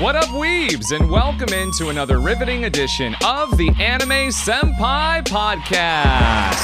What 0.00 0.16
up, 0.16 0.28
weebs, 0.28 0.96
and 0.98 1.10
welcome 1.10 1.52
into 1.52 1.90
another 1.90 2.20
riveting 2.20 2.64
edition 2.64 3.14
of 3.22 3.54
the 3.58 3.68
Anime 3.78 4.30
Senpai 4.30 5.22
Podcast. 5.24 6.56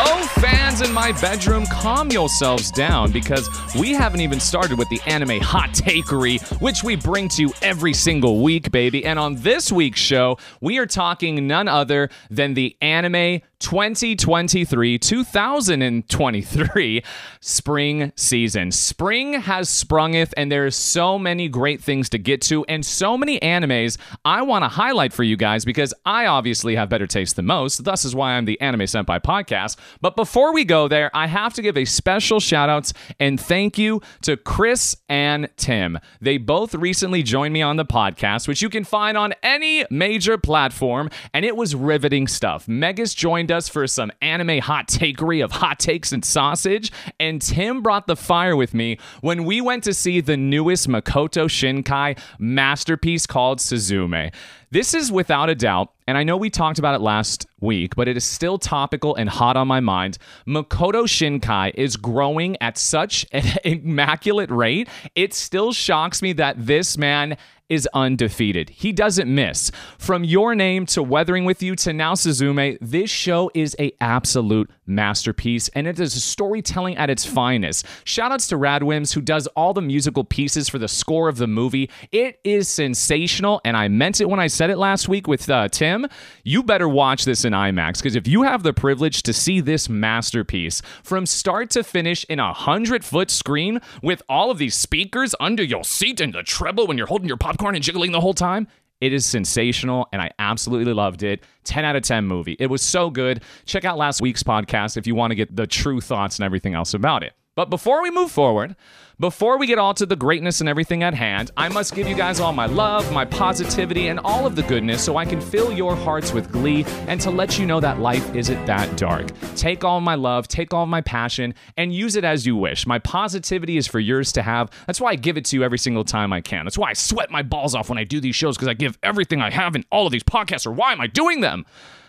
Oh, 0.00 0.26
fans 0.40 0.80
in 0.80 0.90
my 0.94 1.12
bedroom, 1.20 1.66
calm 1.66 2.10
yourselves 2.10 2.70
down 2.70 3.12
because 3.12 3.50
we 3.78 3.92
haven't 3.92 4.22
even 4.22 4.40
started 4.40 4.78
with 4.78 4.88
the 4.88 5.00
anime 5.04 5.40
hot 5.40 5.70
takery, 5.74 6.40
which 6.62 6.82
we 6.82 6.96
bring 6.96 7.28
to 7.28 7.42
you 7.42 7.52
every 7.60 7.92
single 7.92 8.42
week, 8.42 8.70
baby. 8.70 9.04
And 9.04 9.18
on 9.18 9.34
this 9.42 9.70
week's 9.70 10.00
show, 10.00 10.38
we 10.62 10.78
are 10.78 10.86
talking 10.86 11.46
none 11.46 11.68
other 11.68 12.08
than 12.30 12.54
the 12.54 12.78
anime 12.80 13.42
2023 13.60 14.98
2023 14.98 17.02
spring 17.40 18.12
season. 18.16 18.70
Spring 18.70 19.34
has 19.34 19.68
sprungeth, 19.68 20.32
and 20.36 20.50
there's 20.50 20.76
so 20.76 21.18
many 21.18 21.48
great 21.48 21.82
things 21.82 22.08
to 22.10 22.18
get 22.18 22.40
to, 22.42 22.64
and 22.66 22.84
so 22.84 23.18
many 23.18 23.38
animes 23.40 23.98
I 24.24 24.42
want 24.42 24.64
to 24.64 24.68
highlight 24.68 25.12
for 25.12 25.22
you 25.22 25.36
guys 25.36 25.64
because 25.64 25.92
I 26.04 26.26
obviously 26.26 26.76
have 26.76 26.88
better 26.88 27.06
taste 27.06 27.36
than 27.36 27.46
most. 27.46 27.84
Thus 27.84 28.04
is 28.04 28.14
why 28.14 28.32
I'm 28.32 28.44
the 28.44 28.60
Anime 28.60 28.82
Senpai 28.82 29.22
podcast. 29.22 29.76
But 30.00 30.16
before 30.16 30.52
we 30.52 30.64
go 30.64 30.88
there, 30.88 31.10
I 31.14 31.26
have 31.26 31.54
to 31.54 31.62
give 31.62 31.76
a 31.76 31.84
special 31.84 32.40
shout 32.40 32.68
outs 32.68 32.92
and 33.18 33.40
thank 33.40 33.78
you 33.78 34.00
to 34.22 34.36
Chris 34.36 34.96
and 35.08 35.48
Tim. 35.56 35.98
They 36.20 36.38
both 36.38 36.74
recently 36.74 37.22
joined 37.22 37.54
me 37.54 37.62
on 37.62 37.76
the 37.76 37.84
podcast, 37.84 38.46
which 38.46 38.62
you 38.62 38.68
can 38.68 38.84
find 38.84 39.16
on 39.16 39.34
any 39.42 39.84
major 39.90 40.38
platform, 40.38 41.10
and 41.34 41.44
it 41.44 41.56
was 41.56 41.74
riveting 41.74 42.28
stuff. 42.28 42.68
Megas 42.68 43.14
joined 43.14 43.47
us 43.50 43.68
for 43.68 43.86
some 43.86 44.12
anime 44.22 44.58
hot 44.58 44.88
takery 44.88 45.42
of 45.42 45.52
hot 45.52 45.78
takes 45.78 46.12
and 46.12 46.24
sausage, 46.24 46.92
and 47.18 47.40
Tim 47.40 47.82
brought 47.82 48.06
the 48.06 48.16
fire 48.16 48.56
with 48.56 48.74
me 48.74 48.98
when 49.20 49.44
we 49.44 49.60
went 49.60 49.84
to 49.84 49.94
see 49.94 50.20
the 50.20 50.36
newest 50.36 50.88
Makoto 50.88 51.46
Shinkai 51.48 52.18
masterpiece 52.38 53.26
called 53.26 53.58
Suzume. 53.58 54.32
This 54.70 54.92
is 54.92 55.10
without 55.10 55.48
a 55.48 55.54
doubt, 55.54 55.92
and 56.06 56.18
I 56.18 56.24
know 56.24 56.36
we 56.36 56.50
talked 56.50 56.78
about 56.78 56.94
it 56.94 57.00
last 57.00 57.46
week, 57.60 57.96
but 57.96 58.06
it 58.06 58.18
is 58.18 58.24
still 58.24 58.58
topical 58.58 59.14
and 59.14 59.28
hot 59.28 59.56
on 59.56 59.66
my 59.66 59.80
mind. 59.80 60.18
Makoto 60.46 61.04
Shinkai 61.04 61.72
is 61.74 61.96
growing 61.96 62.56
at 62.60 62.76
such 62.76 63.24
an 63.32 63.44
immaculate 63.64 64.50
rate. 64.50 64.88
It 65.14 65.32
still 65.32 65.72
shocks 65.72 66.20
me 66.20 66.34
that 66.34 66.66
this 66.66 66.98
man 66.98 67.38
is 67.68 67.88
undefeated. 67.94 68.70
He 68.70 68.92
doesn't 68.92 69.32
miss. 69.32 69.70
From 69.98 70.24
Your 70.24 70.54
Name 70.54 70.86
to 70.86 71.02
Weathering 71.02 71.44
with 71.44 71.62
You 71.62 71.76
to 71.76 71.92
now 71.92 72.14
Suzume, 72.14 72.78
this 72.80 73.10
show 73.10 73.50
is 73.54 73.76
a 73.78 73.92
absolute 74.00 74.70
masterpiece 74.88 75.68
and 75.70 75.86
it 75.86 76.00
is 76.00 76.22
storytelling 76.22 76.96
at 76.96 77.10
its 77.10 77.24
finest. 77.24 77.86
Shoutouts 78.04 78.48
to 78.48 78.56
RADWIMPS 78.56 79.12
who 79.12 79.20
does 79.20 79.46
all 79.48 79.74
the 79.74 79.82
musical 79.82 80.24
pieces 80.24 80.68
for 80.68 80.78
the 80.78 80.88
score 80.88 81.28
of 81.28 81.36
the 81.36 81.46
movie. 81.46 81.90
It 82.12 82.40
is 82.44 82.68
sensational 82.68 83.60
and 83.64 83.76
I 83.76 83.88
meant 83.88 84.20
it 84.20 84.28
when 84.28 84.40
I 84.40 84.46
said 84.46 84.70
it 84.70 84.78
last 84.78 85.08
week 85.08 85.26
with 85.26 85.48
uh, 85.48 85.68
Tim. 85.68 86.06
You 86.44 86.62
better 86.62 86.88
watch 86.88 87.24
this 87.24 87.44
in 87.44 87.52
IMAX 87.52 87.98
because 87.98 88.16
if 88.16 88.26
you 88.26 88.42
have 88.42 88.62
the 88.62 88.72
privilege 88.72 89.22
to 89.24 89.32
see 89.32 89.60
this 89.60 89.88
masterpiece 89.88 90.82
from 91.02 91.26
start 91.26 91.70
to 91.70 91.84
finish 91.84 92.24
in 92.24 92.38
a 92.40 92.44
100 92.44 93.04
foot 93.04 93.30
screen 93.30 93.80
with 94.02 94.22
all 94.28 94.50
of 94.50 94.58
these 94.58 94.74
speakers 94.74 95.34
under 95.40 95.62
your 95.62 95.84
seat 95.84 96.20
and 96.20 96.32
the 96.32 96.42
treble 96.42 96.86
when 96.86 96.96
you're 96.96 97.06
holding 97.06 97.28
your 97.28 97.36
popcorn 97.36 97.74
and 97.74 97.84
jiggling 97.84 98.12
the 98.12 98.20
whole 98.20 98.34
time. 98.34 98.68
It 99.00 99.12
is 99.12 99.24
sensational 99.24 100.08
and 100.12 100.20
I 100.20 100.30
absolutely 100.38 100.92
loved 100.92 101.22
it. 101.22 101.44
10 101.64 101.84
out 101.84 101.96
of 101.96 102.02
10 102.02 102.26
movie. 102.26 102.56
It 102.58 102.66
was 102.66 102.82
so 102.82 103.10
good. 103.10 103.42
Check 103.64 103.84
out 103.84 103.98
last 103.98 104.20
week's 104.20 104.42
podcast 104.42 104.96
if 104.96 105.06
you 105.06 105.14
want 105.14 105.30
to 105.30 105.34
get 105.34 105.54
the 105.54 105.66
true 105.66 106.00
thoughts 106.00 106.38
and 106.38 106.44
everything 106.44 106.74
else 106.74 106.94
about 106.94 107.22
it. 107.22 107.32
But 107.58 107.70
before 107.70 108.04
we 108.04 108.12
move 108.12 108.30
forward, 108.30 108.76
before 109.18 109.58
we 109.58 109.66
get 109.66 109.80
all 109.80 109.92
to 109.94 110.06
the 110.06 110.14
greatness 110.14 110.60
and 110.60 110.68
everything 110.68 111.02
at 111.02 111.12
hand, 111.12 111.50
I 111.56 111.68
must 111.68 111.92
give 111.92 112.06
you 112.06 112.14
guys 112.14 112.38
all 112.38 112.52
my 112.52 112.66
love, 112.66 113.12
my 113.12 113.24
positivity, 113.24 114.06
and 114.06 114.20
all 114.20 114.46
of 114.46 114.54
the 114.54 114.62
goodness 114.62 115.04
so 115.04 115.16
I 115.16 115.24
can 115.24 115.40
fill 115.40 115.72
your 115.72 115.96
hearts 115.96 116.32
with 116.32 116.52
glee 116.52 116.84
and 117.08 117.20
to 117.20 117.32
let 117.32 117.58
you 117.58 117.66
know 117.66 117.80
that 117.80 117.98
life 117.98 118.32
isn't 118.32 118.64
that 118.66 118.96
dark. 118.96 119.32
Take 119.56 119.82
all 119.82 120.00
my 120.00 120.14
love, 120.14 120.46
take 120.46 120.72
all 120.72 120.86
my 120.86 121.00
passion, 121.00 121.52
and 121.76 121.92
use 121.92 122.14
it 122.14 122.22
as 122.22 122.46
you 122.46 122.54
wish. 122.54 122.86
My 122.86 123.00
positivity 123.00 123.76
is 123.76 123.88
for 123.88 123.98
yours 123.98 124.30
to 124.34 124.42
have. 124.42 124.70
That's 124.86 125.00
why 125.00 125.10
I 125.10 125.16
give 125.16 125.36
it 125.36 125.44
to 125.46 125.56
you 125.56 125.64
every 125.64 125.78
single 125.78 126.04
time 126.04 126.32
I 126.32 126.40
can. 126.40 126.64
That's 126.64 126.78
why 126.78 126.90
I 126.90 126.92
sweat 126.92 127.28
my 127.28 127.42
balls 127.42 127.74
off 127.74 127.88
when 127.88 127.98
I 127.98 128.04
do 128.04 128.20
these 128.20 128.36
shows 128.36 128.56
because 128.56 128.68
I 128.68 128.74
give 128.74 128.96
everything 129.02 129.42
I 129.42 129.50
have 129.50 129.74
in 129.74 129.84
all 129.90 130.06
of 130.06 130.12
these 130.12 130.22
podcasts, 130.22 130.64
or 130.64 130.70
why 130.70 130.92
am 130.92 131.00
I 131.00 131.08
doing 131.08 131.40
them? 131.40 131.66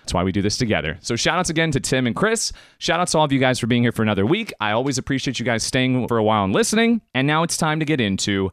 That's 0.09 0.15
why 0.15 0.23
we 0.23 0.31
do 0.31 0.41
this 0.41 0.57
together. 0.57 0.97
So 1.01 1.15
shout 1.15 1.37
outs 1.37 1.51
again 1.51 1.69
to 1.69 1.79
Tim 1.79 2.07
and 2.07 2.15
Chris. 2.15 2.51
Shout 2.79 2.99
outs 2.99 3.11
to 3.11 3.19
all 3.19 3.25
of 3.25 3.31
you 3.31 3.37
guys 3.37 3.59
for 3.59 3.67
being 3.67 3.83
here 3.83 3.91
for 3.91 4.01
another 4.01 4.25
week. 4.25 4.51
I 4.59 4.71
always 4.71 4.97
appreciate 4.97 5.37
you 5.37 5.45
guys 5.45 5.61
staying 5.61 6.07
for 6.07 6.17
a 6.17 6.23
while 6.23 6.43
and 6.43 6.51
listening. 6.51 7.01
And 7.13 7.27
now 7.27 7.43
it's 7.43 7.57
time 7.57 7.79
to 7.79 7.85
get 7.85 8.01
into 8.01 8.49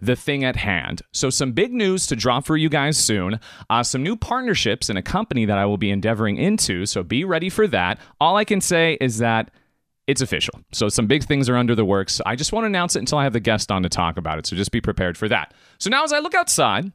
the 0.00 0.16
thing 0.16 0.44
at 0.44 0.56
hand. 0.56 1.02
So, 1.12 1.28
some 1.28 1.52
big 1.52 1.74
news 1.74 2.06
to 2.06 2.16
drop 2.16 2.46
for 2.46 2.56
you 2.56 2.70
guys 2.70 2.96
soon. 2.96 3.38
Uh, 3.68 3.82
some 3.82 4.02
new 4.02 4.16
partnerships 4.16 4.88
in 4.88 4.96
a 4.96 5.02
company 5.02 5.44
that 5.44 5.58
I 5.58 5.66
will 5.66 5.76
be 5.76 5.90
endeavoring 5.90 6.38
into. 6.38 6.86
So, 6.86 7.02
be 7.02 7.22
ready 7.22 7.50
for 7.50 7.66
that. 7.66 8.00
All 8.18 8.38
I 8.38 8.44
can 8.44 8.62
say 8.62 8.96
is 8.98 9.18
that 9.18 9.50
it's 10.06 10.20
official. 10.20 10.60
So 10.72 10.88
some 10.88 11.06
big 11.06 11.24
things 11.24 11.48
are 11.48 11.56
under 11.56 11.74
the 11.74 11.84
works. 11.84 12.20
I 12.26 12.36
just 12.36 12.52
won't 12.52 12.66
announce 12.66 12.94
it 12.94 12.98
until 12.98 13.18
I 13.18 13.24
have 13.24 13.32
the 13.32 13.40
guest 13.40 13.72
on 13.72 13.82
to 13.84 13.88
talk 13.88 14.18
about 14.18 14.38
it. 14.38 14.46
So 14.46 14.54
just 14.54 14.70
be 14.70 14.80
prepared 14.80 15.16
for 15.16 15.28
that. 15.28 15.54
So 15.84 15.90
now 15.90 16.02
as 16.02 16.14
I 16.14 16.20
look 16.20 16.32
outside 16.32 16.92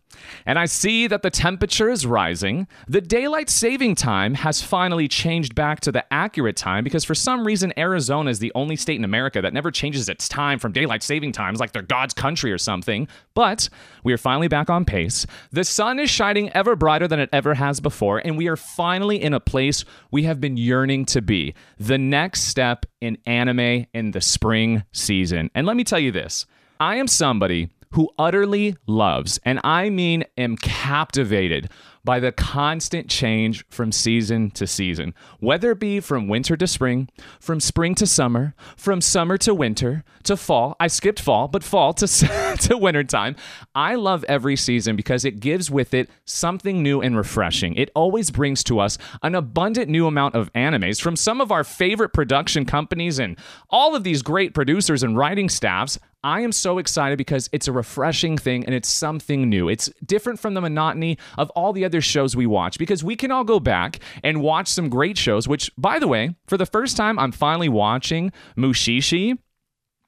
and 0.48 0.58
I 0.58 0.66
see 0.66 1.06
that 1.06 1.22
the 1.22 1.30
temperature 1.30 1.92
is 1.92 2.08
rising, 2.08 2.68
the 2.88 3.02
daylight 3.02 3.48
saving 3.48 3.94
time 3.94 4.34
has 4.34 4.64
finally 4.64 5.08
changed 5.08 5.54
back 5.54 5.80
to 5.82 5.92
the 5.92 6.12
accurate 6.12 6.56
time 6.56 6.84
because 6.84 7.06
for 7.06 7.14
some 7.14 7.46
reason 7.46 7.72
Arizona 7.78 8.32
is 8.32 8.40
the 8.40 8.52
only 8.56 8.76
state 8.76 8.98
in 8.98 9.04
America 9.04 9.44
that 9.44 9.54
never 9.54 9.70
changes 9.70 10.10
its 10.10 10.28
time 10.28 10.58
from 10.58 10.72
daylight 10.72 11.04
saving 11.04 11.34
times 11.34 11.60
like 11.60 11.72
they're 11.72 11.84
God's 11.84 12.16
country 12.16 12.52
or 12.52 12.58
something. 12.58 13.08
But 13.36 13.70
we 14.04 14.12
are 14.12 14.18
finally 14.18 14.48
back 14.48 14.72
on 14.72 14.86
pace. 14.86 15.28
The 15.52 15.66
sun 15.66 16.00
is 16.00 16.10
shining 16.10 16.50
ever 16.54 16.76
brighter 16.76 17.08
than 17.08 17.20
it 17.20 17.30
ever 17.32 17.54
has 17.54 17.80
before 17.80 18.18
and 18.18 18.40
we 18.40 18.48
are 18.48 18.58
finally 18.58 19.22
in 19.22 19.36
a 19.36 19.40
place 19.40 19.86
we 20.10 20.24
have 20.24 20.42
been 20.42 20.58
yearning 20.58 21.06
to 21.06 21.22
be. 21.22 21.54
The 21.78 22.00
next 22.00 22.46
step 22.46 22.88
in 23.02 23.20
anime 23.28 23.86
in 23.94 24.10
the 24.14 24.22
spring 24.22 24.82
season. 24.94 25.52
And 25.54 25.68
let 25.68 25.76
me 25.78 25.84
tell 25.84 26.00
you 26.00 26.12
this 26.12 26.48
I 26.80 26.96
am 26.96 27.08
somebody 27.08 27.70
who 27.94 28.10
utterly 28.18 28.76
loves, 28.88 29.40
and 29.44 29.60
I 29.64 29.90
mean 29.90 30.24
am 30.38 30.58
captivated 30.58 31.70
by 32.04 32.20
the 32.20 32.32
constant 32.32 33.10
change 33.10 33.66
from 33.70 33.92
season 33.92 34.52
to 34.52 34.66
season, 34.66 35.14
whether 35.40 35.72
it 35.72 35.80
be 35.80 36.00
from 36.00 36.28
winter 36.28 36.56
to 36.56 36.66
spring, 36.66 37.10
from 37.40 37.60
spring 37.60 37.94
to 37.96 38.08
summer, 38.08 38.56
from 38.78 39.02
summer 39.02 39.38
to 39.38 39.54
winter 39.54 40.04
to 40.24 40.38
fall. 40.38 40.76
I 40.80 40.88
skipped 40.88 41.20
fall, 41.20 41.48
but 41.48 41.64
fall 41.64 41.94
to 41.94 42.08
to 42.62 42.78
wintertime. 42.78 43.36
I 43.76 43.96
love 43.96 44.24
every 44.28 44.56
season 44.56 44.96
because 44.96 45.26
it 45.26 45.40
gives 45.40 45.70
with 45.70 45.94
it 45.94 46.10
something 46.26 46.82
new 46.82 47.02
and 47.02 47.18
refreshing. 47.18 47.76
It 47.76 47.92
always 47.96 48.32
brings 48.32 48.64
to 48.66 48.80
us 48.80 48.98
an 49.22 49.36
abundant 49.36 49.90
new 49.90 50.08
amount 50.08 50.36
of 50.36 50.52
animes 50.54 51.02
from 51.02 51.16
some 51.16 51.42
of 51.42 51.52
our 51.52 51.64
favorite 51.64 52.14
production 52.14 52.66
companies 52.66 53.20
and 53.20 53.38
all 53.70 53.96
of 53.96 54.04
these 54.04 54.22
great 54.22 54.54
producers 54.54 55.04
and 55.04 55.18
writing 55.18 55.50
staffs. 55.50 56.00
I 56.24 56.42
am 56.42 56.52
so 56.52 56.80
excited 56.80 57.18
because 57.18 57.50
it's 57.54 57.68
a 57.68 57.72
refreshing 57.72 58.38
thing 58.38 58.66
and 58.66 58.76
it's 58.76 58.90
something 58.90 59.50
new. 59.50 59.70
It's 59.70 59.90
different 60.06 60.40
from 60.40 60.54
the 60.54 60.62
monotony 60.62 61.18
of 61.38 61.50
all 61.52 61.72
the 61.72 61.86
other 61.86 62.02
shows 62.02 62.36
we 62.36 62.46
watch 62.46 62.78
because 62.78 63.04
we 63.04 63.16
can 63.16 63.32
all 63.32 63.46
go 63.46 63.60
back 63.60 64.00
and 64.22 64.42
watch 64.42 64.68
some 64.68 64.90
great 64.90 65.18
shows, 65.18 65.48
which, 65.48 65.72
by 65.78 65.98
the 65.98 66.08
way, 66.10 66.36
for 66.46 66.58
the 66.58 66.66
first 66.66 66.98
time, 66.98 67.18
I'm 67.18 67.32
finally 67.32 67.70
watching 67.70 68.34
Mushishi. 68.58 69.38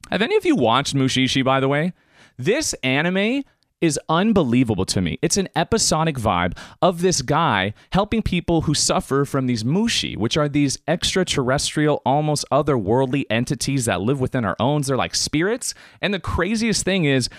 Have 0.09 0.21
any 0.21 0.35
of 0.35 0.45
you 0.45 0.57
watched 0.57 0.95
Mushishi, 0.95 1.45
by 1.45 1.61
the 1.61 1.69
way? 1.69 1.93
This 2.37 2.73
anime 2.83 3.43
is 3.81 3.99
unbelievable 4.07 4.85
to 4.85 5.01
me. 5.01 5.17
It's 5.21 5.37
an 5.37 5.49
episodic 5.55 6.15
vibe 6.15 6.57
of 6.81 7.01
this 7.01 7.21
guy 7.21 7.73
helping 7.91 8.21
people 8.21 8.61
who 8.61 8.73
suffer 8.73 9.25
from 9.25 9.47
these 9.47 9.63
mushi, 9.63 10.15
which 10.15 10.37
are 10.37 10.47
these 10.47 10.77
extraterrestrial, 10.87 12.01
almost 12.05 12.45
otherworldly 12.51 13.25
entities 13.29 13.85
that 13.85 14.01
live 14.01 14.21
within 14.21 14.45
our 14.45 14.55
own. 14.59 14.83
They're 14.83 14.95
like 14.95 15.15
spirits. 15.15 15.73
And 16.01 16.13
the 16.13 16.19
craziest 16.19 16.85
thing 16.85 17.05
is, 17.05 17.29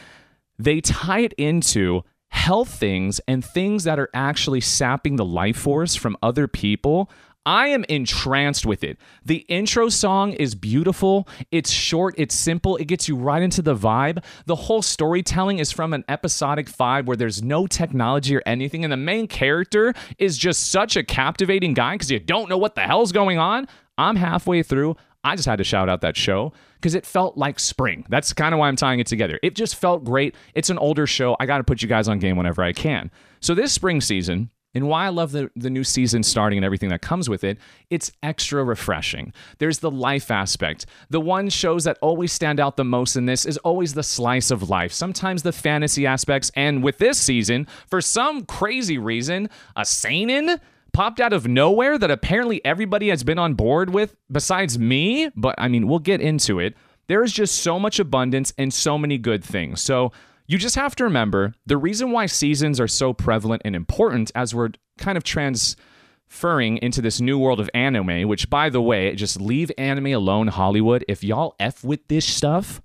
they 0.59 0.81
tie 0.81 1.21
it 1.21 1.33
into 1.35 2.03
health 2.29 2.75
things 2.75 3.21
and 3.29 3.45
things 3.45 3.85
that 3.85 3.99
are 3.99 4.09
actually 4.15 4.61
sapping 4.61 5.17
the 5.17 5.25
life 5.25 5.57
force 5.57 5.95
from 5.95 6.17
other 6.23 6.49
people. 6.49 7.11
I 7.45 7.69
am 7.69 7.85
entranced 7.89 8.65
with 8.65 8.85
it. 8.85 8.99
The 9.25 9.39
intro 9.49 9.89
song 9.89 10.33
is 10.33 10.55
beautiful. 10.55 11.27
It's 11.51 11.71
short, 11.71 12.15
it's 12.17 12.35
simple, 12.35 12.77
it 12.77 12.87
gets 12.87 13.09
you 13.09 13.17
right 13.17 13.43
into 13.43 13.63
the 13.63 13.75
vibe. 13.75 14.23
The 14.47 14.55
whole 14.55 14.83
storytelling 14.83 15.59
is 15.59 15.73
from 15.73 15.93
an 15.93 16.05
episodic 16.09 16.67
vibe 16.69 17.07
where 17.07 17.17
there's 17.17 17.43
no 17.43 17.67
technology 17.67 18.37
or 18.37 18.43
anything, 18.47 18.85
and 18.85 18.93
the 18.93 18.97
main 18.97 19.27
character 19.27 19.93
is 20.19 20.39
just 20.39 20.71
such 20.71 20.97
a 20.97 21.03
captivating 21.03 21.75
guy 21.75 21.95
because 21.95 22.11
you 22.11 22.21
don't 22.21 22.49
know 22.49 22.59
what 22.59 22.77
the 22.77 22.83
hell's 22.83 23.11
going 23.11 23.39
on. 23.39 23.67
I'm 23.99 24.17
halfway 24.17 24.63
through. 24.63 24.97
I 25.25 25.37
just 25.37 25.47
had 25.47 25.59
to 25.59 25.65
shout 25.65 25.89
out 25.89 26.01
that 26.01 26.17
show 26.17 26.53
because 26.77 26.95
it 26.95 27.07
felt 27.07 27.37
like 27.37 27.61
spring. 27.61 28.05
That's 28.09 28.33
kind 28.33 28.55
of 28.55 28.59
why 28.59 28.69
I'm 28.69 28.77
tying 28.77 29.01
it 29.01 29.07
together. 29.07 29.39
It 29.43 29.55
just 29.55 29.77
felt 29.77 30.05
great. 30.05 30.35
It's 30.55 30.71
an 30.71 30.79
older 30.79 31.07
show. 31.07 31.37
I 31.39 31.47
got 31.47 31.59
to 31.59 31.65
put 31.65 31.83
you 31.83 31.89
guys 31.89 32.09
on 32.09 32.19
game 32.19 32.37
whenever 32.37 32.63
I 32.63 32.73
can. 32.73 33.11
So 33.41 33.55
this 33.55 33.73
spring 33.73 34.01
season, 34.01 34.51
and 34.75 34.89
why 34.89 35.07
I 35.07 35.11
love 35.11 35.33
the, 35.33 35.51
the 35.55 35.71
new 35.71 35.85
season 35.85 36.23
starting 36.23 36.59
and 36.59 36.65
everything 36.65 36.89
that 36.91 37.03
comes 37.03 37.29
with 37.29 37.45
it, 37.45 37.59
it's 37.91 38.11
extra 38.23 38.65
refreshing. 38.65 39.33
There's 39.59 39.81
the 39.81 39.91
life 39.91 40.31
aspect. 40.31 40.87
The 41.11 41.21
one 41.21 41.49
shows 41.51 41.85
that 41.85 41.99
always 42.01 42.33
stand 42.33 42.59
out 42.59 42.77
the 42.77 42.85
most 42.85 43.17
in 43.17 43.27
this 43.27 43.45
is 43.45 43.59
always 43.59 43.95
the 43.95 44.03
slice 44.03 44.51
of 44.51 44.71
life, 44.71 44.93
sometimes 44.93 45.43
the 45.43 45.53
fantasy 45.53 46.07
aspects. 46.07 46.51
And 46.55 46.83
with 46.83 46.99
this 46.99 47.19
season, 47.19 47.67
for 47.89 48.01
some 48.01 48.45
crazy 48.45 48.99
reason, 48.99 49.51
a 49.77 49.85
seinen 49.85 50.61
popped 50.93 51.21
out 51.21 51.33
of 51.33 51.47
nowhere 51.47 51.99
that 51.99 52.11
apparently 52.11 52.65
everybody 52.65 53.09
has 53.09 53.25
been 53.25 53.39
on 53.39 53.55
board 53.55 53.91
with 53.91 54.15
besides 54.31 54.79
me. 54.79 55.31
But 55.35 55.55
I 55.59 55.69
mean, 55.69 55.89
we'll 55.89 55.99
get 55.99 56.21
into 56.21 56.59
it. 56.59 56.77
There 57.09 57.23
is 57.23 57.33
just 57.33 57.57
so 57.57 57.79
much 57.79 57.99
abundance 57.99 58.53
and 58.57 58.73
so 58.73 58.97
many 58.97 59.19
good 59.19 59.45
things. 59.45 59.83
So, 59.83 60.13
you 60.47 60.59
just 60.59 60.77
have 60.77 60.95
to 60.97 61.05
remember 61.05 61.55
the 61.67 61.77
reason 61.77 62.11
why 62.11 62.27
seasons 62.27 62.81
are 62.81 62.89
so 62.89 63.13
prevalent 63.13 63.63
and 63.65 63.77
important 63.77 64.31
as 64.35 64.55
we're 64.55 64.71
kind 64.99 65.17
of 65.17 65.25
transferring 65.25 66.79
into 66.79 67.01
this 67.01 67.21
new 67.21 67.39
world 67.39 67.61
of 67.61 67.71
anime, 67.75 68.29
which, 68.29 68.51
by 68.51 68.69
the 68.69 68.83
way, 68.83 69.15
just 69.15 69.41
leave 69.41 69.71
anime 69.79 70.07
alone, 70.07 70.49
Hollywood. 70.49 71.05
If 71.09 71.25
y'all 71.25 71.55
F 71.59 71.85
with 71.85 72.07
this 72.09 72.27
stuff, 72.27 72.81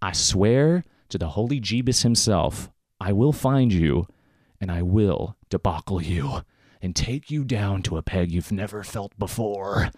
I 0.00 0.12
swear 0.12 0.84
to 1.10 1.18
the 1.18 1.28
holy 1.28 1.60
Jeebus 1.60 2.02
himself, 2.02 2.70
I 3.00 3.12
will 3.12 3.32
find 3.32 3.72
you 3.72 4.06
and 4.60 4.70
I 4.70 4.82
will 4.82 5.36
debacle 5.50 6.02
you 6.02 6.42
and 6.80 6.96
take 6.96 7.30
you 7.30 7.44
down 7.44 7.82
to 7.82 7.96
a 7.96 8.02
peg 8.02 8.30
you've 8.32 8.52
never 8.52 8.82
felt 8.82 9.18
before. 9.18 9.90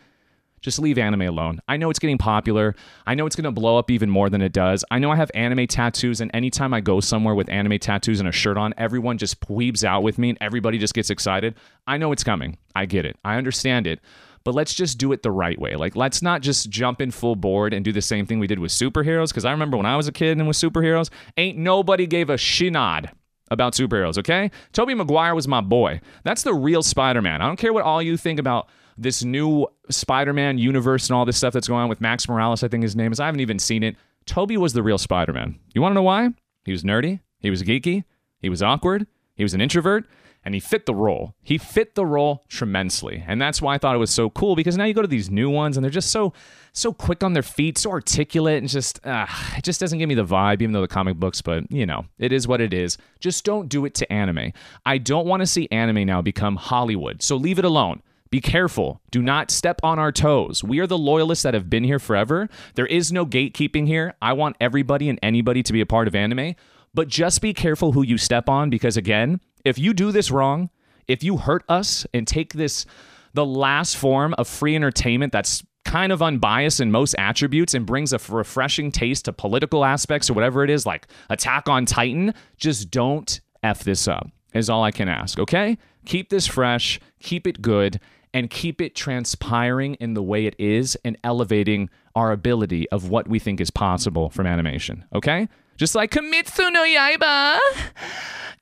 Just 0.66 0.80
leave 0.80 0.98
anime 0.98 1.22
alone. 1.22 1.60
I 1.68 1.76
know 1.76 1.90
it's 1.90 2.00
getting 2.00 2.18
popular. 2.18 2.74
I 3.06 3.14
know 3.14 3.24
it's 3.24 3.36
going 3.36 3.44
to 3.44 3.52
blow 3.52 3.78
up 3.78 3.88
even 3.88 4.10
more 4.10 4.28
than 4.28 4.42
it 4.42 4.52
does. 4.52 4.84
I 4.90 4.98
know 4.98 5.12
I 5.12 5.14
have 5.14 5.30
anime 5.32 5.68
tattoos, 5.68 6.20
and 6.20 6.28
anytime 6.34 6.74
I 6.74 6.80
go 6.80 6.98
somewhere 6.98 7.36
with 7.36 7.48
anime 7.48 7.78
tattoos 7.78 8.18
and 8.18 8.28
a 8.28 8.32
shirt 8.32 8.56
on, 8.58 8.74
everyone 8.76 9.16
just 9.16 9.36
weeps 9.48 9.84
out 9.84 10.02
with 10.02 10.18
me 10.18 10.30
and 10.30 10.38
everybody 10.40 10.78
just 10.78 10.92
gets 10.92 11.08
excited. 11.08 11.54
I 11.86 11.98
know 11.98 12.10
it's 12.10 12.24
coming. 12.24 12.58
I 12.74 12.86
get 12.86 13.04
it. 13.04 13.16
I 13.24 13.36
understand 13.36 13.86
it. 13.86 14.00
But 14.42 14.56
let's 14.56 14.74
just 14.74 14.98
do 14.98 15.12
it 15.12 15.22
the 15.22 15.30
right 15.30 15.56
way. 15.56 15.76
Like, 15.76 15.94
let's 15.94 16.20
not 16.20 16.42
just 16.42 16.68
jump 16.68 17.00
in 17.00 17.12
full 17.12 17.36
board 17.36 17.72
and 17.72 17.84
do 17.84 17.92
the 17.92 18.02
same 18.02 18.26
thing 18.26 18.40
we 18.40 18.48
did 18.48 18.58
with 18.58 18.72
superheroes. 18.72 19.28
Because 19.28 19.44
I 19.44 19.52
remember 19.52 19.76
when 19.76 19.86
I 19.86 19.96
was 19.96 20.08
a 20.08 20.12
kid 20.12 20.36
and 20.36 20.48
with 20.48 20.56
superheroes, 20.56 21.10
ain't 21.36 21.58
nobody 21.58 22.08
gave 22.08 22.28
a 22.28 22.34
shinad 22.34 23.12
about 23.52 23.74
superheroes, 23.74 24.18
okay? 24.18 24.50
Tobey 24.72 24.94
Maguire 24.94 25.36
was 25.36 25.46
my 25.46 25.60
boy. 25.60 26.00
That's 26.24 26.42
the 26.42 26.54
real 26.54 26.82
Spider 26.82 27.22
Man. 27.22 27.40
I 27.40 27.46
don't 27.46 27.56
care 27.56 27.72
what 27.72 27.84
all 27.84 28.02
you 28.02 28.16
think 28.16 28.40
about 28.40 28.68
this 28.98 29.24
new 29.24 29.66
Spider-Man 29.90 30.58
universe 30.58 31.08
and 31.08 31.16
all 31.16 31.24
this 31.24 31.36
stuff 31.36 31.52
that's 31.52 31.68
going 31.68 31.82
on 31.82 31.88
with 31.88 32.00
Max 32.00 32.28
Morales, 32.28 32.62
I 32.62 32.68
think 32.68 32.82
his 32.82 32.96
name 32.96 33.12
is. 33.12 33.20
I 33.20 33.26
haven't 33.26 33.40
even 33.40 33.58
seen 33.58 33.82
it. 33.82 33.96
Tobey 34.24 34.56
was 34.56 34.72
the 34.72 34.82
real 34.82 34.98
Spider-Man. 34.98 35.58
You 35.74 35.82
want 35.82 35.92
to 35.92 35.94
know 35.94 36.02
why? 36.02 36.30
He 36.64 36.72
was 36.72 36.82
nerdy, 36.82 37.20
he 37.38 37.50
was 37.50 37.62
geeky, 37.62 38.04
he 38.40 38.48
was 38.48 38.62
awkward, 38.62 39.06
he 39.34 39.44
was 39.44 39.54
an 39.54 39.60
introvert, 39.60 40.06
and 40.46 40.54
he 40.54 40.60
fit 40.60 40.86
the 40.86 40.94
role. 40.94 41.34
He 41.42 41.58
fit 41.58 41.96
the 41.96 42.06
role 42.06 42.44
tremendously. 42.48 43.24
And 43.26 43.42
that's 43.42 43.60
why 43.60 43.74
I 43.74 43.78
thought 43.78 43.96
it 43.96 43.98
was 43.98 44.12
so 44.12 44.30
cool 44.30 44.54
because 44.54 44.76
now 44.76 44.84
you 44.84 44.94
go 44.94 45.02
to 45.02 45.08
these 45.08 45.28
new 45.28 45.50
ones 45.50 45.76
and 45.76 45.82
they're 45.82 45.90
just 45.90 46.10
so 46.10 46.32
so 46.72 46.92
quick 46.92 47.24
on 47.24 47.32
their 47.32 47.42
feet, 47.42 47.78
so 47.78 47.90
articulate, 47.90 48.58
and 48.58 48.68
just 48.68 49.04
uh, 49.04 49.26
it 49.56 49.64
just 49.64 49.80
doesn't 49.80 49.98
give 49.98 50.08
me 50.08 50.14
the 50.14 50.24
vibe, 50.24 50.62
even 50.62 50.72
though 50.72 50.82
the 50.82 50.88
comic 50.88 51.16
books, 51.16 51.42
but 51.42 51.70
you 51.70 51.84
know, 51.84 52.04
it 52.18 52.32
is 52.32 52.46
what 52.46 52.60
it 52.60 52.72
is. 52.72 52.96
Just 53.18 53.44
don't 53.44 53.68
do 53.68 53.84
it 53.86 53.94
to 53.94 54.12
anime. 54.12 54.52
I 54.84 54.98
don't 54.98 55.26
want 55.26 55.40
to 55.40 55.46
see 55.46 55.66
anime 55.72 56.06
now 56.06 56.22
become 56.22 56.54
Hollywood. 56.54 57.22
So 57.22 57.36
leave 57.36 57.58
it 57.58 57.64
alone. 57.64 58.02
Be 58.30 58.40
careful. 58.40 59.00
Do 59.10 59.22
not 59.22 59.50
step 59.50 59.80
on 59.82 59.98
our 59.98 60.12
toes. 60.12 60.64
We 60.64 60.80
are 60.80 60.86
the 60.86 60.98
loyalists 60.98 61.42
that 61.44 61.54
have 61.54 61.70
been 61.70 61.84
here 61.84 61.98
forever. 61.98 62.48
There 62.74 62.86
is 62.86 63.12
no 63.12 63.24
gatekeeping 63.24 63.86
here. 63.86 64.14
I 64.20 64.32
want 64.32 64.56
everybody 64.60 65.08
and 65.08 65.18
anybody 65.22 65.62
to 65.62 65.72
be 65.72 65.80
a 65.80 65.86
part 65.86 66.08
of 66.08 66.14
anime, 66.14 66.54
but 66.92 67.08
just 67.08 67.40
be 67.40 67.54
careful 67.54 67.92
who 67.92 68.02
you 68.02 68.18
step 68.18 68.48
on 68.48 68.70
because, 68.70 68.96
again, 68.96 69.40
if 69.64 69.78
you 69.78 69.94
do 69.94 70.12
this 70.12 70.30
wrong, 70.30 70.70
if 71.06 71.22
you 71.22 71.36
hurt 71.36 71.64
us 71.68 72.06
and 72.12 72.26
take 72.26 72.54
this, 72.54 72.86
the 73.34 73.46
last 73.46 73.96
form 73.96 74.34
of 74.38 74.48
free 74.48 74.74
entertainment 74.74 75.32
that's 75.32 75.64
kind 75.84 76.10
of 76.10 76.20
unbiased 76.20 76.80
in 76.80 76.90
most 76.90 77.14
attributes 77.16 77.72
and 77.72 77.86
brings 77.86 78.12
a 78.12 78.18
refreshing 78.28 78.90
taste 78.90 79.26
to 79.26 79.32
political 79.32 79.84
aspects 79.84 80.28
or 80.28 80.34
whatever 80.34 80.64
it 80.64 80.70
is, 80.70 80.84
like 80.84 81.06
Attack 81.30 81.68
on 81.68 81.86
Titan, 81.86 82.34
just 82.56 82.90
don't 82.90 83.40
F 83.62 83.84
this 83.84 84.08
up, 84.08 84.28
is 84.52 84.68
all 84.68 84.82
I 84.82 84.90
can 84.90 85.08
ask, 85.08 85.38
okay? 85.38 85.78
Keep 86.04 86.30
this 86.30 86.46
fresh, 86.46 86.98
keep 87.20 87.46
it 87.46 87.62
good, 87.62 88.00
and 88.36 88.50
keep 88.50 88.82
it 88.82 88.94
transpiring 88.94 89.94
in 89.94 90.12
the 90.12 90.22
way 90.22 90.44
it 90.44 90.54
is 90.58 90.94
and 91.06 91.16
elevating 91.24 91.88
our 92.14 92.32
ability 92.32 92.86
of 92.90 93.08
what 93.08 93.26
we 93.26 93.38
think 93.38 93.62
is 93.62 93.70
possible 93.70 94.28
from 94.28 94.46
animation. 94.46 95.06
Okay? 95.14 95.48
Just 95.78 95.94
like 95.94 96.10
Kimetsu 96.10 96.70
no 96.70 96.84
Yaiba. 96.84 97.58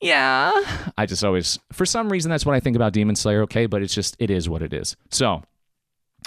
Yeah. 0.00 0.53
I 0.97 1.06
just 1.06 1.25
always, 1.25 1.59
for 1.73 1.85
some 1.85 2.09
reason, 2.09 2.31
that's 2.31 2.47
what 2.47 2.55
I 2.55 2.61
think 2.61 2.76
about 2.76 2.93
Demon 2.93 3.17
Slayer, 3.17 3.43
okay? 3.43 3.67
But 3.67 3.82
it's 3.82 3.93
just, 3.93 4.15
it 4.21 4.31
is 4.31 4.49
what 4.49 4.62
it 4.62 4.73
is. 4.73 4.94
So, 5.11 5.43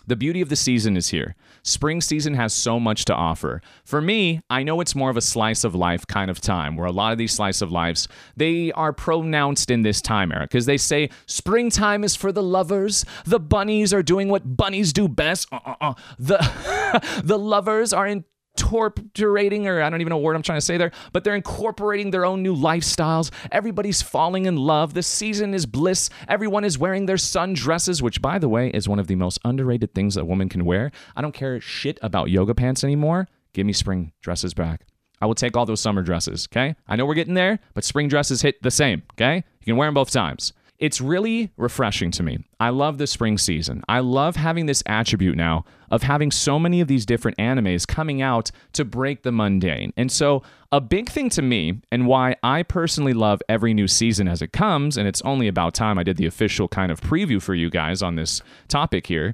the 0.07 0.15
beauty 0.15 0.41
of 0.41 0.49
the 0.49 0.55
season 0.55 0.97
is 0.97 1.09
here. 1.09 1.35
Spring 1.63 2.01
season 2.01 2.33
has 2.33 2.53
so 2.53 2.79
much 2.79 3.05
to 3.05 3.13
offer. 3.13 3.61
For 3.83 4.01
me, 4.01 4.41
I 4.49 4.63
know 4.63 4.79
it's 4.81 4.95
more 4.95 5.09
of 5.09 5.17
a 5.17 5.21
slice 5.21 5.63
of 5.63 5.75
life 5.75 6.07
kind 6.07 6.31
of 6.31 6.39
time 6.39 6.75
where 6.75 6.87
a 6.87 6.91
lot 6.91 7.11
of 7.11 7.17
these 7.17 7.33
slice 7.33 7.61
of 7.61 7.71
lives, 7.71 8.07
they 8.35 8.71
are 8.71 8.93
pronounced 8.93 9.69
in 9.69 9.81
this 9.81 10.01
time 10.01 10.31
era 10.31 10.45
because 10.45 10.65
they 10.65 10.77
say 10.77 11.09
springtime 11.25 12.03
is 12.03 12.15
for 12.15 12.31
the 12.31 12.43
lovers. 12.43 13.05
The 13.25 13.39
bunnies 13.39 13.93
are 13.93 14.03
doing 14.03 14.29
what 14.29 14.57
bunnies 14.57 14.93
do 14.93 15.07
best. 15.07 15.47
Uh-uh-uh. 15.51 15.93
The 16.17 17.21
the 17.23 17.37
lovers 17.37 17.93
are 17.93 18.07
in 18.07 18.23
incorporating, 18.61 19.67
or 19.67 19.81
I 19.81 19.89
don't 19.89 20.01
even 20.01 20.11
know 20.11 20.17
what 20.17 20.23
word 20.23 20.35
I'm 20.35 20.41
trying 20.41 20.57
to 20.57 20.65
say 20.65 20.77
there, 20.77 20.91
but 21.13 21.23
they're 21.23 21.35
incorporating 21.35 22.11
their 22.11 22.25
own 22.25 22.41
new 22.43 22.55
lifestyles. 22.55 23.31
Everybody's 23.51 24.01
falling 24.01 24.45
in 24.45 24.55
love. 24.55 24.93
The 24.93 25.03
season 25.03 25.53
is 25.53 25.65
bliss. 25.65 26.09
Everyone 26.27 26.63
is 26.63 26.77
wearing 26.77 27.05
their 27.05 27.15
sundresses, 27.15 28.01
which, 28.01 28.21
by 28.21 28.39
the 28.39 28.49
way, 28.49 28.69
is 28.69 28.87
one 28.87 28.99
of 28.99 29.07
the 29.07 29.15
most 29.15 29.39
underrated 29.45 29.93
things 29.93 30.17
a 30.17 30.25
woman 30.25 30.49
can 30.49 30.65
wear. 30.65 30.91
I 31.15 31.21
don't 31.21 31.33
care 31.33 31.59
shit 31.61 31.99
about 32.01 32.29
yoga 32.29 32.53
pants 32.55 32.83
anymore. 32.83 33.27
Give 33.53 33.65
me 33.65 33.73
spring 33.73 34.13
dresses 34.21 34.53
back. 34.53 34.85
I 35.19 35.25
will 35.25 35.35
take 35.35 35.57
all 35.57 35.65
those 35.65 35.81
summer 35.81 36.03
dresses, 36.03 36.47
okay? 36.51 36.75
I 36.87 36.95
know 36.95 37.05
we're 37.05 37.15
getting 37.15 37.33
there, 37.33 37.59
but 37.73 37.83
spring 37.83 38.07
dresses 38.07 38.41
hit 38.43 38.61
the 38.61 38.69
same, 38.69 39.01
okay? 39.13 39.37
You 39.61 39.65
can 39.65 39.77
wear 39.77 39.87
them 39.87 39.95
both 39.95 40.11
times. 40.11 40.53
It's 40.79 41.01
really 41.01 41.51
refreshing 41.57 42.11
to 42.11 42.23
me. 42.23 42.45
I 42.59 42.69
love 42.69 42.99
the 42.99 43.07
spring 43.07 43.39
season. 43.39 43.83
I 43.89 43.99
love 43.99 44.35
having 44.35 44.67
this 44.67 44.83
attribute 44.85 45.35
now 45.35 45.65
of 45.89 46.03
having 46.03 46.29
so 46.29 46.59
many 46.59 46.81
of 46.81 46.87
these 46.87 47.05
different 47.05 47.37
animes 47.37 47.87
coming 47.87 48.21
out 48.21 48.51
to 48.73 48.85
break 48.85 49.23
the 49.23 49.31
mundane. 49.31 49.91
And 49.97 50.11
so, 50.11 50.43
a 50.71 50.79
big 50.79 51.09
thing 51.09 51.29
to 51.31 51.41
me, 51.41 51.81
and 51.91 52.05
why 52.05 52.35
I 52.43 52.61
personally 52.61 53.13
love 53.13 53.41
every 53.49 53.73
new 53.73 53.87
season 53.87 54.27
as 54.27 54.41
it 54.43 54.53
comes, 54.53 54.97
and 54.97 55.07
it's 55.07 55.21
only 55.23 55.47
about 55.47 55.73
time 55.73 55.97
I 55.97 56.03
did 56.03 56.17
the 56.17 56.27
official 56.27 56.67
kind 56.67 56.91
of 56.91 57.01
preview 57.01 57.41
for 57.41 57.55
you 57.55 57.71
guys 57.71 58.03
on 58.03 58.15
this 58.15 58.41
topic 58.67 59.07
here. 59.07 59.33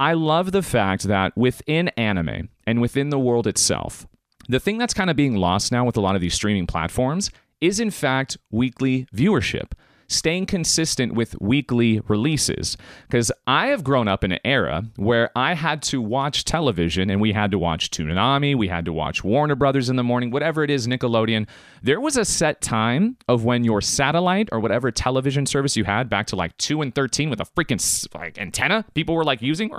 I 0.00 0.14
love 0.14 0.50
the 0.50 0.62
fact 0.62 1.04
that 1.04 1.36
within 1.36 1.88
anime 1.90 2.48
and 2.66 2.80
within 2.80 3.10
the 3.10 3.20
world 3.20 3.46
itself, 3.46 4.06
the 4.48 4.58
thing 4.58 4.78
that's 4.78 4.94
kind 4.94 5.10
of 5.10 5.16
being 5.16 5.36
lost 5.36 5.70
now 5.70 5.84
with 5.84 5.96
a 5.96 6.00
lot 6.00 6.16
of 6.16 6.20
these 6.20 6.34
streaming 6.34 6.66
platforms 6.66 7.30
is, 7.60 7.78
in 7.78 7.92
fact, 7.92 8.36
weekly 8.50 9.06
viewership 9.14 9.72
staying 10.12 10.46
consistent 10.46 11.14
with 11.14 11.40
weekly 11.40 12.00
releases. 12.08 12.76
Because 13.06 13.32
I 13.46 13.68
have 13.68 13.82
grown 13.82 14.08
up 14.08 14.24
in 14.24 14.32
an 14.32 14.38
era 14.44 14.84
where 14.96 15.30
I 15.34 15.54
had 15.54 15.82
to 15.84 16.00
watch 16.00 16.44
television 16.44 17.10
and 17.10 17.20
we 17.20 17.32
had 17.32 17.50
to 17.50 17.58
watch 17.58 17.90
Toonami, 17.90 18.56
we 18.56 18.68
had 18.68 18.84
to 18.84 18.92
watch 18.92 19.24
Warner 19.24 19.54
Brothers 19.54 19.88
in 19.88 19.96
the 19.96 20.04
morning, 20.04 20.30
whatever 20.30 20.62
it 20.62 20.70
is, 20.70 20.86
Nickelodeon. 20.86 21.46
There 21.82 22.00
was 22.00 22.16
a 22.16 22.24
set 22.24 22.60
time 22.60 23.16
of 23.28 23.44
when 23.44 23.64
your 23.64 23.80
satellite 23.80 24.48
or 24.52 24.60
whatever 24.60 24.90
television 24.90 25.46
service 25.46 25.76
you 25.76 25.84
had 25.84 26.08
back 26.08 26.26
to 26.28 26.36
like 26.36 26.56
2 26.58 26.82
and 26.82 26.94
13 26.94 27.30
with 27.30 27.40
a 27.40 27.44
freaking 27.44 27.80
like 28.14 28.38
antenna 28.38 28.84
people 28.94 29.14
were 29.14 29.24
like 29.24 29.42
using. 29.42 29.70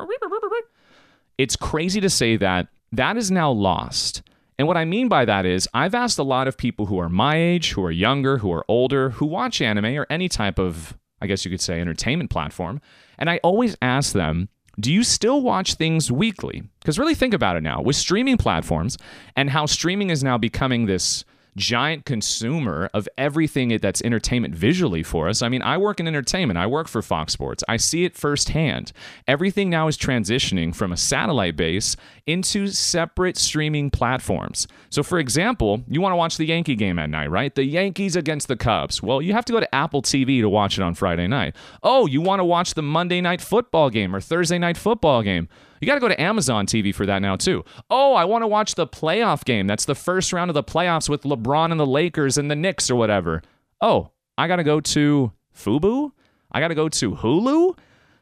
It's 1.37 1.55
crazy 1.55 2.01
to 2.01 2.09
say 2.09 2.37
that 2.37 2.67
that 2.91 3.17
is 3.17 3.31
now 3.31 3.51
lost. 3.51 4.21
And 4.57 4.67
what 4.67 4.77
I 4.77 4.85
mean 4.85 5.07
by 5.07 5.25
that 5.25 5.45
is, 5.45 5.67
I've 5.73 5.95
asked 5.95 6.19
a 6.19 6.23
lot 6.23 6.47
of 6.47 6.57
people 6.57 6.85
who 6.85 6.99
are 6.99 7.09
my 7.09 7.37
age, 7.37 7.71
who 7.71 7.83
are 7.83 7.91
younger, 7.91 8.37
who 8.37 8.51
are 8.51 8.65
older, 8.67 9.11
who 9.11 9.25
watch 9.25 9.61
anime 9.61 9.97
or 9.97 10.05
any 10.09 10.29
type 10.29 10.59
of, 10.59 10.97
I 11.21 11.27
guess 11.27 11.43
you 11.43 11.51
could 11.51 11.61
say, 11.61 11.81
entertainment 11.81 12.29
platform. 12.29 12.81
And 13.17 13.29
I 13.29 13.39
always 13.43 13.75
ask 13.81 14.13
them, 14.13 14.49
do 14.79 14.91
you 14.91 15.03
still 15.03 15.41
watch 15.41 15.75
things 15.75 16.11
weekly? 16.11 16.63
Because 16.79 16.97
really 16.97 17.15
think 17.15 17.33
about 17.33 17.55
it 17.55 17.61
now 17.61 17.81
with 17.81 17.95
streaming 17.95 18.37
platforms 18.37 18.97
and 19.35 19.49
how 19.49 19.65
streaming 19.65 20.09
is 20.09 20.23
now 20.23 20.37
becoming 20.37 20.85
this 20.85 21.25
giant 21.55 22.05
consumer 22.05 22.89
of 22.93 23.07
everything 23.17 23.77
that's 23.81 24.01
entertainment 24.01 24.55
visually 24.55 25.03
for 25.03 25.29
us. 25.29 25.41
I 25.41 25.49
mean, 25.49 25.61
I 25.61 25.77
work 25.77 25.99
in 25.99 26.07
entertainment, 26.07 26.57
I 26.57 26.67
work 26.67 26.87
for 26.87 27.01
Fox 27.01 27.33
Sports, 27.33 27.63
I 27.67 27.77
see 27.77 28.05
it 28.05 28.15
firsthand. 28.15 28.91
Everything 29.27 29.69
now 29.69 29.87
is 29.87 29.97
transitioning 29.97 30.75
from 30.75 30.91
a 30.91 30.97
satellite 30.97 31.55
base 31.55 31.95
into 32.25 32.67
separate 32.67 33.37
streaming 33.37 33.89
platforms. 33.91 34.67
So, 34.89 35.03
for 35.03 35.19
example, 35.19 35.83
you 35.87 36.01
want 36.01 36.13
to 36.13 36.17
watch 36.17 36.37
the 36.37 36.45
Yankee 36.45 36.75
game 36.75 36.99
at 36.99 37.09
night, 37.09 37.29
right? 37.29 37.53
The 37.53 37.65
Yankees 37.65 38.15
against 38.15 38.47
the 38.47 38.55
Cubs. 38.55 39.01
Well, 39.01 39.21
you 39.21 39.33
have 39.33 39.45
to 39.45 39.53
go 39.53 39.59
to 39.59 39.75
Apple 39.75 40.01
TV 40.01 40.41
to 40.41 40.49
watch 40.49 40.77
it 40.77 40.81
on 40.81 40.93
Friday 40.93 41.27
night. 41.27 41.55
Oh, 41.81 42.05
you 42.05 42.21
want 42.21 42.39
to 42.39 42.45
watch 42.45 42.73
the 42.73 42.81
Monday 42.81 43.21
night 43.21 43.41
football 43.41 43.89
game 43.89 44.15
or 44.15 44.21
Thursday 44.21 44.57
night 44.57 44.77
football 44.77 45.21
game. 45.21 45.49
You 45.83 45.87
got 45.87 45.95
to 45.95 45.99
go 45.99 46.07
to 46.07 46.21
Amazon 46.21 46.65
TV 46.65 46.95
for 46.95 47.05
that 47.05 47.21
now, 47.21 47.35
too. 47.35 47.65
Oh, 47.89 48.13
I 48.13 48.23
want 48.23 48.41
to 48.43 48.47
watch 48.47 48.75
the 48.75 48.87
playoff 48.87 49.43
game. 49.43 49.67
That's 49.67 49.83
the 49.83 49.95
first 49.95 50.31
round 50.31 50.49
of 50.49 50.53
the 50.53 50.63
playoffs 50.63 51.09
with 51.09 51.23
LeBron 51.23 51.71
and 51.71 51.79
the 51.79 51.85
Lakers 51.85 52.37
and 52.37 52.49
the 52.49 52.55
Knicks 52.55 52.89
or 52.89 52.95
whatever. 52.95 53.41
Oh, 53.81 54.11
I 54.37 54.47
got 54.47 54.55
to 54.55 54.63
go 54.63 54.79
to 54.79 55.33
Fubo? 55.53 56.13
I 56.53 56.61
got 56.61 56.69
to 56.69 56.75
go 56.75 56.87
to 56.87 57.11
Hulu? 57.11 57.77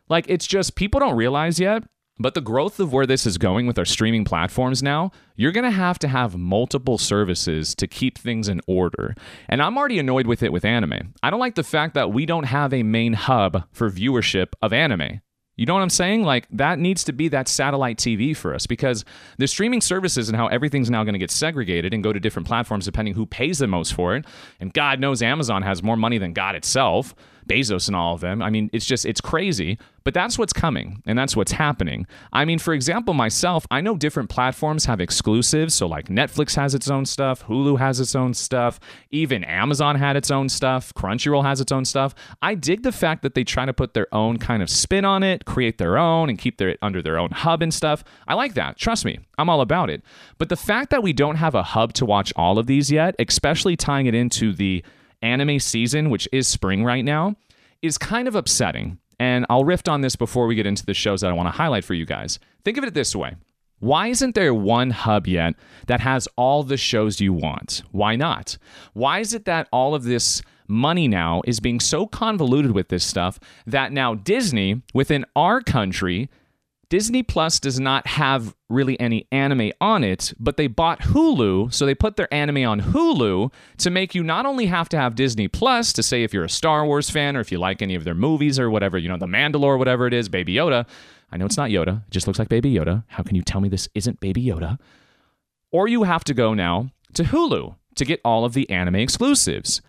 Like, 0.09 0.25
it's 0.27 0.47
just 0.47 0.73
people 0.73 0.99
don't 0.99 1.15
realize 1.15 1.59
yet. 1.59 1.83
But 2.17 2.33
the 2.33 2.41
growth 2.41 2.79
of 2.79 2.91
where 2.91 3.05
this 3.05 3.27
is 3.27 3.37
going 3.37 3.67
with 3.67 3.77
our 3.77 3.85
streaming 3.85 4.25
platforms 4.25 4.81
now, 4.81 5.11
you're 5.35 5.51
going 5.51 5.63
to 5.63 5.69
have 5.69 5.99
to 5.99 6.07
have 6.07 6.35
multiple 6.35 6.97
services 6.97 7.75
to 7.75 7.85
keep 7.85 8.17
things 8.17 8.49
in 8.49 8.59
order. 8.65 9.13
And 9.49 9.61
I'm 9.61 9.77
already 9.77 9.99
annoyed 9.99 10.25
with 10.25 10.41
it 10.41 10.51
with 10.51 10.65
anime. 10.65 11.13
I 11.21 11.29
don't 11.29 11.39
like 11.39 11.53
the 11.53 11.63
fact 11.63 11.93
that 11.93 12.11
we 12.11 12.25
don't 12.25 12.45
have 12.45 12.73
a 12.73 12.81
main 12.81 13.13
hub 13.13 13.65
for 13.71 13.91
viewership 13.91 14.53
of 14.63 14.73
anime. 14.73 15.21
You 15.57 15.65
know 15.65 15.73
what 15.73 15.83
I'm 15.83 15.89
saying? 15.89 16.23
Like 16.23 16.47
that 16.51 16.79
needs 16.79 17.03
to 17.05 17.13
be 17.13 17.27
that 17.29 17.47
satellite 17.47 17.97
TV 17.97 18.35
for 18.35 18.55
us 18.55 18.65
because 18.65 19.05
the 19.37 19.47
streaming 19.47 19.81
services 19.81 20.29
and 20.29 20.35
how 20.35 20.47
everything's 20.47 20.89
now 20.89 21.03
going 21.03 21.13
to 21.13 21.19
get 21.19 21.31
segregated 21.31 21.93
and 21.93 22.03
go 22.03 22.13
to 22.13 22.19
different 22.19 22.47
platforms 22.47 22.85
depending 22.85 23.13
who 23.13 23.25
pays 23.25 23.59
the 23.59 23.67
most 23.67 23.93
for 23.93 24.15
it. 24.15 24.25
And 24.59 24.73
God 24.73 24.99
knows 24.99 25.21
Amazon 25.21 25.61
has 25.61 25.83
more 25.83 25.97
money 25.97 26.17
than 26.17 26.33
God 26.33 26.55
itself. 26.55 27.13
Bezos 27.47 27.87
and 27.87 27.95
all 27.95 28.15
of 28.15 28.21
them. 28.21 28.41
I 28.41 28.49
mean, 28.49 28.69
it's 28.73 28.85
just, 28.85 29.05
it's 29.05 29.21
crazy, 29.21 29.77
but 30.03 30.13
that's 30.13 30.37
what's 30.37 30.53
coming 30.53 31.01
and 31.05 31.17
that's 31.17 31.35
what's 31.35 31.51
happening. 31.51 32.07
I 32.33 32.45
mean, 32.45 32.59
for 32.59 32.73
example, 32.73 33.13
myself, 33.13 33.65
I 33.69 33.81
know 33.81 33.95
different 33.95 34.29
platforms 34.29 34.85
have 34.85 34.99
exclusives. 34.99 35.75
So, 35.75 35.87
like 35.87 36.07
Netflix 36.07 36.55
has 36.55 36.73
its 36.73 36.89
own 36.89 37.05
stuff, 37.05 37.45
Hulu 37.45 37.77
has 37.79 37.99
its 37.99 38.15
own 38.15 38.33
stuff, 38.33 38.79
even 39.11 39.43
Amazon 39.43 39.95
had 39.95 40.15
its 40.15 40.31
own 40.31 40.49
stuff, 40.49 40.93
Crunchyroll 40.93 41.43
has 41.43 41.61
its 41.61 41.71
own 41.71 41.85
stuff. 41.85 42.15
I 42.41 42.55
dig 42.55 42.83
the 42.83 42.91
fact 42.91 43.21
that 43.23 43.35
they 43.35 43.43
try 43.43 43.65
to 43.65 43.73
put 43.73 43.93
their 43.93 44.13
own 44.13 44.37
kind 44.37 44.63
of 44.63 44.69
spin 44.69 45.05
on 45.05 45.23
it, 45.23 45.45
create 45.45 45.77
their 45.77 45.97
own, 45.97 46.29
and 46.29 46.37
keep 46.37 46.57
their 46.57 46.77
under 46.81 47.01
their 47.01 47.17
own 47.17 47.31
hub 47.31 47.61
and 47.61 47.73
stuff. 47.73 48.03
I 48.27 48.33
like 48.33 48.55
that. 48.55 48.77
Trust 48.77 49.05
me, 49.05 49.19
I'm 49.37 49.49
all 49.49 49.61
about 49.61 49.89
it. 49.89 50.01
But 50.37 50.49
the 50.49 50.55
fact 50.55 50.89
that 50.89 51.03
we 51.03 51.13
don't 51.13 51.35
have 51.35 51.55
a 51.55 51.63
hub 51.63 51.93
to 51.93 52.05
watch 52.05 52.33
all 52.35 52.57
of 52.57 52.67
these 52.67 52.91
yet, 52.91 53.15
especially 53.19 53.75
tying 53.75 54.07
it 54.07 54.15
into 54.15 54.53
the 54.53 54.83
anime 55.21 55.59
season, 55.59 56.09
which 56.09 56.27
is 56.31 56.47
spring 56.47 56.83
right 56.83 57.05
now, 57.05 57.35
is 57.81 57.97
kind 57.97 58.27
of 58.27 58.35
upsetting. 58.35 58.97
And 59.19 59.45
I'll 59.49 59.63
riff 59.63 59.87
on 59.87 60.01
this 60.01 60.15
before 60.15 60.47
we 60.47 60.55
get 60.55 60.65
into 60.65 60.85
the 60.85 60.93
shows 60.93 61.21
that 61.21 61.29
I 61.29 61.33
want 61.33 61.47
to 61.47 61.51
highlight 61.51 61.83
for 61.83 61.93
you 61.93 62.05
guys. 62.05 62.39
Think 62.63 62.77
of 62.77 62.83
it 62.83 62.93
this 62.93 63.15
way 63.15 63.35
why 63.81 64.07
isn't 64.07 64.35
there 64.35 64.53
one 64.53 64.91
hub 64.91 65.25
yet 65.27 65.55
that 65.87 66.01
has 66.01 66.27
all 66.35 66.61
the 66.61 66.77
shows 66.77 67.19
you 67.19 67.33
want? 67.33 67.81
Why 67.91 68.15
not? 68.15 68.59
Why 68.93 69.19
is 69.19 69.33
it 69.33 69.45
that 69.45 69.67
all 69.71 69.95
of 69.95 70.03
this 70.03 70.43
money 70.67 71.07
now 71.07 71.41
is 71.45 71.59
being 71.59 71.79
so 71.79 72.05
convoluted 72.05 72.71
with 72.71 72.89
this 72.89 73.03
stuff 73.03 73.39
that 73.65 73.91
now 73.91 74.13
Disney 74.13 74.83
within 74.93 75.25
our 75.35 75.61
country 75.61 76.29
Disney 76.91 77.23
Plus 77.23 77.57
does 77.57 77.79
not 77.79 78.05
have 78.05 78.53
really 78.67 78.99
any 78.99 79.25
anime 79.31 79.71
on 79.79 80.03
it, 80.03 80.33
but 80.37 80.57
they 80.57 80.67
bought 80.67 80.99
Hulu, 80.99 81.73
so 81.73 81.85
they 81.85 81.95
put 81.95 82.17
their 82.17 82.31
anime 82.33 82.67
on 82.67 82.81
Hulu 82.81 83.53
to 83.77 83.89
make 83.89 84.13
you 84.13 84.23
not 84.23 84.45
only 84.45 84.65
have 84.65 84.89
to 84.89 84.97
have 84.97 85.15
Disney 85.15 85.47
Plus 85.47 85.93
to 85.93 86.03
say 86.03 86.23
if 86.23 86.33
you're 86.33 86.43
a 86.43 86.49
Star 86.49 86.85
Wars 86.85 87.09
fan 87.09 87.37
or 87.37 87.39
if 87.39 87.49
you 87.49 87.59
like 87.59 87.81
any 87.81 87.95
of 87.95 88.03
their 88.03 88.13
movies 88.13 88.59
or 88.59 88.69
whatever, 88.69 88.97
you 88.97 89.07
know, 89.07 89.15
The 89.15 89.25
Mandalore, 89.25 89.77
whatever 89.77 90.05
it 90.05 90.13
is, 90.13 90.27
Baby 90.27 90.55
Yoda. 90.55 90.85
I 91.31 91.37
know 91.37 91.45
it's 91.45 91.55
not 91.55 91.69
Yoda, 91.69 92.05
it 92.05 92.11
just 92.11 92.27
looks 92.27 92.39
like 92.39 92.49
Baby 92.49 92.73
Yoda. 92.73 93.05
How 93.07 93.23
can 93.23 93.37
you 93.37 93.41
tell 93.41 93.61
me 93.61 93.69
this 93.69 93.87
isn't 93.95 94.19
Baby 94.19 94.43
Yoda? 94.43 94.77
Or 95.71 95.87
you 95.87 96.03
have 96.03 96.25
to 96.25 96.33
go 96.33 96.53
now 96.53 96.89
to 97.13 97.23
Hulu 97.23 97.73
to 97.95 98.03
get 98.03 98.19
all 98.25 98.43
of 98.43 98.51
the 98.51 98.69
anime 98.69 98.95
exclusives. 98.95 99.81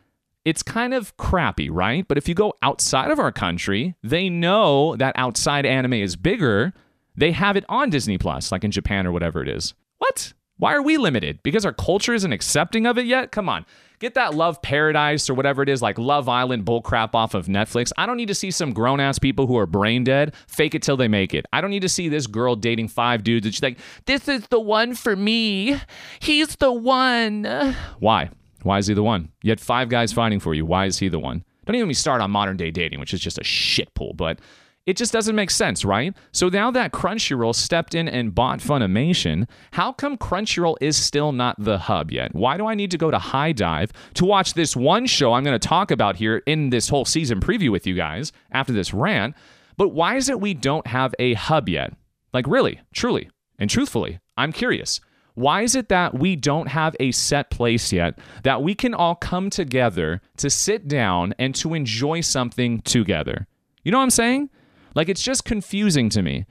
It's 0.44 0.62
kind 0.62 0.94
of 0.94 1.16
crappy, 1.16 1.68
right? 1.68 2.06
But 2.06 2.16
if 2.16 2.28
you 2.28 2.36
go 2.36 2.54
outside 2.62 3.10
of 3.10 3.18
our 3.18 3.32
country, 3.32 3.96
they 4.04 4.28
know 4.28 4.94
that 4.94 5.16
outside 5.16 5.66
anime 5.66 5.94
is 5.94 6.14
bigger 6.14 6.72
they 7.16 7.32
have 7.32 7.56
it 7.56 7.64
on 7.68 7.90
Disney 7.90 8.18
Plus, 8.18 8.52
like 8.52 8.64
in 8.64 8.70
Japan 8.70 9.06
or 9.06 9.12
whatever 9.12 9.42
it 9.42 9.48
is. 9.48 9.74
What? 9.98 10.32
Why 10.58 10.74
are 10.74 10.82
we 10.82 10.96
limited? 10.96 11.42
Because 11.42 11.64
our 11.64 11.72
culture 11.72 12.14
isn't 12.14 12.32
accepting 12.32 12.86
of 12.86 12.96
it 12.96 13.06
yet? 13.06 13.32
Come 13.32 13.48
on. 13.48 13.66
Get 13.98 14.14
that 14.14 14.34
Love 14.34 14.62
Paradise 14.62 15.28
or 15.30 15.34
whatever 15.34 15.62
it 15.62 15.68
is, 15.68 15.80
like 15.82 15.98
Love 15.98 16.28
Island 16.28 16.64
bullcrap 16.64 17.14
off 17.14 17.34
of 17.34 17.46
Netflix. 17.46 17.92
I 17.96 18.06
don't 18.06 18.16
need 18.16 18.28
to 18.28 18.34
see 18.34 18.50
some 18.50 18.72
grown 18.72 19.00
ass 19.00 19.18
people 19.18 19.46
who 19.46 19.56
are 19.58 19.66
brain 19.66 20.04
dead 20.04 20.34
fake 20.46 20.74
it 20.74 20.82
till 20.82 20.96
they 20.96 21.08
make 21.08 21.34
it. 21.34 21.46
I 21.52 21.60
don't 21.60 21.70
need 21.70 21.82
to 21.82 21.88
see 21.88 22.08
this 22.08 22.26
girl 22.26 22.54
dating 22.54 22.88
five 22.88 23.24
dudes 23.24 23.46
and 23.46 23.54
she's 23.54 23.62
like, 23.62 23.78
this 24.06 24.28
is 24.28 24.46
the 24.48 24.60
one 24.60 24.94
for 24.94 25.16
me. 25.16 25.80
He's 26.20 26.56
the 26.56 26.72
one. 26.72 27.74
Why? 27.98 28.30
Why 28.62 28.78
is 28.78 28.86
he 28.86 28.94
the 28.94 29.02
one? 29.02 29.30
You 29.42 29.50
had 29.50 29.60
five 29.60 29.88
guys 29.88 30.12
fighting 30.12 30.40
for 30.40 30.54
you. 30.54 30.64
Why 30.64 30.86
is 30.86 30.98
he 30.98 31.08
the 31.08 31.18
one? 31.18 31.44
Don't 31.64 31.76
even 31.76 31.94
start 31.94 32.20
on 32.20 32.30
modern 32.30 32.56
day 32.56 32.70
dating, 32.70 33.00
which 33.00 33.14
is 33.14 33.20
just 33.20 33.38
a 33.38 33.44
shit 33.44 33.94
pool, 33.94 34.14
but 34.14 34.40
it 34.84 34.96
just 34.96 35.12
doesn't 35.12 35.36
make 35.36 35.50
sense, 35.50 35.84
right? 35.84 36.14
So 36.32 36.48
now 36.48 36.70
that 36.72 36.92
Crunchyroll 36.92 37.54
stepped 37.54 37.94
in 37.94 38.08
and 38.08 38.34
bought 38.34 38.58
Funimation, 38.58 39.48
how 39.72 39.92
come 39.92 40.18
Crunchyroll 40.18 40.76
is 40.80 40.96
still 40.96 41.30
not 41.30 41.56
the 41.58 41.78
hub 41.78 42.10
yet? 42.10 42.34
Why 42.34 42.56
do 42.56 42.66
I 42.66 42.74
need 42.74 42.90
to 42.90 42.98
go 42.98 43.10
to 43.10 43.18
HIDIVE 43.18 43.92
to 44.14 44.24
watch 44.24 44.54
this 44.54 44.74
one 44.74 45.06
show 45.06 45.32
I'm 45.32 45.44
going 45.44 45.58
to 45.58 45.68
talk 45.68 45.90
about 45.90 46.16
here 46.16 46.42
in 46.46 46.70
this 46.70 46.88
whole 46.88 47.04
season 47.04 47.40
preview 47.40 47.70
with 47.70 47.86
you 47.86 47.94
guys 47.94 48.32
after 48.50 48.72
this 48.72 48.92
rant? 48.92 49.36
But 49.76 49.90
why 49.90 50.16
is 50.16 50.28
it 50.28 50.40
we 50.40 50.52
don't 50.54 50.86
have 50.88 51.14
a 51.18 51.34
hub 51.34 51.68
yet? 51.68 51.94
Like, 52.32 52.46
really, 52.48 52.80
truly, 52.92 53.30
and 53.58 53.70
truthfully, 53.70 54.18
I'm 54.36 54.52
curious. 54.52 55.00
Why 55.34 55.62
is 55.62 55.74
it 55.74 55.88
that 55.88 56.18
we 56.18 56.36
don't 56.36 56.68
have 56.68 56.96
a 57.00 57.10
set 57.12 57.50
place 57.50 57.92
yet 57.92 58.18
that 58.42 58.62
we 58.62 58.74
can 58.74 58.94
all 58.94 59.14
come 59.14 59.48
together 59.48 60.20
to 60.38 60.50
sit 60.50 60.88
down 60.88 61.34
and 61.38 61.54
to 61.56 61.72
enjoy 61.74 62.20
something 62.20 62.82
together? 62.82 63.46
You 63.84 63.92
know 63.92 63.98
what 63.98 64.04
I'm 64.04 64.10
saying? 64.10 64.50
Like 64.94 65.08
it's 65.08 65.22
just 65.22 65.44
confusing 65.44 66.08
to 66.10 66.22
me. 66.22 66.46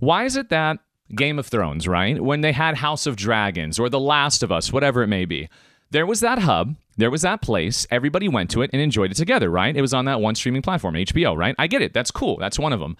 Why 0.00 0.24
is 0.24 0.36
it 0.36 0.48
that 0.50 0.78
Game 1.14 1.38
of 1.38 1.46
Thrones, 1.46 1.86
right? 1.86 2.20
When 2.20 2.40
they 2.40 2.52
had 2.52 2.76
House 2.78 3.06
of 3.06 3.16
Dragons 3.16 3.78
or 3.78 3.88
The 3.88 4.00
Last 4.00 4.42
of 4.42 4.50
Us, 4.50 4.72
whatever 4.72 5.02
it 5.02 5.08
may 5.08 5.24
be, 5.24 5.48
there 5.90 6.06
was 6.06 6.20
that 6.20 6.40
hub, 6.40 6.74
there 6.96 7.10
was 7.10 7.22
that 7.22 7.42
place, 7.42 7.86
everybody 7.90 8.28
went 8.28 8.50
to 8.50 8.62
it 8.62 8.70
and 8.72 8.80
enjoyed 8.80 9.10
it 9.10 9.16
together, 9.16 9.50
right? 9.50 9.76
It 9.76 9.80
was 9.80 9.94
on 9.94 10.06
that 10.06 10.20
one 10.20 10.34
streaming 10.34 10.62
platform, 10.62 10.94
HBO, 10.94 11.36
right? 11.36 11.54
I 11.58 11.66
get 11.66 11.82
it. 11.82 11.92
That's 11.92 12.10
cool. 12.10 12.36
That's 12.38 12.58
one 12.58 12.72
of 12.72 12.80
them. 12.80 12.96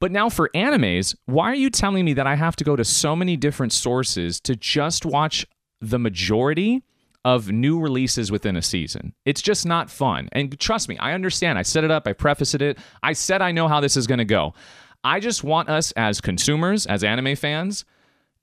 But 0.00 0.12
now 0.12 0.28
for 0.28 0.48
animes, 0.54 1.16
why 1.26 1.50
are 1.50 1.56
you 1.56 1.70
telling 1.70 2.04
me 2.04 2.14
that 2.14 2.26
I 2.26 2.36
have 2.36 2.56
to 2.56 2.64
go 2.64 2.76
to 2.76 2.84
so 2.84 3.16
many 3.16 3.36
different 3.36 3.72
sources 3.72 4.40
to 4.40 4.54
just 4.54 5.04
watch 5.04 5.46
the 5.80 5.98
majority 5.98 6.84
of 7.24 7.50
new 7.50 7.78
releases 7.78 8.30
within 8.30 8.56
a 8.56 8.62
season. 8.62 9.12
It's 9.24 9.42
just 9.42 9.66
not 9.66 9.90
fun. 9.90 10.28
And 10.32 10.58
trust 10.58 10.88
me, 10.88 10.96
I 10.98 11.12
understand. 11.12 11.58
I 11.58 11.62
set 11.62 11.84
it 11.84 11.90
up, 11.90 12.06
I 12.06 12.12
prefaced 12.12 12.54
it. 12.54 12.78
I 13.02 13.12
said 13.12 13.42
I 13.42 13.52
know 13.52 13.68
how 13.68 13.80
this 13.80 13.96
is 13.96 14.06
going 14.06 14.18
to 14.18 14.24
go. 14.24 14.54
I 15.04 15.20
just 15.20 15.44
want 15.44 15.68
us 15.68 15.92
as 15.92 16.20
consumers, 16.20 16.86
as 16.86 17.04
anime 17.04 17.36
fans, 17.36 17.84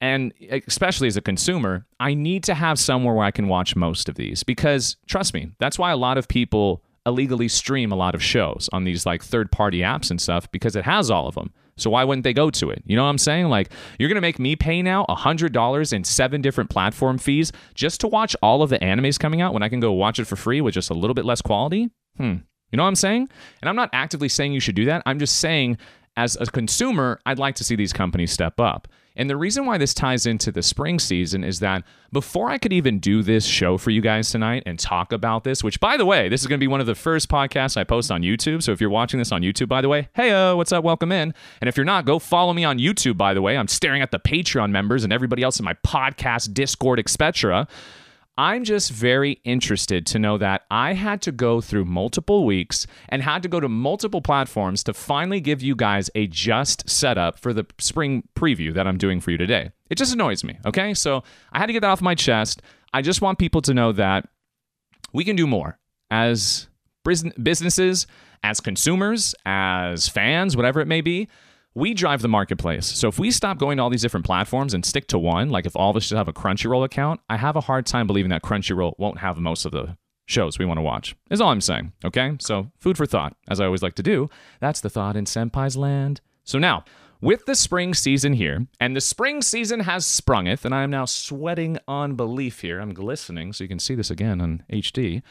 and 0.02 0.34
especially 0.68 1.08
as 1.08 1.18
a 1.18 1.22
consumer, 1.22 1.86
I 2.00 2.14
need 2.14 2.44
to 2.46 2.54
have 2.54 2.80
somewhere 2.80 3.14
where 3.14 3.26
I 3.26 3.32
can 3.32 3.48
watch 3.48 3.76
most 3.76 4.10
of 4.10 4.16
these 4.16 4.44
because 4.44 4.98
trust 5.08 5.34
me, 5.34 5.52
that's 5.60 5.80
why 5.80 5.92
a 5.92 5.98
lot 5.98 6.18
of 6.18 6.28
people 6.28 6.84
illegally 7.06 7.48
stream 7.48 7.92
a 7.92 7.96
lot 7.96 8.16
of 8.16 8.24
shows 8.24 8.70
on 8.74 8.84
these 8.84 9.06
like 9.06 9.24
third 9.24 9.52
party 9.52 9.80
apps 9.80 10.10
and 10.10 10.20
stuff 10.20 10.50
because 10.52 10.76
it 10.76 10.86
has 10.86 11.12
all 11.12 11.28
of 11.28 11.36
them. 11.36 11.54
So 11.78 11.90
why 11.90 12.04
wouldn't 12.04 12.24
they 12.24 12.34
go 12.34 12.50
to 12.50 12.70
it? 12.70 12.82
You 12.86 12.96
know 12.96 13.04
what 13.04 13.10
I'm 13.10 13.18
saying? 13.18 13.48
Like 13.50 13.72
you're 14.00 14.10
gonna 14.10 14.22
make 14.22 14.40
me 14.40 14.56
pay 14.56 14.82
now 14.82 15.06
hundred 15.10 15.52
dollars 15.52 15.92
in 15.94 16.04
seven 16.04 16.42
different 16.42 16.70
platform 16.70 17.18
fees 17.18 17.52
just 17.74 18.00
to 18.02 18.08
watch 18.08 18.36
all 18.42 18.62
of 18.62 18.70
the 18.70 18.80
animes 18.80 19.20
coming 19.20 19.42
out 19.42 19.54
when 19.54 19.64
I 19.64 19.70
can 19.70 19.80
go 19.80 19.92
watch 19.92 20.20
it 20.20 20.26
for 20.26 20.36
free 20.36 20.62
with 20.62 20.74
just 20.74 20.90
a 20.90 20.94
little 20.94 21.14
bit 21.14 21.26
less 21.26 21.42
quality? 21.42 21.90
Hmm. 22.18 22.36
You 22.72 22.78
know 22.78 22.84
what 22.84 22.90
I'm 22.90 22.96
saying? 22.96 23.30
And 23.62 23.70
I'm 23.70 23.76
not 23.76 23.90
actively 23.94 24.30
saying 24.30 24.54
you 24.54 24.60
should 24.60 24.76
do 24.76 24.86
that. 24.86 25.04
I'm 25.06 25.20
just 25.20 25.38
saying 25.38 25.78
as 26.18 26.38
a 26.40 26.46
consumer, 26.46 27.20
I'd 27.26 27.40
like 27.40 27.56
to 27.56 27.64
see 27.64 27.76
these 27.76 27.94
companies 27.94 28.32
step 28.32 28.60
up. 28.60 28.88
And 29.16 29.30
the 29.30 29.38
reason 29.38 29.66
why 29.66 29.78
this 29.78 29.94
ties 29.94 30.26
into 30.26 30.52
the 30.52 30.62
spring 30.62 31.00
season 31.00 31.44
is 31.44 31.60
that 31.60 31.84
before 32.12 32.50
I 32.50 32.58
could 32.58 32.74
even 32.74 33.00
do 33.00 33.24
this 33.24 33.46
show 33.46 33.78
for 33.78 33.90
you 33.92 34.02
guys 34.02 34.30
tonight 34.30 34.64
and 34.66 34.78
talk 34.78 35.12
about 35.12 35.44
this, 35.44 35.64
which 35.64 35.80
by 35.80 35.98
the 35.98 36.06
way, 36.06 36.30
this 36.30 36.42
is 36.42 36.48
going 36.48 36.60
to 36.60 36.64
be 36.64 36.68
one 36.68 36.82
of 36.82 36.86
the 36.86 36.96
first 36.96 37.30
podcasts 37.30 37.78
I 37.78 37.84
post 37.84 38.12
on 38.12 38.22
YouTube. 38.22 38.64
So 38.64 38.72
if 38.72 38.82
you're 38.82 38.90
watching 38.90 39.18
this 39.18 39.32
on 39.32 39.42
YouTube, 39.42 39.68
by 39.68 39.82
the 39.82 39.90
way, 39.90 40.10
hey, 40.16 40.54
what's 40.54 40.72
up? 40.72 40.84
Welcome 40.84 41.12
in. 41.12 41.34
And 41.62 41.68
if 41.68 41.78
you're 41.78 41.86
not, 41.86 42.06
go 42.06 42.20
follow 42.20 42.54
me 42.54 42.64
on 42.64 42.78
YouTube, 42.78 43.18
by 43.18 43.34
the 43.34 43.42
way. 43.42 43.58
I'm 43.58 43.68
staring 43.68 44.02
at 44.02 44.12
the 44.12 44.20
Patreon 44.20 44.72
members 44.72 45.04
and 45.04 45.14
everybody 45.14 45.44
else 45.44 45.60
in 45.60 45.66
my 45.66 45.76
podcast, 45.86 46.54
Discord, 46.54 47.00
etc. 47.00 47.68
I'm 48.38 48.66
just 48.66 48.92
very 48.92 49.40
interested 49.46 50.06
to 50.08 50.20
know 50.20 50.38
that 50.38 50.64
I 50.70 50.94
had 50.94 51.22
to 51.22 51.32
go 51.32 51.62
through 51.62 51.86
multiple 51.86 52.46
weeks 52.46 52.86
and 53.08 53.22
had 53.22 53.42
to 53.44 53.50
go 53.50 53.62
to 53.62 53.70
multiple 53.70 54.22
platforms 54.22 54.84
to 54.84 54.94
finally 54.94 55.40
give 55.40 55.62
you 55.62 55.74
guys 55.74 56.10
a 56.16 56.28
just 56.28 56.90
setup 56.90 57.40
for 57.40 57.54
the 57.54 57.66
spring 57.80 58.28
preview 58.36 58.74
that 58.74 58.88
I'm 58.88 58.98
doing 58.98 59.22
for 59.22 59.32
you 59.32 59.38
today. 59.38 59.72
It 59.90 59.98
just 59.98 60.14
annoys 60.14 60.44
me, 60.44 60.58
okay? 60.66 60.94
So 60.94 61.24
I 61.54 61.60
had 61.60 61.68
to 61.68 61.74
get 61.74 61.80
that 61.82 61.90
off 61.90 62.02
my 62.02 62.16
chest. 62.16 62.62
I 62.94 63.02
just 63.02 63.22
want 63.22 63.40
people 63.40 63.62
to 63.62 63.74
know 63.74 63.94
that 63.94 64.28
we 65.14 65.24
can 65.24 65.38
do 65.38 65.48
more 65.48 65.80
as 66.12 66.68
businesses, 67.06 68.06
as 68.44 68.60
consumers, 68.60 69.34
as 69.46 70.10
fans, 70.10 70.58
whatever 70.58 70.82
it 70.82 70.88
may 70.88 71.00
be. 71.02 71.30
We 71.78 71.94
drive 71.94 72.22
the 72.22 72.30
marketplace. 72.30 72.86
So 72.86 73.10
if 73.10 73.20
we 73.20 73.32
stop 73.32 73.58
going 73.58 73.78
to 73.78 73.84
all 73.84 73.90
these 73.90 74.02
different 74.02 74.26
platforms 74.26 74.74
and 74.74 74.86
stick 74.86 75.08
to 75.08 75.20
one, 75.20 75.50
like 75.50 75.66
if 75.66 75.76
all 75.76 75.90
of 75.90 75.98
us 75.98 76.04
should 76.04 76.18
have 76.18 76.30
a 76.30 76.34
Crunchyroll 76.34 76.86
account, 76.86 77.20
I 77.30 77.36
have 77.36 77.58
a 77.58 77.62
hard 77.62 77.86
time 77.86 78.08
believing 78.08 78.30
that 78.30 78.44
Crunchyroll 78.44 78.94
won't 78.98 79.20
have 79.20 79.38
most 79.38 79.66
of 79.66 79.74
the 79.74 79.98
shows 80.26 80.58
we 80.58 80.66
want 80.66 80.78
to 80.78 80.82
watch. 80.82 81.18
Is 81.30 81.42
all 81.42 81.50
I'm 81.50 81.60
saying. 81.60 81.92
Okay? 82.06 82.38
So 82.40 82.72
food 82.80 82.96
for 82.96 83.06
thought, 83.06 83.36
as 83.50 83.60
I 83.60 83.66
always 83.66 83.84
like 83.84 83.96
to 83.96 84.04
do. 84.04 84.30
That's 84.62 84.80
the 84.80 84.90
thought 84.90 85.18
in 85.18 85.26
Senpai's 85.26 85.76
land. 85.76 86.22
So 86.46 86.58
now, 86.58 86.86
with 87.22 87.46
the 87.46 87.56
spring 87.56 87.94
season 87.94 88.34
here, 88.34 88.68
and 88.80 88.96
the 88.96 89.02
spring 89.02 89.42
season 89.42 89.82
has 89.82 90.06
sprungeth, 90.06 90.64
and 90.64 90.74
I 90.74 90.84
am 90.84 90.92
now 90.92 91.06
sweating 91.06 91.78
on 91.88 92.16
belief 92.16 92.62
here. 92.62 92.80
I'm 92.80 92.94
glistening, 92.94 93.52
so 93.52 93.64
you 93.64 93.68
can 93.68 93.80
see 93.80 93.96
this 93.96 94.12
again 94.12 94.40
on 94.40 94.64
HD. 94.72 95.24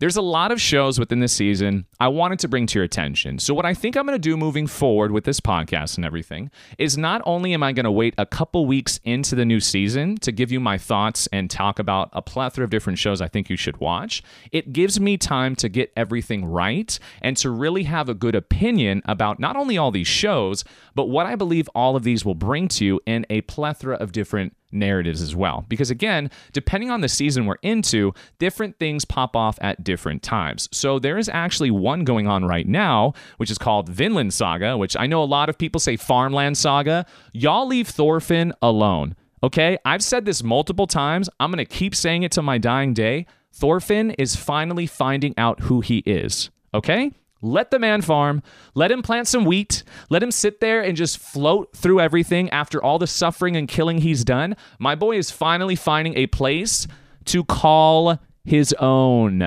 There's 0.00 0.16
a 0.16 0.22
lot 0.22 0.52
of 0.52 0.60
shows 0.60 1.00
within 1.00 1.18
this 1.18 1.32
season 1.32 1.84
I 1.98 2.06
wanted 2.06 2.38
to 2.40 2.48
bring 2.48 2.66
to 2.66 2.78
your 2.78 2.84
attention. 2.84 3.40
So, 3.40 3.52
what 3.52 3.66
I 3.66 3.74
think 3.74 3.96
I'm 3.96 4.06
going 4.06 4.14
to 4.14 4.20
do 4.20 4.36
moving 4.36 4.68
forward 4.68 5.10
with 5.10 5.24
this 5.24 5.40
podcast 5.40 5.96
and 5.96 6.04
everything 6.04 6.52
is 6.78 6.96
not 6.96 7.20
only 7.26 7.52
am 7.52 7.64
I 7.64 7.72
going 7.72 7.82
to 7.82 7.90
wait 7.90 8.14
a 8.16 8.24
couple 8.24 8.64
weeks 8.66 9.00
into 9.02 9.34
the 9.34 9.44
new 9.44 9.58
season 9.58 10.14
to 10.18 10.30
give 10.30 10.52
you 10.52 10.60
my 10.60 10.78
thoughts 10.78 11.26
and 11.32 11.50
talk 11.50 11.80
about 11.80 12.10
a 12.12 12.22
plethora 12.22 12.62
of 12.62 12.70
different 12.70 13.00
shows 13.00 13.20
I 13.20 13.26
think 13.26 13.50
you 13.50 13.56
should 13.56 13.78
watch, 13.78 14.22
it 14.52 14.72
gives 14.72 15.00
me 15.00 15.16
time 15.16 15.56
to 15.56 15.68
get 15.68 15.92
everything 15.96 16.44
right 16.44 16.96
and 17.20 17.36
to 17.38 17.50
really 17.50 17.82
have 17.82 18.08
a 18.08 18.14
good 18.14 18.36
opinion 18.36 19.02
about 19.04 19.40
not 19.40 19.56
only 19.56 19.76
all 19.76 19.90
these 19.90 20.06
shows, 20.06 20.62
but 20.94 21.08
what 21.08 21.26
I 21.26 21.34
believe 21.34 21.68
all 21.74 21.96
of 21.96 22.04
these 22.04 22.24
will 22.24 22.36
bring 22.36 22.68
to 22.68 22.84
you 22.84 23.00
in 23.04 23.26
a 23.30 23.40
plethora 23.40 23.96
of 23.96 24.12
different 24.12 24.54
narratives 24.72 25.22
as 25.22 25.34
well. 25.34 25.64
Because 25.68 25.90
again, 25.90 26.30
depending 26.52 26.90
on 26.90 27.00
the 27.00 27.08
season 27.08 27.46
we're 27.46 27.56
into, 27.62 28.12
different 28.38 28.78
things 28.78 29.04
pop 29.04 29.36
off 29.36 29.58
at 29.60 29.84
different 29.84 30.22
times. 30.22 30.68
So 30.72 30.98
there 30.98 31.18
is 31.18 31.28
actually 31.28 31.70
one 31.70 32.04
going 32.04 32.26
on 32.26 32.44
right 32.44 32.66
now, 32.66 33.14
which 33.38 33.50
is 33.50 33.58
called 33.58 33.88
Vinland 33.88 34.34
Saga, 34.34 34.76
which 34.76 34.96
I 34.98 35.06
know 35.06 35.22
a 35.22 35.24
lot 35.24 35.48
of 35.48 35.58
people 35.58 35.80
say 35.80 35.96
Farmland 35.96 36.56
Saga. 36.56 37.06
Y'all 37.32 37.66
leave 37.66 37.88
Thorfinn 37.88 38.52
alone. 38.62 39.16
Okay? 39.42 39.78
I've 39.84 40.02
said 40.02 40.24
this 40.24 40.42
multiple 40.42 40.86
times. 40.86 41.28
I'm 41.40 41.50
going 41.50 41.64
to 41.64 41.64
keep 41.64 41.94
saying 41.94 42.22
it 42.22 42.32
to 42.32 42.42
my 42.42 42.58
dying 42.58 42.94
day. 42.94 43.26
Thorfinn 43.52 44.10
is 44.12 44.36
finally 44.36 44.86
finding 44.86 45.34
out 45.38 45.60
who 45.60 45.80
he 45.80 45.98
is. 45.98 46.50
Okay? 46.74 47.12
Let 47.40 47.70
the 47.70 47.78
man 47.78 48.02
farm. 48.02 48.42
Let 48.74 48.90
him 48.90 49.02
plant 49.02 49.28
some 49.28 49.44
wheat. 49.44 49.84
Let 50.10 50.22
him 50.22 50.30
sit 50.30 50.60
there 50.60 50.82
and 50.82 50.96
just 50.96 51.18
float 51.18 51.76
through 51.76 52.00
everything 52.00 52.50
after 52.50 52.82
all 52.82 52.98
the 52.98 53.06
suffering 53.06 53.56
and 53.56 53.68
killing 53.68 53.98
he's 53.98 54.24
done. 54.24 54.56
My 54.78 54.94
boy 54.94 55.16
is 55.16 55.30
finally 55.30 55.76
finding 55.76 56.16
a 56.16 56.26
place 56.26 56.86
to 57.26 57.44
call 57.44 58.18
his 58.44 58.72
own. 58.74 59.38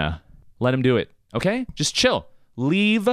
Let 0.60 0.74
him 0.74 0.82
do 0.82 0.98
it. 0.98 1.12
Okay? 1.34 1.66
Just 1.76 1.96
chill. 1.96 2.28
Leave 2.56 3.10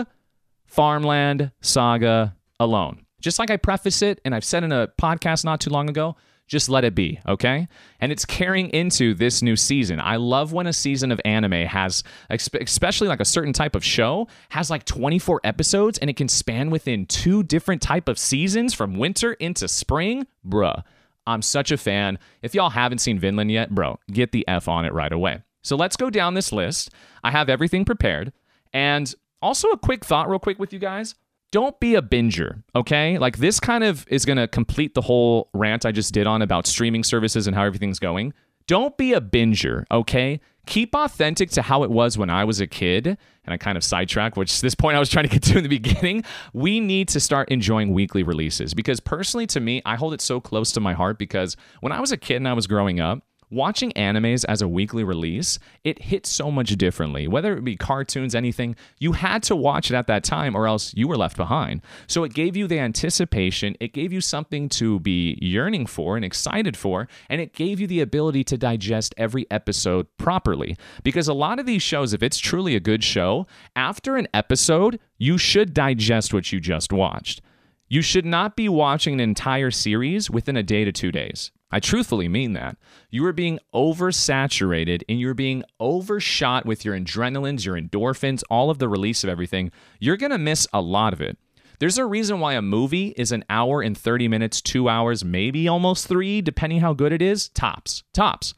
Farmland 0.66 1.50
Saga 1.60 2.36
alone. 2.60 3.04
Just 3.20 3.38
like 3.38 3.50
I 3.50 3.56
preface 3.56 4.02
it 4.02 4.20
and 4.24 4.34
I've 4.34 4.44
said 4.44 4.62
in 4.62 4.70
a 4.70 4.88
podcast 5.00 5.44
not 5.44 5.60
too 5.60 5.70
long 5.70 5.88
ago, 5.88 6.16
just 6.48 6.68
let 6.68 6.84
it 6.84 6.94
be, 6.94 7.20
okay? 7.28 7.68
And 8.00 8.10
it's 8.10 8.24
carrying 8.24 8.70
into 8.70 9.14
this 9.14 9.42
new 9.42 9.54
season. 9.54 10.00
I 10.00 10.16
love 10.16 10.52
when 10.52 10.66
a 10.66 10.72
season 10.72 11.12
of 11.12 11.20
anime 11.24 11.66
has, 11.66 12.02
especially 12.30 13.06
like 13.06 13.20
a 13.20 13.24
certain 13.24 13.52
type 13.52 13.76
of 13.76 13.84
show, 13.84 14.26
has 14.48 14.70
like 14.70 14.84
24 14.84 15.42
episodes 15.44 15.98
and 15.98 16.10
it 16.10 16.16
can 16.16 16.28
span 16.28 16.70
within 16.70 17.06
two 17.06 17.42
different 17.42 17.82
type 17.82 18.08
of 18.08 18.18
seasons 18.18 18.74
from 18.74 18.96
winter 18.96 19.34
into 19.34 19.68
spring. 19.68 20.26
Bruh, 20.46 20.82
I'm 21.26 21.42
such 21.42 21.70
a 21.70 21.76
fan. 21.76 22.18
If 22.42 22.54
y'all 22.54 22.70
haven't 22.70 22.98
seen 22.98 23.18
Vinland 23.18 23.52
yet, 23.52 23.70
bro, 23.70 23.98
get 24.10 24.32
the 24.32 24.48
F 24.48 24.66
on 24.66 24.86
it 24.86 24.94
right 24.94 25.12
away. 25.12 25.42
So 25.62 25.76
let's 25.76 25.96
go 25.96 26.08
down 26.08 26.34
this 26.34 26.50
list. 26.50 26.90
I 27.22 27.30
have 27.30 27.50
everything 27.50 27.84
prepared. 27.84 28.32
And 28.72 29.14
also, 29.40 29.68
a 29.68 29.78
quick 29.78 30.04
thought, 30.04 30.28
real 30.28 30.40
quick, 30.40 30.58
with 30.58 30.72
you 30.72 30.80
guys 30.80 31.14
don't 31.50 31.78
be 31.80 31.94
a 31.94 32.02
binger, 32.02 32.62
okay? 32.74 33.18
Like 33.18 33.38
this 33.38 33.60
kind 33.60 33.84
of 33.84 34.06
is 34.08 34.24
going 34.24 34.36
to 34.36 34.46
complete 34.48 34.94
the 34.94 35.00
whole 35.00 35.48
rant 35.54 35.86
I 35.86 35.92
just 35.92 36.12
did 36.12 36.26
on 36.26 36.42
about 36.42 36.66
streaming 36.66 37.04
services 37.04 37.46
and 37.46 37.56
how 37.56 37.64
everything's 37.64 37.98
going. 37.98 38.34
Don't 38.66 38.96
be 38.98 39.14
a 39.14 39.20
binger, 39.20 39.84
okay? 39.90 40.40
Keep 40.66 40.94
authentic 40.94 41.50
to 41.52 41.62
how 41.62 41.82
it 41.84 41.90
was 41.90 42.18
when 42.18 42.28
I 42.28 42.44
was 42.44 42.60
a 42.60 42.66
kid. 42.66 43.06
And 43.06 43.54
I 43.54 43.56
kind 43.56 43.78
of 43.78 43.84
sidetrack, 43.84 44.36
which 44.36 44.60
this 44.60 44.74
point 44.74 44.96
I 44.96 45.00
was 45.00 45.08
trying 45.08 45.26
to 45.26 45.30
get 45.30 45.42
to 45.44 45.56
in 45.56 45.62
the 45.62 45.68
beginning. 45.70 46.22
We 46.52 46.80
need 46.80 47.08
to 47.08 47.20
start 47.20 47.48
enjoying 47.48 47.94
weekly 47.94 48.22
releases 48.22 48.74
because 48.74 49.00
personally 49.00 49.46
to 49.46 49.60
me, 49.60 49.80
I 49.86 49.96
hold 49.96 50.12
it 50.12 50.20
so 50.20 50.40
close 50.40 50.70
to 50.72 50.80
my 50.80 50.92
heart 50.92 51.18
because 51.18 51.56
when 51.80 51.92
I 51.92 52.00
was 52.00 52.12
a 52.12 52.18
kid 52.18 52.36
and 52.36 52.46
I 52.48 52.52
was 52.52 52.66
growing 52.66 53.00
up, 53.00 53.22
watching 53.50 53.90
animes 53.92 54.44
as 54.48 54.62
a 54.62 54.68
weekly 54.68 55.04
release, 55.04 55.58
it 55.84 56.02
hits 56.02 56.28
so 56.28 56.50
much 56.50 56.76
differently. 56.76 57.28
Whether 57.28 57.56
it 57.56 57.64
be 57.64 57.76
cartoons, 57.76 58.34
anything, 58.34 58.76
you 58.98 59.12
had 59.12 59.42
to 59.44 59.56
watch 59.56 59.90
it 59.90 59.94
at 59.94 60.06
that 60.06 60.24
time 60.24 60.56
or 60.56 60.66
else 60.66 60.94
you 60.94 61.08
were 61.08 61.16
left 61.16 61.36
behind. 61.36 61.82
So 62.06 62.24
it 62.24 62.34
gave 62.34 62.56
you 62.56 62.66
the 62.66 62.78
anticipation, 62.78 63.76
it 63.80 63.92
gave 63.92 64.12
you 64.12 64.20
something 64.20 64.68
to 64.70 65.00
be 65.00 65.38
yearning 65.40 65.86
for 65.86 66.16
and 66.16 66.24
excited 66.24 66.76
for, 66.76 67.08
and 67.28 67.40
it 67.40 67.52
gave 67.52 67.80
you 67.80 67.86
the 67.86 68.00
ability 68.00 68.44
to 68.44 68.58
digest 68.58 69.14
every 69.16 69.46
episode 69.50 70.06
properly. 70.18 70.76
Because 71.02 71.28
a 71.28 71.34
lot 71.34 71.58
of 71.58 71.66
these 71.66 71.82
shows, 71.82 72.12
if 72.12 72.22
it's 72.22 72.38
truly 72.38 72.76
a 72.76 72.80
good 72.80 73.02
show, 73.04 73.46
after 73.76 74.16
an 74.16 74.28
episode, 74.34 74.98
you 75.18 75.38
should 75.38 75.74
digest 75.74 76.34
what 76.34 76.52
you 76.52 76.60
just 76.60 76.92
watched. 76.92 77.40
You 77.88 78.02
should 78.02 78.26
not 78.26 78.54
be 78.54 78.68
watching 78.68 79.14
an 79.14 79.20
entire 79.20 79.70
series 79.70 80.30
within 80.30 80.56
a 80.56 80.62
day 80.62 80.84
to 80.84 80.92
two 80.92 81.10
days. 81.10 81.50
I 81.70 81.80
truthfully 81.80 82.28
mean 82.28 82.54
that. 82.54 82.76
You 83.10 83.24
are 83.26 83.32
being 83.32 83.58
oversaturated 83.74 85.02
and 85.08 85.20
you're 85.20 85.34
being 85.34 85.64
overshot 85.78 86.64
with 86.64 86.84
your 86.84 86.98
adrenalines, 86.98 87.64
your 87.64 87.78
endorphins, 87.78 88.42
all 88.48 88.70
of 88.70 88.78
the 88.78 88.88
release 88.88 89.22
of 89.22 89.30
everything. 89.30 89.70
You're 90.00 90.16
going 90.16 90.32
to 90.32 90.38
miss 90.38 90.66
a 90.72 90.80
lot 90.80 91.12
of 91.12 91.20
it. 91.20 91.36
There's 91.78 91.98
a 91.98 92.06
reason 92.06 92.40
why 92.40 92.54
a 92.54 92.62
movie 92.62 93.14
is 93.16 93.30
an 93.30 93.44
hour 93.48 93.82
and 93.82 93.96
30 93.96 94.28
minutes, 94.28 94.60
two 94.60 94.88
hours, 94.88 95.24
maybe 95.24 95.68
almost 95.68 96.08
three, 96.08 96.40
depending 96.40 96.80
how 96.80 96.92
good 96.92 97.12
it 97.12 97.22
is. 97.22 97.50
Tops. 97.50 98.02
Tops. 98.12 98.54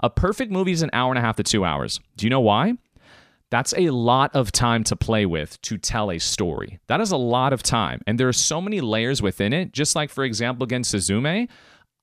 A 0.00 0.08
perfect 0.08 0.52
movie 0.52 0.72
is 0.72 0.82
an 0.82 0.90
hour 0.92 1.10
and 1.10 1.18
a 1.18 1.22
half 1.22 1.36
to 1.36 1.42
two 1.42 1.64
hours. 1.64 1.98
Do 2.16 2.26
you 2.26 2.30
know 2.30 2.40
why? 2.40 2.74
That's 3.50 3.74
a 3.76 3.90
lot 3.90 4.34
of 4.36 4.52
time 4.52 4.84
to 4.84 4.94
play 4.94 5.26
with 5.26 5.60
to 5.62 5.76
tell 5.76 6.12
a 6.12 6.18
story. 6.20 6.78
That 6.86 7.00
is 7.00 7.10
a 7.10 7.16
lot 7.16 7.52
of 7.52 7.64
time. 7.64 8.00
And 8.06 8.18
there 8.18 8.28
are 8.28 8.32
so 8.32 8.60
many 8.60 8.80
layers 8.80 9.20
within 9.20 9.52
it. 9.52 9.72
Just 9.72 9.96
like, 9.96 10.08
for 10.08 10.22
example, 10.22 10.62
against 10.62 10.94
Suzume, 10.94 11.48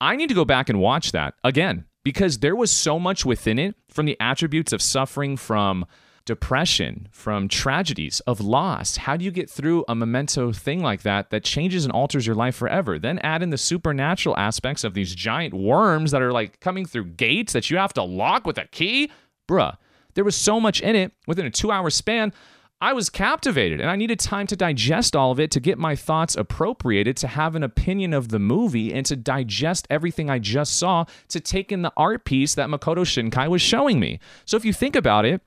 I 0.00 0.16
need 0.16 0.28
to 0.28 0.34
go 0.34 0.44
back 0.44 0.68
and 0.68 0.80
watch 0.80 1.12
that 1.12 1.34
again 1.42 1.84
because 2.04 2.38
there 2.38 2.56
was 2.56 2.70
so 2.70 2.98
much 2.98 3.24
within 3.24 3.58
it 3.58 3.74
from 3.90 4.06
the 4.06 4.16
attributes 4.20 4.72
of 4.72 4.80
suffering 4.80 5.36
from 5.36 5.84
depression, 6.24 7.08
from 7.10 7.48
tragedies, 7.48 8.20
of 8.20 8.38
loss. 8.38 8.98
How 8.98 9.16
do 9.16 9.24
you 9.24 9.30
get 9.30 9.48
through 9.48 9.86
a 9.88 9.94
memento 9.94 10.52
thing 10.52 10.82
like 10.82 11.00
that 11.02 11.30
that 11.30 11.42
changes 11.42 11.84
and 11.84 11.92
alters 11.92 12.26
your 12.26 12.36
life 12.36 12.54
forever? 12.54 12.98
Then 12.98 13.18
add 13.20 13.42
in 13.42 13.48
the 13.48 13.56
supernatural 13.56 14.36
aspects 14.36 14.84
of 14.84 14.92
these 14.92 15.14
giant 15.14 15.54
worms 15.54 16.10
that 16.10 16.20
are 16.20 16.32
like 16.32 16.60
coming 16.60 16.84
through 16.84 17.06
gates 17.06 17.54
that 17.54 17.70
you 17.70 17.78
have 17.78 17.94
to 17.94 18.02
lock 18.02 18.46
with 18.46 18.58
a 18.58 18.66
key. 18.66 19.10
Bruh, 19.48 19.78
there 20.14 20.24
was 20.24 20.36
so 20.36 20.60
much 20.60 20.82
in 20.82 20.96
it 20.96 21.12
within 21.26 21.46
a 21.46 21.50
two 21.50 21.72
hour 21.72 21.88
span. 21.88 22.32
I 22.80 22.92
was 22.92 23.10
captivated 23.10 23.80
and 23.80 23.90
I 23.90 23.96
needed 23.96 24.20
time 24.20 24.46
to 24.46 24.56
digest 24.56 25.16
all 25.16 25.32
of 25.32 25.40
it 25.40 25.50
to 25.50 25.60
get 25.60 25.78
my 25.78 25.96
thoughts 25.96 26.36
appropriated, 26.36 27.16
to 27.18 27.26
have 27.26 27.56
an 27.56 27.64
opinion 27.64 28.14
of 28.14 28.28
the 28.28 28.38
movie, 28.38 28.94
and 28.94 29.04
to 29.06 29.16
digest 29.16 29.88
everything 29.90 30.30
I 30.30 30.38
just 30.38 30.76
saw, 30.76 31.06
to 31.28 31.40
take 31.40 31.72
in 31.72 31.82
the 31.82 31.92
art 31.96 32.24
piece 32.24 32.54
that 32.54 32.68
Makoto 32.68 33.04
Shinkai 33.04 33.48
was 33.48 33.62
showing 33.62 33.98
me. 33.98 34.20
So 34.44 34.56
if 34.56 34.64
you 34.64 34.72
think 34.72 34.94
about 34.94 35.24
it, 35.24 35.42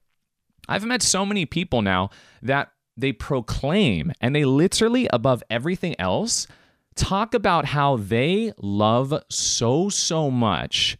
I've 0.67 0.85
met 0.85 1.01
so 1.01 1.25
many 1.25 1.45
people 1.45 1.81
now 1.81 2.09
that 2.41 2.71
they 2.97 3.13
proclaim 3.13 4.11
and 4.19 4.35
they 4.35 4.43
literally, 4.43 5.07
above 5.13 5.41
everything 5.49 5.95
else, 5.99 6.47
talk 6.95 7.33
about 7.33 7.65
how 7.65 7.95
they 7.95 8.51
love 8.57 9.13
so, 9.29 9.87
so 9.87 10.29
much 10.29 10.97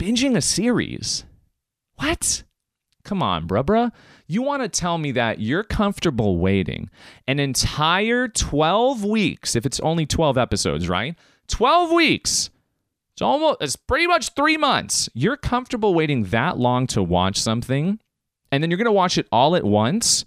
binging 0.00 0.36
a 0.36 0.40
series. 0.40 1.24
What? 1.96 2.42
Come 3.08 3.22
on, 3.22 3.48
bruh, 3.48 3.64
bruh. 3.64 3.90
You 4.26 4.42
want 4.42 4.62
to 4.62 4.68
tell 4.68 4.98
me 4.98 5.12
that 5.12 5.40
you're 5.40 5.64
comfortable 5.64 6.36
waiting 6.36 6.90
an 7.26 7.40
entire 7.40 8.28
12 8.28 9.02
weeks, 9.02 9.56
if 9.56 9.64
it's 9.64 9.80
only 9.80 10.04
12 10.04 10.36
episodes, 10.36 10.90
right? 10.90 11.16
12 11.46 11.90
weeks. 11.90 12.50
It's 13.14 13.22
almost, 13.22 13.62
it's 13.62 13.76
pretty 13.76 14.06
much 14.06 14.34
three 14.34 14.58
months. 14.58 15.08
You're 15.14 15.38
comfortable 15.38 15.94
waiting 15.94 16.24
that 16.24 16.58
long 16.58 16.86
to 16.88 17.02
watch 17.02 17.40
something, 17.40 17.98
and 18.52 18.62
then 18.62 18.70
you're 18.70 18.76
going 18.76 18.84
to 18.84 18.92
watch 18.92 19.16
it 19.16 19.26
all 19.32 19.56
at 19.56 19.64
once 19.64 20.26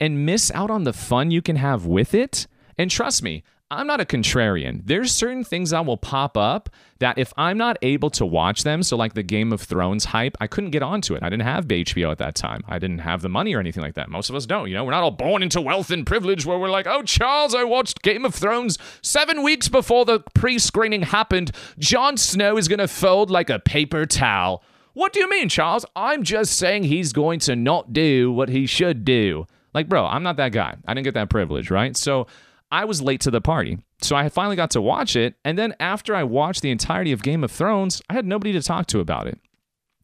and 0.00 0.24
miss 0.24 0.50
out 0.52 0.70
on 0.70 0.84
the 0.84 0.94
fun 0.94 1.30
you 1.30 1.42
can 1.42 1.56
have 1.56 1.84
with 1.84 2.14
it? 2.14 2.46
And 2.78 2.90
trust 2.90 3.22
me, 3.22 3.44
I'm 3.74 3.86
not 3.86 4.00
a 4.00 4.04
contrarian. 4.04 4.82
There's 4.84 5.12
certain 5.12 5.44
things 5.44 5.70
that 5.70 5.84
will 5.84 5.96
pop 5.96 6.36
up 6.36 6.70
that 6.98 7.18
if 7.18 7.32
I'm 7.36 7.58
not 7.58 7.76
able 7.82 8.10
to 8.10 8.24
watch 8.24 8.62
them, 8.62 8.82
so 8.82 8.96
like 8.96 9.14
the 9.14 9.22
Game 9.22 9.52
of 9.52 9.60
Thrones 9.60 10.06
hype, 10.06 10.36
I 10.40 10.46
couldn't 10.46 10.70
get 10.70 10.82
onto 10.82 11.14
it. 11.14 11.22
I 11.22 11.28
didn't 11.28 11.44
have 11.44 11.66
HBO 11.66 12.10
at 12.10 12.18
that 12.18 12.34
time. 12.34 12.62
I 12.68 12.78
didn't 12.78 13.00
have 13.00 13.22
the 13.22 13.28
money 13.28 13.54
or 13.54 13.60
anything 13.60 13.82
like 13.82 13.94
that. 13.94 14.08
Most 14.08 14.30
of 14.30 14.36
us 14.36 14.46
don't. 14.46 14.68
You 14.68 14.74
know, 14.74 14.84
we're 14.84 14.92
not 14.92 15.02
all 15.02 15.10
born 15.10 15.42
into 15.42 15.60
wealth 15.60 15.90
and 15.90 16.06
privilege 16.06 16.46
where 16.46 16.58
we're 16.58 16.70
like, 16.70 16.86
oh, 16.86 17.02
Charles, 17.02 17.54
I 17.54 17.64
watched 17.64 18.02
Game 18.02 18.24
of 18.24 18.34
Thrones 18.34 18.78
seven 19.02 19.42
weeks 19.42 19.68
before 19.68 20.04
the 20.04 20.20
pre 20.34 20.58
screening 20.58 21.02
happened. 21.02 21.50
Jon 21.78 22.16
Snow 22.16 22.56
is 22.56 22.68
going 22.68 22.78
to 22.78 22.88
fold 22.88 23.30
like 23.30 23.50
a 23.50 23.58
paper 23.58 24.06
towel. 24.06 24.62
What 24.94 25.12
do 25.12 25.20
you 25.20 25.28
mean, 25.28 25.48
Charles? 25.48 25.84
I'm 25.96 26.22
just 26.22 26.56
saying 26.56 26.84
he's 26.84 27.12
going 27.12 27.40
to 27.40 27.56
not 27.56 27.92
do 27.92 28.30
what 28.32 28.48
he 28.48 28.66
should 28.66 29.04
do. 29.04 29.46
Like, 29.74 29.88
bro, 29.88 30.06
I'm 30.06 30.22
not 30.22 30.36
that 30.36 30.52
guy. 30.52 30.76
I 30.86 30.94
didn't 30.94 31.04
get 31.04 31.14
that 31.14 31.30
privilege, 31.30 31.70
right? 31.70 31.96
So 31.96 32.28
I 32.74 32.86
was 32.86 33.00
late 33.00 33.20
to 33.20 33.30
the 33.30 33.40
party. 33.40 33.78
So 34.02 34.16
I 34.16 34.28
finally 34.28 34.56
got 34.56 34.72
to 34.72 34.82
watch 34.82 35.14
it. 35.14 35.36
And 35.44 35.56
then 35.56 35.76
after 35.78 36.12
I 36.12 36.24
watched 36.24 36.60
the 36.60 36.72
entirety 36.72 37.12
of 37.12 37.22
Game 37.22 37.44
of 37.44 37.52
Thrones, 37.52 38.02
I 38.10 38.14
had 38.14 38.26
nobody 38.26 38.52
to 38.52 38.60
talk 38.60 38.86
to 38.88 38.98
about 38.98 39.28
it. 39.28 39.38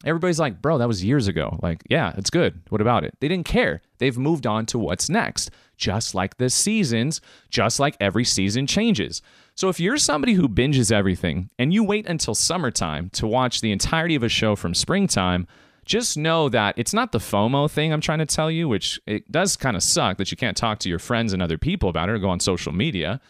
Everybody's 0.05 0.39
like, 0.39 0.63
bro, 0.63 0.79
that 0.79 0.87
was 0.87 1.05
years 1.05 1.27
ago. 1.27 1.59
Like, 1.61 1.83
yeah, 1.91 2.15
it's 2.17 2.31
good. 2.31 2.63
What 2.69 2.81
about 2.81 3.03
it? 3.03 3.17
They 3.19 3.27
didn't 3.27 3.49
care. 3.49 3.83
They've 3.99 4.17
moved 4.17 4.47
on 4.47 4.67
to 4.67 4.79
what's 4.79 5.11
next, 5.11 5.51
just 5.77 6.15
like 6.15 6.37
the 6.37 6.49
seasons, 6.49 7.21
just 7.51 7.81
like 7.81 7.97
every 8.01 8.25
season 8.25 8.69
changes. 8.69 9.21
So 9.57 9.69
if 9.69 9.81
you're 9.81 9.99
somebody 9.99 10.35
who 10.35 10.49
binges 10.49 10.93
everything 10.93 11.51
and 11.59 11.75
you 11.75 11.83
wait 11.83 12.07
until 12.07 12.37
summertime 12.37 13.11
to 13.15 13.27
watch 13.27 13.61
the 13.61 13.73
entirety 13.73 14.15
of 14.15 14.23
a 14.23 14.29
show 14.29 14.55
from 14.55 14.75
springtime, 14.75 15.49
just 15.91 16.17
know 16.17 16.49
that 16.49 16.79
it's 16.79 16.95
not 16.95 17.11
the 17.11 17.19
FOMO 17.19 17.69
thing 17.69 17.93
I'm 17.93 18.01
trying 18.01 18.21
to 18.21 18.27
tell 18.27 18.49
you, 18.49 18.69
which 18.69 19.01
it 19.09 19.31
does 19.31 19.57
kind 19.57 19.77
of 19.77 19.83
suck 19.83 20.19
that 20.19 20.31
you 20.31 20.37
can't 20.37 20.57
talk 20.57 20.79
to 20.81 20.89
your 20.89 21.01
friends 21.01 21.33
and 21.33 21.43
other 21.43 21.59
people 21.59 21.89
about 21.89 22.09
it 22.09 22.13
or 22.13 22.19
go 22.19 22.31
on 22.31 22.39
social 22.39 22.73
media. 22.73 23.21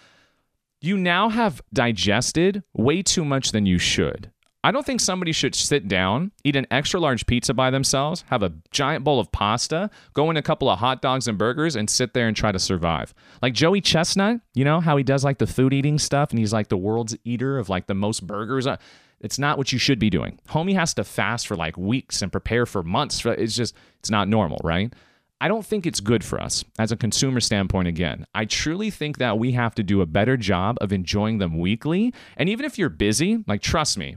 You 0.82 0.98
now 0.98 1.30
have 1.30 1.62
digested 1.72 2.62
way 2.74 3.02
too 3.02 3.24
much 3.24 3.52
than 3.52 3.64
you 3.64 3.78
should. 3.78 4.30
I 4.62 4.72
don't 4.72 4.84
think 4.84 5.00
somebody 5.00 5.32
should 5.32 5.54
sit 5.54 5.88
down, 5.88 6.32
eat 6.44 6.54
an 6.54 6.66
extra 6.70 7.00
large 7.00 7.24
pizza 7.24 7.54
by 7.54 7.70
themselves, 7.70 8.24
have 8.28 8.42
a 8.42 8.52
giant 8.70 9.04
bowl 9.04 9.18
of 9.18 9.32
pasta, 9.32 9.88
go 10.12 10.28
in 10.28 10.36
a 10.36 10.42
couple 10.42 10.68
of 10.68 10.80
hot 10.80 11.00
dogs 11.00 11.26
and 11.28 11.38
burgers, 11.38 11.76
and 11.76 11.88
sit 11.88 12.12
there 12.12 12.28
and 12.28 12.36
try 12.36 12.52
to 12.52 12.58
survive. 12.58 13.14
Like 13.40 13.54
Joey 13.54 13.80
Chestnut, 13.80 14.42
you 14.52 14.66
know, 14.66 14.80
how 14.80 14.98
he 14.98 15.02
does 15.02 15.24
like 15.24 15.38
the 15.38 15.46
food 15.46 15.72
eating 15.72 15.98
stuff 15.98 16.28
and 16.28 16.38
he's 16.38 16.52
like 16.52 16.68
the 16.68 16.76
world's 16.76 17.16
eater 17.24 17.58
of 17.58 17.70
like 17.70 17.86
the 17.86 17.94
most 17.94 18.26
burgers. 18.26 18.66
Uh, 18.66 18.76
It's 19.20 19.38
not 19.38 19.58
what 19.58 19.72
you 19.72 19.78
should 19.78 19.98
be 19.98 20.10
doing. 20.10 20.38
Homie 20.48 20.74
has 20.74 20.94
to 20.94 21.04
fast 21.04 21.46
for 21.46 21.56
like 21.56 21.76
weeks 21.76 22.22
and 22.22 22.32
prepare 22.32 22.66
for 22.66 22.82
months. 22.82 23.24
It's 23.24 23.54
just, 23.54 23.74
it's 23.98 24.10
not 24.10 24.28
normal, 24.28 24.60
right? 24.64 24.92
I 25.42 25.48
don't 25.48 25.64
think 25.64 25.86
it's 25.86 26.00
good 26.00 26.22
for 26.22 26.40
us 26.40 26.64
as 26.78 26.92
a 26.92 26.96
consumer 26.96 27.40
standpoint 27.40 27.88
again. 27.88 28.26
I 28.34 28.44
truly 28.44 28.90
think 28.90 29.18
that 29.18 29.38
we 29.38 29.52
have 29.52 29.74
to 29.76 29.82
do 29.82 30.02
a 30.02 30.06
better 30.06 30.36
job 30.36 30.76
of 30.80 30.92
enjoying 30.92 31.38
them 31.38 31.58
weekly. 31.58 32.12
And 32.36 32.48
even 32.48 32.66
if 32.66 32.78
you're 32.78 32.90
busy, 32.90 33.42
like 33.46 33.62
trust 33.62 33.96
me, 33.96 34.16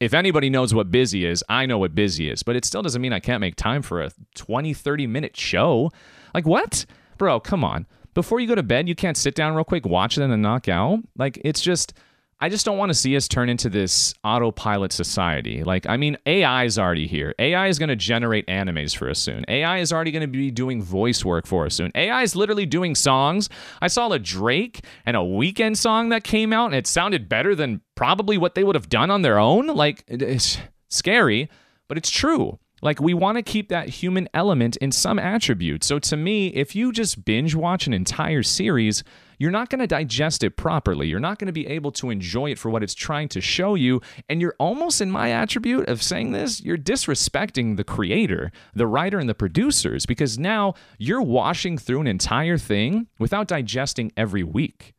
if 0.00 0.14
anybody 0.14 0.48
knows 0.48 0.74
what 0.74 0.90
busy 0.90 1.24
is, 1.24 1.42
I 1.48 1.66
know 1.66 1.78
what 1.78 1.94
busy 1.94 2.30
is, 2.30 2.42
but 2.42 2.56
it 2.56 2.64
still 2.64 2.82
doesn't 2.82 3.02
mean 3.02 3.12
I 3.12 3.20
can't 3.20 3.40
make 3.40 3.56
time 3.56 3.82
for 3.82 4.02
a 4.02 4.10
20, 4.36 4.72
30 4.74 5.06
minute 5.06 5.36
show. 5.36 5.90
Like, 6.34 6.46
what? 6.46 6.86
Bro, 7.16 7.40
come 7.40 7.64
on. 7.64 7.86
Before 8.14 8.38
you 8.38 8.46
go 8.46 8.54
to 8.54 8.62
bed, 8.62 8.88
you 8.88 8.94
can't 8.94 9.16
sit 9.16 9.34
down 9.34 9.54
real 9.54 9.64
quick, 9.64 9.86
watch 9.86 10.18
it, 10.18 10.22
and 10.22 10.42
knock 10.42 10.68
out? 10.68 11.00
Like, 11.16 11.40
it's 11.44 11.60
just, 11.60 11.94
I 12.40 12.48
just 12.48 12.64
don't 12.64 12.78
want 12.78 12.90
to 12.90 12.94
see 12.94 13.16
us 13.16 13.26
turn 13.26 13.48
into 13.48 13.68
this 13.68 14.14
autopilot 14.22 14.92
society. 14.92 15.64
Like, 15.64 15.86
I 15.88 15.96
mean, 15.96 16.16
AI 16.24 16.64
is 16.64 16.78
already 16.78 17.08
here. 17.08 17.34
AI 17.40 17.66
is 17.66 17.80
going 17.80 17.88
to 17.88 17.96
generate 17.96 18.46
animes 18.46 18.96
for 18.96 19.10
us 19.10 19.18
soon. 19.18 19.44
AI 19.48 19.78
is 19.78 19.92
already 19.92 20.12
going 20.12 20.22
to 20.22 20.28
be 20.28 20.52
doing 20.52 20.80
voice 20.80 21.24
work 21.24 21.48
for 21.48 21.66
us 21.66 21.74
soon. 21.74 21.90
AI 21.96 22.22
is 22.22 22.36
literally 22.36 22.64
doing 22.64 22.94
songs. 22.94 23.48
I 23.82 23.88
saw 23.88 24.12
a 24.12 24.20
Drake 24.20 24.84
and 25.04 25.16
a 25.16 25.20
Weeknd 25.20 25.76
song 25.76 26.10
that 26.10 26.22
came 26.22 26.52
out, 26.52 26.66
and 26.66 26.76
it 26.76 26.86
sounded 26.86 27.28
better 27.28 27.56
than 27.56 27.80
probably 27.96 28.38
what 28.38 28.54
they 28.54 28.62
would 28.62 28.76
have 28.76 28.88
done 28.88 29.10
on 29.10 29.22
their 29.22 29.40
own. 29.40 29.66
Like, 29.66 30.04
it's 30.06 30.58
scary, 30.90 31.50
but 31.88 31.98
it's 31.98 32.10
true. 32.10 32.60
Like, 32.82 33.00
we 33.00 33.14
want 33.14 33.36
to 33.38 33.42
keep 33.42 33.68
that 33.70 33.88
human 33.88 34.28
element 34.32 34.76
in 34.76 34.92
some 34.92 35.18
attribute. 35.18 35.82
So, 35.82 35.98
to 35.98 36.16
me, 36.16 36.48
if 36.48 36.76
you 36.76 36.92
just 36.92 37.24
binge 37.24 37.56
watch 37.56 37.88
an 37.88 37.92
entire 37.92 38.44
series, 38.44 39.02
you're 39.38 39.50
not 39.50 39.70
going 39.70 39.80
to 39.80 39.86
digest 39.86 40.42
it 40.42 40.56
properly. 40.56 41.06
You're 41.06 41.20
not 41.20 41.38
going 41.38 41.46
to 41.46 41.52
be 41.52 41.66
able 41.66 41.92
to 41.92 42.10
enjoy 42.10 42.50
it 42.50 42.58
for 42.58 42.70
what 42.70 42.82
it's 42.82 42.94
trying 42.94 43.28
to 43.30 43.40
show 43.40 43.74
you. 43.74 44.00
And 44.28 44.40
you're 44.40 44.56
almost, 44.58 45.00
in 45.00 45.10
my 45.10 45.30
attribute 45.30 45.88
of 45.88 46.02
saying 46.02 46.32
this, 46.32 46.60
you're 46.60 46.76
disrespecting 46.76 47.76
the 47.76 47.84
creator, 47.84 48.50
the 48.74 48.86
writer, 48.86 49.18
and 49.18 49.28
the 49.28 49.34
producers 49.34 50.06
because 50.06 50.38
now 50.38 50.74
you're 50.98 51.22
washing 51.22 51.78
through 51.78 52.00
an 52.00 52.06
entire 52.06 52.58
thing 52.58 53.06
without 53.18 53.48
digesting 53.48 54.12
every 54.16 54.42
week. 54.42 54.94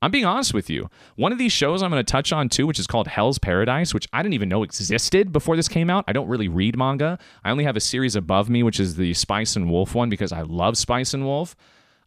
I'm 0.00 0.12
being 0.12 0.24
honest 0.24 0.54
with 0.54 0.70
you. 0.70 0.88
One 1.16 1.32
of 1.32 1.38
these 1.38 1.52
shows 1.52 1.82
I'm 1.82 1.90
going 1.90 2.04
to 2.04 2.10
touch 2.10 2.32
on 2.32 2.48
too, 2.48 2.66
which 2.68 2.78
is 2.78 2.86
called 2.86 3.08
Hell's 3.08 3.38
Paradise, 3.38 3.92
which 3.92 4.06
I 4.12 4.22
didn't 4.22 4.34
even 4.34 4.48
know 4.48 4.62
existed 4.62 5.32
before 5.32 5.56
this 5.56 5.66
came 5.66 5.90
out. 5.90 6.04
I 6.06 6.12
don't 6.12 6.28
really 6.28 6.46
read 6.46 6.76
manga. 6.78 7.18
I 7.44 7.50
only 7.50 7.64
have 7.64 7.76
a 7.76 7.80
series 7.80 8.14
above 8.14 8.48
me, 8.48 8.62
which 8.62 8.78
is 8.78 8.94
the 8.94 9.12
Spice 9.14 9.56
and 9.56 9.68
Wolf 9.68 9.96
one 9.96 10.08
because 10.08 10.30
I 10.30 10.42
love 10.42 10.78
Spice 10.78 11.14
and 11.14 11.24
Wolf. 11.24 11.56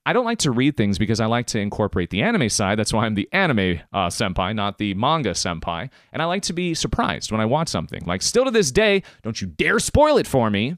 I 0.06 0.14
don't 0.14 0.26
like 0.26 0.40
to 0.40 0.52
read 0.52 0.78
things 0.78 0.98
because 0.98 1.20
I 1.20 1.28
like 1.28 1.46
to 1.48 1.60
incorporate 1.60 2.10
the 2.10 2.24
anime 2.24 2.50
side. 2.50 2.80
That's 2.80 2.92
why 2.92 3.06
I'm 3.06 3.14
the 3.14 3.30
anime 3.32 3.82
uh, 3.94 4.08
senpai, 4.08 4.56
not 4.56 4.80
the 4.80 4.96
manga 4.96 5.32
senpai. 5.32 5.90
And 6.12 6.22
I 6.22 6.26
like 6.26 6.42
to 6.44 6.54
be 6.54 6.74
surprised 6.74 7.32
when 7.32 7.40
I 7.40 7.46
watch 7.46 7.70
something. 7.70 8.04
Like, 8.06 8.24
still 8.24 8.46
to 8.46 8.52
this 8.52 8.72
day, 8.72 9.04
don't 9.22 9.40
you 9.40 9.48
dare 9.48 9.80
spoil 9.80 10.18
it 10.18 10.26
for 10.26 10.50
me. 10.50 10.76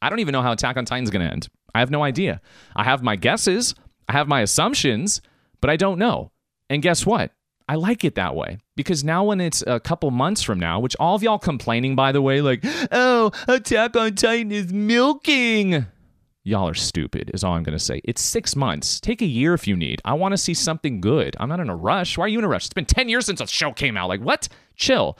I 0.00 0.08
don't 0.08 0.20
even 0.20 0.32
know 0.32 0.42
how 0.42 0.52
Attack 0.52 0.76
on 0.76 0.84
Titan's 0.84 1.10
going 1.10 1.26
to 1.26 1.32
end. 1.32 1.48
I 1.74 1.80
have 1.80 1.90
no 1.90 2.04
idea. 2.04 2.40
I 2.76 2.84
have 2.84 3.02
my 3.02 3.16
guesses, 3.16 3.74
I 4.08 4.12
have 4.12 4.28
my 4.28 4.42
assumptions, 4.42 5.20
but 5.60 5.70
I 5.70 5.76
don't 5.76 5.98
know. 5.98 6.30
And 6.68 6.82
guess 6.82 7.04
what? 7.04 7.32
I 7.68 7.76
like 7.76 8.04
it 8.04 8.16
that 8.16 8.34
way 8.34 8.58
because 8.74 9.04
now 9.04 9.22
when 9.24 9.40
it's 9.40 9.62
a 9.64 9.78
couple 9.78 10.10
months 10.10 10.42
from 10.42 10.58
now, 10.58 10.80
which 10.80 10.96
all 10.98 11.14
of 11.14 11.22
y'all 11.22 11.38
complaining 11.38 11.94
by 11.94 12.10
the 12.10 12.22
way, 12.22 12.40
like, 12.40 12.64
oh, 12.90 13.30
Attack 13.46 13.96
on 13.96 14.14
Titan 14.14 14.50
is 14.50 14.72
milking. 14.72 15.86
Y'all 16.42 16.68
are 16.68 16.74
stupid, 16.74 17.30
is 17.34 17.44
all 17.44 17.54
I'm 17.54 17.62
going 17.62 17.76
to 17.76 17.84
say. 17.84 18.00
It's 18.04 18.22
six 18.22 18.56
months. 18.56 18.98
Take 18.98 19.20
a 19.20 19.26
year 19.26 19.52
if 19.52 19.68
you 19.68 19.76
need. 19.76 20.00
I 20.04 20.14
want 20.14 20.32
to 20.32 20.38
see 20.38 20.54
something 20.54 21.00
good. 21.00 21.36
I'm 21.38 21.50
not 21.50 21.60
in 21.60 21.68
a 21.68 21.76
rush. 21.76 22.16
Why 22.16 22.24
are 22.24 22.28
you 22.28 22.38
in 22.38 22.44
a 22.44 22.48
rush? 22.48 22.66
It's 22.66 22.74
been 22.74 22.86
10 22.86 23.10
years 23.10 23.26
since 23.26 23.42
a 23.42 23.46
show 23.46 23.72
came 23.72 23.96
out. 23.96 24.08
Like, 24.08 24.22
what? 24.22 24.48
Chill. 24.74 25.18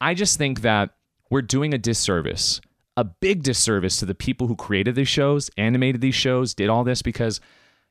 I 0.00 0.14
just 0.14 0.36
think 0.36 0.62
that 0.62 0.90
we're 1.30 1.42
doing 1.42 1.74
a 1.74 1.78
disservice, 1.78 2.60
a 2.96 3.04
big 3.04 3.44
disservice 3.44 3.98
to 3.98 4.06
the 4.06 4.14
people 4.14 4.48
who 4.48 4.56
created 4.56 4.96
these 4.96 5.08
shows, 5.08 5.48
animated 5.56 6.00
these 6.00 6.16
shows, 6.16 6.54
did 6.54 6.68
all 6.68 6.82
this 6.82 7.02
because 7.02 7.40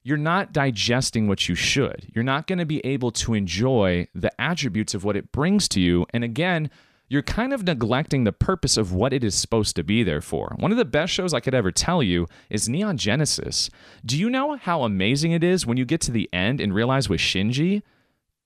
you're 0.03 0.17
not 0.17 0.51
digesting 0.51 1.27
what 1.27 1.47
you 1.47 1.56
should. 1.56 2.08
You're 2.13 2.23
not 2.23 2.47
going 2.47 2.60
to 2.60 2.65
be 2.65 2.86
able 2.86 3.12
to 3.12 3.34
enjoy 3.34 4.08
the 4.13 4.32
attributes 4.41 4.93
of 4.93 5.03
what 5.03 5.15
it 5.15 5.32
brings 5.32 5.67
to 5.69 5.82
you. 5.82 6.06
And 6.13 6.23
again, 6.23 6.69
you're 7.10 7.22
kind 7.22 7.54
of 7.54 7.63
neglecting 7.63 8.24
the 8.24 8.34
purpose 8.34 8.76
of 8.76 8.93
what 8.93 9.13
it 9.13 9.24
is 9.24 9.34
supposed 9.34 9.76
to 9.76 9.84
be 9.84 10.04
there 10.04 10.22
for. 10.22 10.54
One 10.58 10.72
of 10.72 10.78
the 10.78 10.86
best 10.86 11.13
shows 11.13 11.34
I 11.34 11.39
could 11.39 11.54
ever 11.54 11.72
tell 11.72 12.04
you 12.04 12.28
is 12.50 12.67
Neon 12.67 12.98
Genesis. 12.98 13.70
Do 14.06 14.17
you 14.17 14.30
know 14.30 14.58
how 14.58 14.84
amazing 14.84 15.32
it 15.32 15.43
is 15.43 15.65
when 15.65 15.78
you 15.78 15.86
get 15.86 16.02
to 16.02 16.12
the 16.12 16.30
end 16.34 16.60
and 16.60 16.74
realize 16.74 17.08
with 17.08 17.22
Shinji, 17.22 17.82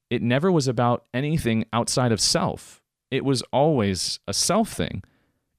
it 0.10 0.21
never 0.21 0.52
was 0.52 0.67
about 0.67 1.06
anything 1.13 1.65
outside 1.74 2.12
of 2.12 2.21
self? 2.21 2.82
It 3.10 3.26
was 3.26 3.41
always 3.52 4.19
a 4.28 4.34
self 4.34 4.69
thing. 4.69 5.04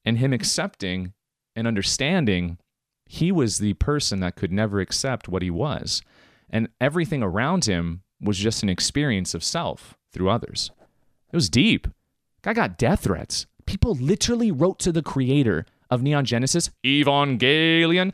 And 0.05 0.17
him 0.17 0.33
accepting 0.33 1.13
and 1.55 1.67
understanding 1.67 2.57
he 3.05 3.31
was 3.31 3.57
the 3.57 3.73
person 3.75 4.21
that 4.21 4.35
could 4.35 4.51
never 4.51 4.79
accept 4.79 5.29
what 5.29 5.41
he 5.41 5.49
was. 5.49 6.01
And 6.49 6.69
everything 6.79 7.21
around 7.21 7.65
him 7.65 8.01
was 8.19 8.37
just 8.37 8.63
an 8.63 8.69
experience 8.69 9.33
of 9.33 9.43
self 9.43 9.97
through 10.11 10.29
others. 10.29 10.71
It 11.31 11.35
was 11.35 11.49
deep. 11.49 11.87
Guy 12.43 12.53
got 12.53 12.77
death 12.77 13.01
threats. 13.01 13.47
People 13.65 13.95
literally 13.95 14.51
wrote 14.51 14.79
to 14.79 14.91
the 14.91 15.01
creator 15.01 15.65
of 15.89 16.03
Neon 16.03 16.25
Genesis, 16.25 16.69
Evangelion, 16.85 18.13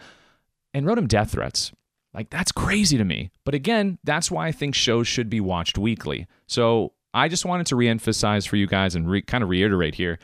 and 0.73 0.85
wrote 0.85 0.97
him 0.97 1.07
death 1.07 1.31
threats. 1.31 1.71
Like, 2.13 2.29
that's 2.29 2.51
crazy 2.51 2.97
to 2.97 3.03
me. 3.03 3.31
But 3.43 3.55
again, 3.55 3.99
that's 4.03 4.31
why 4.31 4.47
I 4.47 4.51
think 4.51 4.75
shows 4.75 5.07
should 5.07 5.29
be 5.29 5.41
watched 5.41 5.77
weekly. 5.77 6.27
So 6.47 6.93
I 7.13 7.27
just 7.27 7.45
wanted 7.45 7.67
to 7.67 7.75
reemphasize 7.75 8.47
for 8.47 8.55
you 8.55 8.67
guys 8.67 8.95
and 8.95 9.09
re- 9.09 9.21
kind 9.21 9.43
of 9.43 9.49
reiterate 9.49 9.95
here 9.95 10.19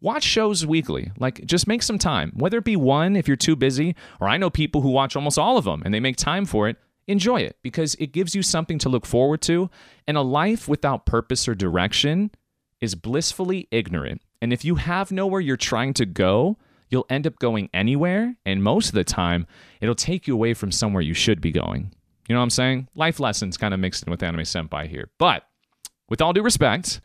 watch 0.00 0.22
shows 0.22 0.66
weekly. 0.66 1.10
Like, 1.18 1.44
just 1.46 1.66
make 1.66 1.82
some 1.82 1.98
time, 1.98 2.32
whether 2.34 2.58
it 2.58 2.64
be 2.64 2.76
one 2.76 3.16
if 3.16 3.26
you're 3.26 3.36
too 3.36 3.56
busy, 3.56 3.96
or 4.20 4.28
I 4.28 4.36
know 4.36 4.50
people 4.50 4.82
who 4.82 4.90
watch 4.90 5.16
almost 5.16 5.38
all 5.38 5.56
of 5.58 5.64
them 5.64 5.82
and 5.84 5.92
they 5.92 6.00
make 6.00 6.16
time 6.16 6.44
for 6.44 6.68
it. 6.68 6.76
Enjoy 7.08 7.40
it 7.40 7.56
because 7.62 7.94
it 7.96 8.12
gives 8.12 8.34
you 8.34 8.42
something 8.42 8.78
to 8.80 8.88
look 8.88 9.06
forward 9.06 9.40
to. 9.42 9.70
And 10.06 10.16
a 10.16 10.22
life 10.22 10.68
without 10.68 11.06
purpose 11.06 11.46
or 11.48 11.54
direction 11.54 12.30
is 12.80 12.94
blissfully 12.94 13.68
ignorant. 13.70 14.22
And 14.40 14.52
if 14.52 14.64
you 14.64 14.76
have 14.76 15.10
nowhere 15.10 15.40
you're 15.40 15.56
trying 15.56 15.94
to 15.94 16.06
go, 16.06 16.58
you'll 16.88 17.06
end 17.10 17.26
up 17.26 17.38
going 17.38 17.70
anywhere. 17.72 18.36
And 18.44 18.62
most 18.62 18.88
of 18.88 18.94
the 18.94 19.04
time, 19.04 19.46
it'll 19.80 19.94
take 19.94 20.26
you 20.26 20.34
away 20.34 20.54
from 20.54 20.70
somewhere 20.70 21.02
you 21.02 21.14
should 21.14 21.40
be 21.40 21.52
going. 21.52 21.92
You 22.28 22.34
know 22.34 22.40
what 22.40 22.44
I'm 22.44 22.50
saying? 22.50 22.88
Life 22.94 23.20
lessons 23.20 23.56
kind 23.56 23.72
of 23.72 23.80
mixed 23.80 24.04
in 24.06 24.10
with 24.10 24.22
Anime 24.22 24.40
Senpai 24.40 24.88
here. 24.88 25.10
But 25.18 25.44
with 26.08 26.20
all 26.20 26.32
due 26.32 26.42
respect, 26.42 27.00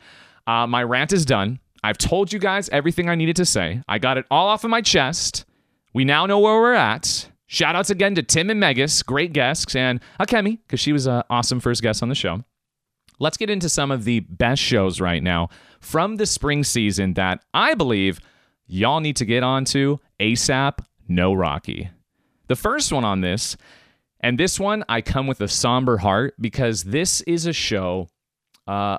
uh, 0.47 0.67
my 0.67 0.83
rant 0.83 1.13
is 1.13 1.25
done. 1.25 1.59
I've 1.83 1.97
told 1.97 2.31
you 2.31 2.39
guys 2.39 2.69
everything 2.69 3.09
I 3.09 3.15
needed 3.15 3.35
to 3.37 3.45
say. 3.45 3.81
I 3.87 3.97
got 3.97 4.17
it 4.17 4.25
all 4.29 4.47
off 4.47 4.63
of 4.63 4.69
my 4.69 4.81
chest. 4.81 5.45
We 5.93 6.05
now 6.05 6.25
know 6.25 6.39
where 6.39 6.59
we're 6.59 6.73
at. 6.73 7.29
Shout 7.47 7.75
outs 7.75 7.89
again 7.89 8.15
to 8.15 8.23
Tim 8.23 8.49
and 8.49 8.59
Megas, 8.59 9.03
great 9.03 9.33
guests, 9.33 9.75
and 9.75 9.99
Akemi, 10.19 10.59
because 10.65 10.79
she 10.79 10.93
was 10.93 11.05
an 11.05 11.23
awesome 11.29 11.59
first 11.59 11.81
guest 11.81 12.01
on 12.01 12.09
the 12.09 12.15
show. 12.15 12.43
Let's 13.21 13.37
get 13.37 13.51
into 13.51 13.69
some 13.69 13.91
of 13.91 14.03
the 14.03 14.21
best 14.21 14.59
shows 14.59 14.99
right 14.99 15.21
now 15.21 15.49
from 15.79 16.17
the 16.17 16.25
spring 16.25 16.63
season 16.63 17.13
that 17.13 17.45
I 17.53 17.75
believe 17.75 18.19
y'all 18.65 18.99
need 18.99 19.15
to 19.17 19.25
get 19.25 19.43
onto 19.43 19.99
ASAP 20.19 20.79
No 21.07 21.31
Rocky. 21.31 21.91
The 22.47 22.55
first 22.55 22.91
one 22.91 23.05
on 23.05 23.21
this, 23.21 23.57
and 24.21 24.39
this 24.39 24.59
one 24.59 24.83
I 24.89 25.01
come 25.01 25.27
with 25.27 25.39
a 25.39 25.47
somber 25.47 25.97
heart 25.97 26.33
because 26.41 26.85
this 26.85 27.21
is 27.21 27.45
a 27.45 27.53
show 27.53 28.09
uh, 28.67 28.97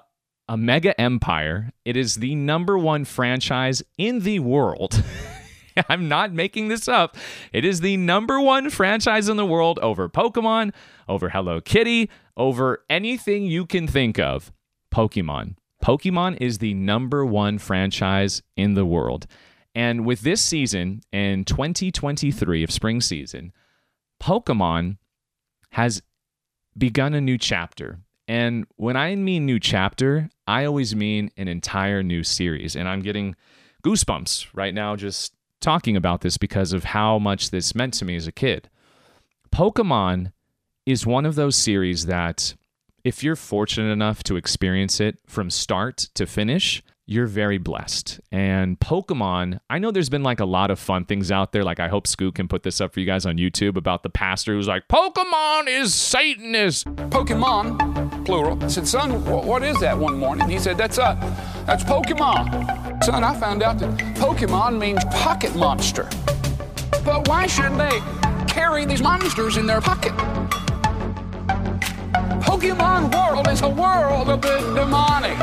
a 0.48 0.56
mega 0.56 0.98
empire. 1.00 1.72
It 1.84 1.96
is 1.96 2.14
the 2.14 2.36
number 2.36 2.78
one 2.78 3.04
franchise 3.04 3.82
in 3.98 4.20
the 4.20 4.38
world. 4.38 5.02
I'm 5.88 6.08
not 6.08 6.32
making 6.32 6.68
this 6.68 6.86
up. 6.86 7.16
It 7.52 7.64
is 7.64 7.80
the 7.80 7.96
number 7.96 8.40
one 8.40 8.70
franchise 8.70 9.28
in 9.28 9.36
the 9.36 9.46
world 9.46 9.80
over 9.80 10.08
Pokemon, 10.08 10.72
over 11.08 11.30
Hello 11.30 11.60
Kitty, 11.60 12.10
over 12.36 12.84
anything 12.88 13.44
you 13.44 13.66
can 13.66 13.86
think 13.86 14.18
of. 14.18 14.52
Pokemon. 14.92 15.56
Pokemon 15.82 16.38
is 16.40 16.58
the 16.58 16.74
number 16.74 17.24
one 17.24 17.58
franchise 17.58 18.42
in 18.56 18.74
the 18.74 18.86
world. 18.86 19.26
And 19.74 20.04
with 20.04 20.20
this 20.20 20.40
season 20.40 21.00
in 21.12 21.44
2023 21.44 22.62
of 22.62 22.70
spring 22.70 23.00
season, 23.00 23.52
Pokemon 24.22 24.98
has 25.70 26.02
begun 26.76 27.14
a 27.14 27.20
new 27.20 27.38
chapter. 27.38 27.98
And 28.28 28.66
when 28.76 28.96
I 28.96 29.14
mean 29.16 29.46
new 29.46 29.58
chapter, 29.58 30.28
I 30.46 30.64
always 30.64 30.94
mean 30.94 31.30
an 31.36 31.48
entire 31.48 32.02
new 32.02 32.22
series. 32.22 32.76
And 32.76 32.88
I'm 32.88 33.00
getting 33.00 33.34
goosebumps 33.82 34.48
right 34.54 34.74
now 34.74 34.94
just 34.94 35.34
talking 35.60 35.96
about 35.96 36.20
this 36.20 36.36
because 36.36 36.72
of 36.72 36.84
how 36.84 37.18
much 37.18 37.50
this 37.50 37.74
meant 37.74 37.94
to 37.94 38.04
me 38.04 38.14
as 38.16 38.26
a 38.26 38.32
kid. 38.32 38.68
Pokemon 39.50 40.32
is 40.86 41.06
one 41.06 41.26
of 41.26 41.34
those 41.34 41.56
series 41.56 42.06
that, 42.06 42.54
if 43.04 43.22
you're 43.22 43.36
fortunate 43.36 43.90
enough 43.90 44.22
to 44.24 44.36
experience 44.36 45.00
it 45.00 45.18
from 45.26 45.50
start 45.50 46.08
to 46.14 46.26
finish, 46.26 46.82
you're 47.04 47.26
very 47.26 47.58
blessed. 47.58 48.20
And 48.30 48.78
Pokemon, 48.78 49.58
I 49.68 49.78
know 49.78 49.90
there's 49.90 50.08
been 50.08 50.22
like 50.22 50.38
a 50.40 50.44
lot 50.44 50.70
of 50.70 50.78
fun 50.78 51.04
things 51.04 51.32
out 51.32 51.52
there. 51.52 51.64
Like, 51.64 51.80
I 51.80 51.88
hope 51.88 52.06
Scoot 52.06 52.36
can 52.36 52.46
put 52.46 52.62
this 52.62 52.80
up 52.80 52.94
for 52.94 53.00
you 53.00 53.06
guys 53.06 53.26
on 53.26 53.36
YouTube 53.36 53.76
about 53.76 54.02
the 54.04 54.08
pastor 54.08 54.54
who's 54.54 54.68
like, 54.68 54.86
Pokemon 54.88 55.66
is 55.66 55.92
Satanist. 55.92 56.86
Pokemon, 57.10 58.24
plural. 58.24 58.62
I 58.62 58.68
said, 58.68 58.86
son, 58.86 59.24
what 59.24 59.64
is 59.64 59.78
that 59.80 59.98
one 59.98 60.16
morning? 60.18 60.48
He 60.48 60.60
said, 60.60 60.78
that's, 60.78 60.98
uh, 60.98 61.14
that's 61.66 61.82
Pokemon. 61.82 63.04
Son, 63.04 63.24
I 63.24 63.38
found 63.38 63.62
out 63.64 63.80
that 63.80 63.98
Pokemon 64.16 64.78
means 64.78 65.04
pocket 65.06 65.54
monster. 65.56 66.08
But 67.04 67.26
why 67.26 67.48
shouldn't 67.48 67.78
they 67.78 68.00
carry 68.46 68.84
these 68.84 69.02
monsters 69.02 69.56
in 69.56 69.66
their 69.66 69.80
pocket? 69.80 70.12
Pokemon 72.52 73.14
world 73.14 73.48
is 73.48 73.62
a 73.62 73.68
world 73.70 74.28
of 74.28 74.42
the 74.42 74.58
demonic. 74.74 75.38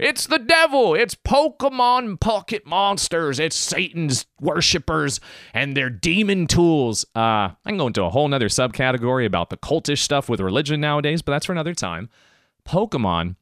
It's 0.00 0.26
the 0.26 0.38
devil. 0.38 0.94
It's 0.94 1.14
Pokemon 1.14 2.20
pocket 2.20 2.66
monsters. 2.66 3.38
It's 3.38 3.54
Satan's 3.54 4.24
worshippers 4.40 5.20
and 5.52 5.76
their 5.76 5.90
demon 5.90 6.46
tools. 6.46 7.04
Uh, 7.14 7.52
I 7.52 7.56
can 7.66 7.76
go 7.76 7.86
into 7.86 8.02
a 8.02 8.08
whole 8.08 8.26
nother 8.28 8.48
subcategory 8.48 9.26
about 9.26 9.50
the 9.50 9.58
cultish 9.58 9.98
stuff 9.98 10.30
with 10.30 10.40
religion 10.40 10.80
nowadays, 10.80 11.20
but 11.20 11.32
that's 11.32 11.44
for 11.44 11.52
another 11.52 11.74
time. 11.74 12.08
Pokemon 12.66 13.36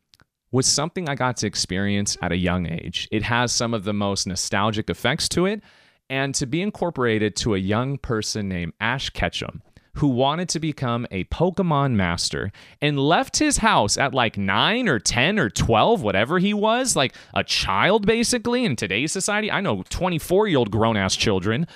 was 0.51 0.67
something 0.67 1.09
I 1.09 1.15
got 1.15 1.37
to 1.39 1.47
experience 1.47 2.17
at 2.21 2.33
a 2.33 2.37
young 2.37 2.67
age. 2.67 3.07
It 3.13 3.23
has 3.23 3.53
some 3.53 3.73
of 3.73 3.85
the 3.85 3.95
most 3.95 4.27
nostalgic 4.27 4.91
effects 4.91 5.29
to 5.29 5.47
it, 5.47 5.63
and 6.11 6.35
to 6.35 6.47
be 6.47 6.61
incorporated 6.61 7.37
to 7.37 7.55
a 7.55 7.59
young 7.59 7.99
person 7.99 8.49
named 8.49 8.73
Ash 8.81 9.11
Ketchum 9.11 9.63
who 9.95 10.09
wanted 10.09 10.49
to 10.51 10.61
become 10.61 11.07
a 11.11 11.25
Pokemon 11.25 11.93
master 11.93 12.51
and 12.81 12.99
left 12.99 13.39
his 13.39 13.59
house 13.59 13.97
at 13.97 14.15
like 14.15 14.37
9 14.37 14.89
or 14.89 14.99
10 14.99 15.39
or 15.39 15.49
12, 15.49 16.03
whatever 16.03 16.39
he 16.39 16.53
was, 16.53 16.97
like 16.97 17.15
a 17.33 17.45
child 17.45 18.07
basically 18.07 18.65
in 18.65 18.77
today's 18.77 19.13
society. 19.13 19.51
I 19.51 19.61
know 19.61 19.85
24 19.89 20.49
year 20.49 20.59
old 20.59 20.71
grown 20.71 20.97
ass 20.97 21.15
children. 21.17 21.67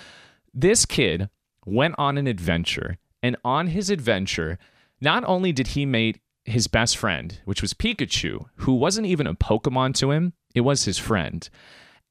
This 0.52 0.84
kid 0.84 1.28
went 1.64 1.94
on 1.98 2.18
an 2.18 2.26
adventure, 2.26 2.98
and 3.22 3.36
on 3.44 3.68
his 3.68 3.90
adventure, 3.90 4.58
not 5.00 5.22
only 5.24 5.52
did 5.52 5.68
he 5.68 5.86
meet 5.86 6.20
his 6.44 6.66
best 6.66 6.96
friend, 6.96 7.40
which 7.44 7.62
was 7.62 7.74
Pikachu, 7.74 8.46
who 8.56 8.74
wasn't 8.74 9.06
even 9.06 9.26
a 9.26 9.34
Pokemon 9.34 9.94
to 9.96 10.10
him, 10.10 10.32
it 10.54 10.62
was 10.62 10.84
his 10.84 10.98
friend. 10.98 11.48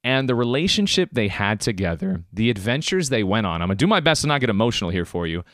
And 0.04 0.28
the 0.28 0.36
relationship 0.36 1.10
they 1.12 1.28
had 1.28 1.60
together, 1.60 2.22
the 2.32 2.50
adventures 2.50 3.08
they 3.08 3.24
went 3.24 3.46
on, 3.46 3.60
I'm 3.60 3.68
gonna 3.68 3.74
do 3.74 3.86
my 3.86 4.00
best 4.00 4.22
to 4.22 4.28
not 4.28 4.40
get 4.40 4.48
emotional 4.48 4.90
here 4.90 5.04
for 5.04 5.26
you 5.26 5.44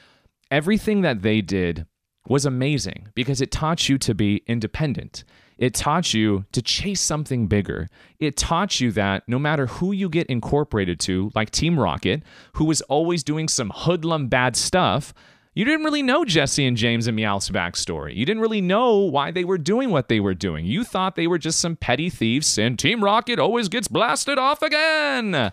everything 0.54 1.00
that 1.00 1.22
they 1.22 1.40
did 1.40 1.84
was 2.28 2.46
amazing 2.46 3.08
because 3.16 3.40
it 3.40 3.50
taught 3.50 3.88
you 3.88 3.98
to 3.98 4.14
be 4.14 4.44
independent. 4.46 5.24
It 5.58 5.74
taught 5.74 6.14
you 6.14 6.44
to 6.52 6.62
chase 6.62 7.00
something 7.00 7.48
bigger. 7.48 7.88
It 8.20 8.36
taught 8.36 8.80
you 8.80 8.92
that 8.92 9.28
no 9.28 9.40
matter 9.40 9.66
who 9.66 9.90
you 9.90 10.08
get 10.08 10.28
incorporated 10.28 11.00
to, 11.00 11.32
like 11.34 11.50
Team 11.50 11.78
Rocket, 11.78 12.22
who 12.54 12.64
was 12.64 12.82
always 12.82 13.24
doing 13.24 13.48
some 13.48 13.72
hoodlum 13.74 14.28
bad 14.28 14.54
stuff, 14.54 15.12
you 15.54 15.64
didn't 15.64 15.84
really 15.84 16.02
know 16.02 16.24
Jesse 16.24 16.64
and 16.64 16.76
James 16.76 17.08
and 17.08 17.16
Meowth's 17.16 17.50
backstory. 17.50 18.14
You 18.14 18.24
didn't 18.24 18.42
really 18.42 18.60
know 18.60 18.98
why 18.98 19.32
they 19.32 19.44
were 19.44 19.58
doing 19.58 19.90
what 19.90 20.08
they 20.08 20.20
were 20.20 20.34
doing. 20.34 20.66
You 20.66 20.84
thought 20.84 21.16
they 21.16 21.26
were 21.26 21.38
just 21.38 21.58
some 21.58 21.74
petty 21.74 22.10
thieves 22.10 22.58
and 22.58 22.78
Team 22.78 23.02
Rocket 23.02 23.40
always 23.40 23.68
gets 23.68 23.88
blasted 23.88 24.38
off 24.38 24.62
again. 24.62 25.52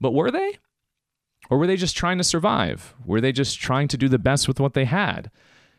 But 0.00 0.14
were 0.14 0.30
they? 0.30 0.56
Or 1.50 1.58
were 1.58 1.66
they 1.66 1.76
just 1.76 1.96
trying 1.96 2.18
to 2.18 2.24
survive? 2.24 2.94
Were 3.04 3.20
they 3.20 3.32
just 3.32 3.60
trying 3.60 3.88
to 3.88 3.98
do 3.98 4.08
the 4.08 4.18
best 4.18 4.46
with 4.46 4.60
what 4.60 4.74
they 4.74 4.84
had? 4.84 5.30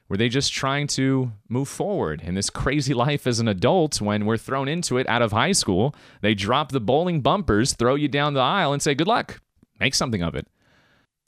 Were 0.09 0.17
they 0.17 0.27
just 0.27 0.51
trying 0.51 0.87
to 0.87 1.31
move 1.47 1.69
forward 1.69 2.21
in 2.21 2.35
this 2.35 2.49
crazy 2.49 2.93
life 2.93 3.25
as 3.25 3.39
an 3.39 3.47
adult 3.47 4.01
when 4.01 4.25
we're 4.25 4.35
thrown 4.35 4.67
into 4.67 4.97
it 4.97 5.07
out 5.07 5.21
of 5.21 5.31
high 5.31 5.53
school? 5.53 5.95
They 6.19 6.35
drop 6.35 6.73
the 6.73 6.81
bowling 6.81 7.21
bumpers, 7.21 7.71
throw 7.71 7.95
you 7.95 8.09
down 8.09 8.33
the 8.33 8.41
aisle, 8.41 8.73
and 8.73 8.81
say, 8.81 8.93
Good 8.93 9.07
luck, 9.07 9.39
make 9.79 9.95
something 9.95 10.21
of 10.21 10.35
it. 10.35 10.47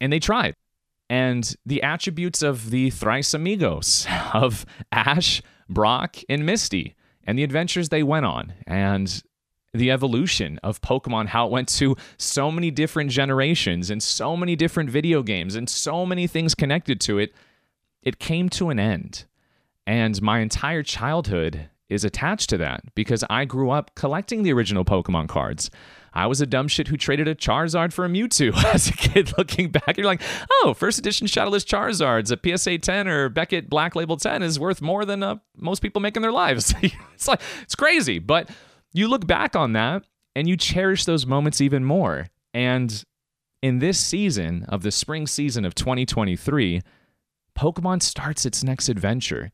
And 0.02 0.12
they 0.12 0.20
tried. 0.20 0.56
And 1.10 1.56
the 1.66 1.82
attributes 1.82 2.42
of 2.42 2.72
the 2.72 2.90
thrice 2.90 3.34
amigos 3.34 4.06
of 4.34 4.66
Ash, 4.92 5.42
Brock, 5.70 6.18
and 6.28 6.46
Misty, 6.46 6.96
and 7.24 7.40
the 7.40 7.44
adventures 7.44 7.88
they 7.88 8.04
went 8.04 8.26
on, 8.26 8.52
and 8.68 9.24
the 9.74 9.92
evolution 9.92 10.60
of 10.64 10.82
Pokemon, 10.82 11.28
how 11.28 11.48
it 11.48 11.52
went 11.52 11.68
to 11.70 11.96
so 12.18 12.52
many 12.52 12.70
different 12.72 13.10
generations 13.10 13.90
and 13.90 14.02
so 14.02 14.38
many 14.38 14.56
different 14.56 14.90
video 14.90 15.24
games 15.24 15.56
and 15.56 15.70
so 15.70 16.06
many 16.06 16.28
things 16.28 16.54
connected 16.54 17.02
to 17.02 17.18
it, 17.18 17.34
it 18.02 18.20
came 18.20 18.50
to 18.50 18.70
an 18.70 18.80
end. 18.80 19.26
And 19.86 20.22
my 20.22 20.40
entire 20.40 20.84
childhood 20.84 21.70
is 21.90 22.04
attached 22.04 22.50
to 22.50 22.58
that 22.58 22.84
because 22.96 23.24
I 23.30 23.46
grew 23.46 23.70
up 23.72 23.96
collecting 23.96 24.44
the 24.44 24.54
original 24.54 24.86
Pokemon 24.86 25.28
cards. 25.28 25.70
I 26.14 26.28
was 26.28 26.42
a 26.42 26.46
dumb 26.46 26.68
shit 26.68 26.88
who 26.88 26.98
traded 26.98 27.28
a 27.28 27.36
Charizard 27.36 27.92
for 27.92 28.06
a 28.06 28.10
Mewtwo 28.10 28.54
as 28.74 28.88
a 28.88 28.94
kid 28.94 29.34
looking 29.38 29.70
back. 29.70 29.98
You're 29.98 30.06
like, 30.06 30.22
oh, 30.52 30.74
first 30.76 31.00
edition 31.00 31.28
Shadowless 31.28 31.66
Charizards, 31.66 32.32
a 32.32 32.58
PSA 32.58 32.78
10 32.78 33.08
or 33.08 33.30
Beckett 33.30 33.70
Black 33.70 33.96
Label 33.96 34.18
10 34.18 34.44
is 34.44 34.60
worth 34.60 34.82
more 34.82 35.06
than 35.06 35.24
uh, 35.24 35.38
most 35.58 35.82
people 35.82 36.02
make 36.02 36.16
in 36.16 36.22
their 36.22 36.32
lives. 36.32 36.74
it's 37.14 37.28
like, 37.28 37.42
it's 37.64 37.76
crazy. 37.76 38.20
But 38.20 38.50
you 38.94 39.08
look 39.08 39.28
back 39.28 39.56
on 39.56 39.74
that 39.74 40.04
and 40.36 40.48
you 40.48 40.56
cherish 40.56 41.06
those 41.06 41.26
moments 41.26 41.60
even 41.60 41.84
more. 41.84 42.28
And 42.54 43.04
in 43.62 43.80
this 43.80 44.00
season 44.00 44.66
of 44.70 44.84
the 44.84 44.92
spring 44.92 45.28
season 45.28 45.66
of 45.66 45.76
2023, 45.76 46.82
Pokemon 47.58 48.02
starts 48.02 48.46
its 48.46 48.64
next 48.64 48.90
adventure 48.90 49.52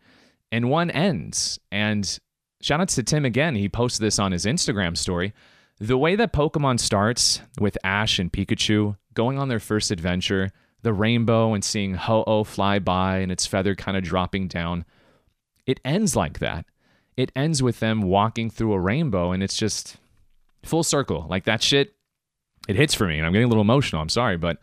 and 0.52 0.70
one 0.70 0.92
ends. 0.92 1.60
And 1.72 2.20
shout 2.62 2.82
out 2.82 2.90
to 2.90 3.04
Tim 3.04 3.26
again. 3.26 3.56
He 3.56 3.70
posted 3.70 4.06
this 4.06 4.20
on 4.20 4.32
his 4.32 4.46
Instagram 4.46 4.98
story. 4.98 5.34
The 5.80 5.98
way 5.98 6.16
that 6.16 6.34
Pokemon 6.34 6.80
starts 6.80 7.42
with 7.60 7.78
Ash 7.84 8.20
and 8.20 8.32
Pikachu 8.32 8.98
going 9.14 9.38
on 9.40 9.48
their 9.48 9.60
first 9.60 9.92
adventure, 9.92 10.50
the 10.82 10.94
rainbow 10.94 11.54
and 11.54 11.64
seeing 11.64 11.94
Ho-Oh 11.94 12.44
fly 12.44 12.80
by 12.80 13.20
and 13.20 13.32
its 13.32 13.46
feather 13.46 13.76
kind 13.76 13.96
of 13.96 14.04
dropping 14.04 14.48
down, 14.48 14.86
it 15.66 15.80
ends 15.86 16.16
like 16.16 16.40
that 16.40 16.66
it 17.20 17.34
ends 17.36 17.62
with 17.62 17.82
them 17.82 18.02
walking 18.02 18.50
through 18.50 18.72
a 18.72 18.80
rainbow 18.80 19.34
and 19.34 19.44
it's 19.44 19.58
just 19.58 19.98
full 20.64 20.84
circle. 20.84 21.26
Like 21.30 21.44
that 21.44 21.62
shit, 21.62 21.94
it 22.70 22.78
hits 22.78 22.94
for 22.94 23.06
me. 23.06 23.18
And 23.18 23.28
I'm 23.28 23.34
getting 23.34 23.48
a 23.48 23.50
little 23.50 23.62
emotional. 23.62 24.02
I'm 24.02 24.08
sorry, 24.08 24.38
but 24.38 24.60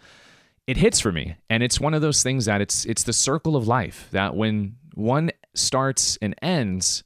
it 0.66 0.78
hits 0.78 0.98
for 0.98 1.12
me. 1.12 1.36
And 1.50 1.62
it's 1.62 1.78
one 1.78 1.92
of 1.92 2.00
those 2.00 2.22
things 2.22 2.46
that 2.46 2.62
it's 2.62 2.86
it's 2.86 3.02
the 3.02 3.12
circle 3.12 3.56
of 3.56 3.68
life 3.68 4.08
that 4.12 4.34
when 4.34 4.76
one 4.94 5.32
starts 5.54 6.16
and 6.22 6.34
ends, 6.40 7.04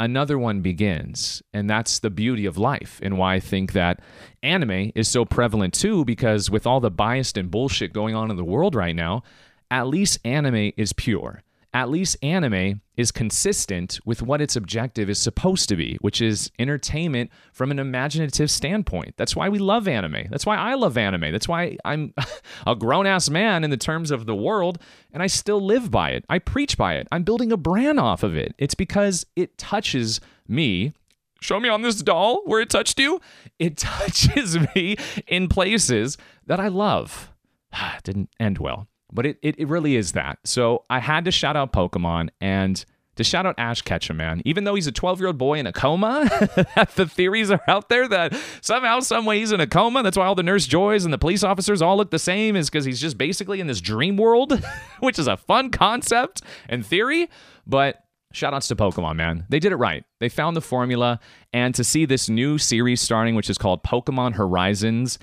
another 0.00 0.38
one 0.38 0.62
begins. 0.62 1.42
And 1.52 1.68
that's 1.68 1.98
the 1.98 2.08
beauty 2.08 2.46
of 2.46 2.56
life 2.56 2.98
and 3.02 3.18
why 3.18 3.34
I 3.34 3.40
think 3.40 3.72
that 3.72 4.00
anime 4.42 4.92
is 4.94 5.08
so 5.08 5.26
prevalent 5.26 5.74
too, 5.74 6.06
because 6.06 6.50
with 6.50 6.66
all 6.66 6.80
the 6.80 6.90
biased 6.90 7.36
and 7.36 7.50
bullshit 7.50 7.92
going 7.92 8.14
on 8.14 8.30
in 8.30 8.38
the 8.38 8.44
world 8.44 8.74
right 8.74 8.96
now, 8.96 9.24
at 9.70 9.88
least 9.88 10.20
anime 10.24 10.72
is 10.78 10.94
pure 10.94 11.42
at 11.76 11.90
least 11.90 12.16
anime 12.22 12.80
is 12.96 13.12
consistent 13.12 14.00
with 14.06 14.22
what 14.22 14.40
its 14.40 14.56
objective 14.56 15.10
is 15.10 15.20
supposed 15.20 15.68
to 15.68 15.76
be, 15.76 15.98
which 16.00 16.22
is 16.22 16.50
entertainment 16.58 17.30
from 17.52 17.70
an 17.70 17.78
imaginative 17.78 18.50
standpoint. 18.50 19.12
That's 19.18 19.36
why 19.36 19.50
we 19.50 19.58
love 19.58 19.86
anime. 19.86 20.26
That's 20.30 20.46
why 20.46 20.56
I 20.56 20.72
love 20.72 20.96
anime. 20.96 21.30
That's 21.32 21.46
why 21.46 21.76
I'm 21.84 22.14
a 22.66 22.74
grown 22.74 23.06
ass 23.06 23.28
man 23.28 23.62
in 23.62 23.68
the 23.68 23.76
terms 23.76 24.10
of 24.10 24.24
the 24.24 24.34
world, 24.34 24.78
and 25.12 25.22
I 25.22 25.26
still 25.26 25.60
live 25.60 25.90
by 25.90 26.12
it. 26.12 26.24
I 26.30 26.38
preach 26.38 26.78
by 26.78 26.94
it. 26.94 27.08
I'm 27.12 27.24
building 27.24 27.52
a 27.52 27.58
brand 27.58 28.00
off 28.00 28.22
of 28.22 28.34
it. 28.34 28.54
It's 28.56 28.74
because 28.74 29.26
it 29.36 29.58
touches 29.58 30.18
me. 30.48 30.94
Show 31.42 31.60
me 31.60 31.68
on 31.68 31.82
this 31.82 32.00
doll 32.00 32.40
where 32.46 32.62
it 32.62 32.70
touched 32.70 32.98
you. 32.98 33.20
It 33.58 33.76
touches 33.76 34.58
me 34.74 34.96
in 35.26 35.48
places 35.48 36.16
that 36.46 36.58
I 36.58 36.68
love. 36.68 37.30
Didn't 38.02 38.30
end 38.40 38.56
well. 38.56 38.88
But 39.16 39.26
it, 39.26 39.38
it, 39.42 39.58
it 39.58 39.66
really 39.66 39.96
is 39.96 40.12
that. 40.12 40.38
So 40.44 40.84
I 40.88 41.00
had 41.00 41.24
to 41.24 41.32
shout 41.32 41.56
out 41.56 41.72
Pokemon. 41.72 42.28
And 42.40 42.84
to 43.16 43.24
shout 43.24 43.46
out 43.46 43.54
Ash 43.58 43.82
Ketchum, 43.82 44.18
man. 44.18 44.42
Even 44.44 44.64
though 44.64 44.74
he's 44.74 44.86
a 44.86 44.92
12 44.92 45.20
year 45.20 45.28
old 45.28 45.38
boy 45.38 45.58
in 45.58 45.66
a 45.66 45.72
coma, 45.72 46.28
the 46.94 47.06
theories 47.10 47.50
are 47.50 47.62
out 47.66 47.88
there 47.88 48.06
that 48.08 48.38
somehow, 48.60 49.00
some 49.00 49.24
way 49.24 49.40
he's 49.40 49.52
in 49.52 49.60
a 49.60 49.66
coma. 49.66 50.02
That's 50.02 50.16
why 50.16 50.26
all 50.26 50.34
the 50.34 50.42
nurse 50.42 50.66
joys 50.66 51.04
and 51.04 51.12
the 51.12 51.18
police 51.18 51.42
officers 51.42 51.82
all 51.82 51.96
look 51.96 52.10
the 52.10 52.18
same, 52.18 52.56
is 52.56 52.70
because 52.70 52.84
he's 52.84 53.00
just 53.00 53.18
basically 53.18 53.58
in 53.58 53.66
this 53.66 53.80
dream 53.80 54.16
world, 54.16 54.62
which 55.00 55.18
is 55.18 55.26
a 55.26 55.36
fun 55.36 55.70
concept 55.70 56.42
and 56.68 56.84
theory. 56.84 57.28
But 57.66 58.04
shout 58.32 58.52
outs 58.52 58.68
to 58.68 58.76
Pokemon, 58.76 59.16
man. 59.16 59.46
They 59.48 59.58
did 59.58 59.72
it 59.72 59.76
right. 59.76 60.04
They 60.20 60.28
found 60.28 60.54
the 60.54 60.60
formula. 60.60 61.18
And 61.54 61.74
to 61.74 61.84
see 61.84 62.04
this 62.04 62.28
new 62.28 62.58
series 62.58 63.00
starting, 63.00 63.34
which 63.34 63.48
is 63.48 63.56
called 63.56 63.82
Pokemon 63.82 64.34
Horizons, 64.34 65.18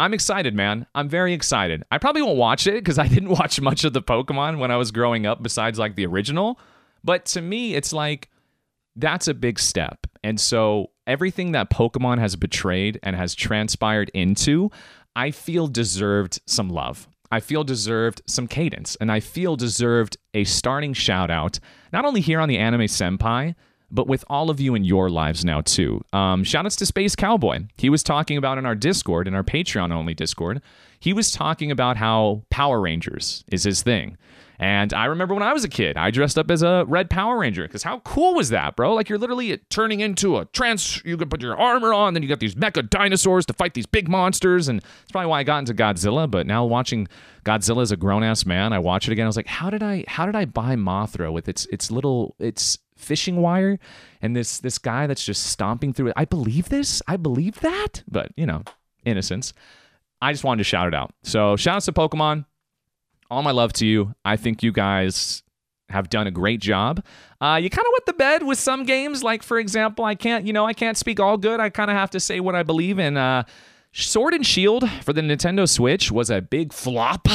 I'm 0.00 0.14
excited, 0.14 0.54
man. 0.54 0.86
I'm 0.94 1.10
very 1.10 1.34
excited. 1.34 1.84
I 1.90 1.98
probably 1.98 2.22
won't 2.22 2.38
watch 2.38 2.66
it 2.66 2.76
because 2.76 2.98
I 2.98 3.06
didn't 3.06 3.28
watch 3.38 3.60
much 3.60 3.84
of 3.84 3.92
the 3.92 4.00
Pokemon 4.00 4.58
when 4.58 4.70
I 4.70 4.76
was 4.76 4.90
growing 4.90 5.26
up, 5.26 5.42
besides 5.42 5.78
like 5.78 5.94
the 5.94 6.06
original. 6.06 6.58
But 7.04 7.26
to 7.26 7.42
me, 7.42 7.74
it's 7.74 7.92
like 7.92 8.30
that's 8.96 9.28
a 9.28 9.34
big 9.34 9.58
step. 9.58 10.06
And 10.24 10.40
so 10.40 10.90
everything 11.06 11.52
that 11.52 11.68
Pokemon 11.68 12.18
has 12.18 12.34
betrayed 12.34 12.98
and 13.02 13.14
has 13.14 13.34
transpired 13.34 14.10
into, 14.14 14.70
I 15.14 15.32
feel 15.32 15.66
deserved 15.66 16.40
some 16.46 16.70
love. 16.70 17.06
I 17.30 17.40
feel 17.40 17.62
deserved 17.62 18.22
some 18.26 18.48
cadence, 18.48 18.96
and 19.02 19.12
I 19.12 19.20
feel 19.20 19.54
deserved 19.54 20.16
a 20.32 20.44
starting 20.44 20.94
shout 20.94 21.30
out, 21.30 21.60
not 21.92 22.06
only 22.06 22.22
here 22.22 22.40
on 22.40 22.48
the 22.48 22.58
Anime 22.58 22.82
Senpai, 22.88 23.54
but 23.90 24.06
with 24.06 24.24
all 24.28 24.50
of 24.50 24.60
you 24.60 24.74
in 24.74 24.84
your 24.84 25.10
lives 25.10 25.44
now 25.44 25.60
too. 25.60 26.02
Um, 26.12 26.44
shout 26.44 26.66
outs 26.66 26.76
to 26.76 26.86
Space 26.86 27.16
Cowboy. 27.16 27.60
He 27.76 27.90
was 27.90 28.02
talking 28.02 28.36
about 28.36 28.58
in 28.58 28.66
our 28.66 28.74
Discord, 28.74 29.26
in 29.28 29.34
our 29.34 29.44
Patreon 29.44 29.92
only 29.92 30.14
Discord, 30.14 30.62
he 31.00 31.12
was 31.12 31.30
talking 31.30 31.70
about 31.70 31.96
how 31.96 32.42
Power 32.50 32.80
Rangers 32.80 33.44
is 33.50 33.64
his 33.64 33.82
thing. 33.82 34.16
And 34.60 34.92
I 34.92 35.06
remember 35.06 35.32
when 35.32 35.42
I 35.42 35.54
was 35.54 35.64
a 35.64 35.70
kid, 35.70 35.96
I 35.96 36.10
dressed 36.10 36.38
up 36.38 36.50
as 36.50 36.62
a 36.62 36.84
red 36.86 37.08
Power 37.08 37.38
Ranger 37.38 37.62
because 37.62 37.82
how 37.82 38.00
cool 38.00 38.34
was 38.34 38.50
that, 38.50 38.76
bro? 38.76 38.92
Like 38.92 39.08
you're 39.08 39.18
literally 39.18 39.56
turning 39.70 40.00
into 40.00 40.36
a 40.36 40.44
trans. 40.44 41.02
You 41.02 41.16
can 41.16 41.30
put 41.30 41.40
your 41.40 41.58
armor 41.58 41.94
on, 41.94 42.12
then 42.12 42.22
you 42.22 42.28
got 42.28 42.40
these 42.40 42.54
mecha 42.54 42.90
dinosaurs 42.90 43.46
to 43.46 43.54
fight 43.54 43.72
these 43.72 43.86
big 43.86 44.06
monsters, 44.06 44.68
and 44.68 44.82
it's 45.02 45.12
probably 45.12 45.28
why 45.28 45.40
I 45.40 45.44
got 45.44 45.60
into 45.60 45.72
Godzilla. 45.72 46.30
But 46.30 46.46
now 46.46 46.66
watching 46.66 47.08
Godzilla 47.46 47.80
as 47.80 47.90
a 47.90 47.96
grown 47.96 48.22
ass 48.22 48.44
man, 48.44 48.74
I 48.74 48.78
watch 48.78 49.08
it 49.08 49.12
again. 49.12 49.24
I 49.24 49.28
was 49.28 49.36
like, 49.36 49.46
how 49.46 49.70
did 49.70 49.82
I 49.82 50.04
how 50.06 50.26
did 50.26 50.36
I 50.36 50.44
buy 50.44 50.76
Mothra 50.76 51.32
with 51.32 51.48
its 51.48 51.64
its 51.72 51.90
little 51.90 52.36
its 52.38 52.78
fishing 53.00 53.36
wire 53.36 53.78
and 54.22 54.36
this 54.36 54.58
this 54.58 54.78
guy 54.78 55.06
that's 55.06 55.24
just 55.24 55.44
stomping 55.44 55.92
through 55.92 56.08
it? 56.08 56.14
I 56.16 56.24
believe 56.24 56.68
this. 56.68 57.02
I 57.08 57.16
believe 57.16 57.60
that. 57.60 58.02
But 58.08 58.32
you 58.36 58.46
know, 58.46 58.62
innocence. 59.04 59.52
I 60.22 60.32
just 60.32 60.44
wanted 60.44 60.58
to 60.58 60.64
shout 60.64 60.86
it 60.86 60.94
out. 60.94 61.12
So 61.22 61.56
shout 61.56 61.76
out 61.76 61.82
to 61.82 61.92
Pokemon 61.92 62.44
all 63.30 63.42
my 63.42 63.52
love 63.52 63.72
to 63.74 63.86
you. 63.86 64.14
I 64.24 64.36
think 64.36 64.62
you 64.62 64.72
guys 64.72 65.42
have 65.88 66.10
done 66.10 66.26
a 66.26 66.30
great 66.30 66.60
job. 66.60 67.04
Uh, 67.40 67.58
you 67.62 67.70
kind 67.70 67.86
of 67.86 67.92
went 67.92 68.06
to 68.06 68.12
bed 68.12 68.42
with 68.42 68.58
some 68.58 68.84
games, 68.84 69.22
like 69.22 69.42
for 69.42 69.58
example, 69.58 70.04
I 70.04 70.14
can't, 70.14 70.46
you 70.46 70.52
know, 70.52 70.66
I 70.66 70.72
can't 70.72 70.96
speak 70.96 71.20
all 71.20 71.36
good. 71.36 71.60
I 71.60 71.70
kind 71.70 71.90
of 71.90 71.96
have 71.96 72.10
to 72.10 72.20
say 72.20 72.40
what 72.40 72.54
I 72.54 72.62
believe 72.62 72.98
in. 72.98 73.16
Uh, 73.16 73.44
Sword 73.92 74.34
and 74.34 74.46
Shield 74.46 74.88
for 75.02 75.12
the 75.12 75.20
Nintendo 75.20 75.68
Switch 75.68 76.12
was 76.12 76.30
a 76.30 76.40
big 76.40 76.72
flop, 76.72 77.26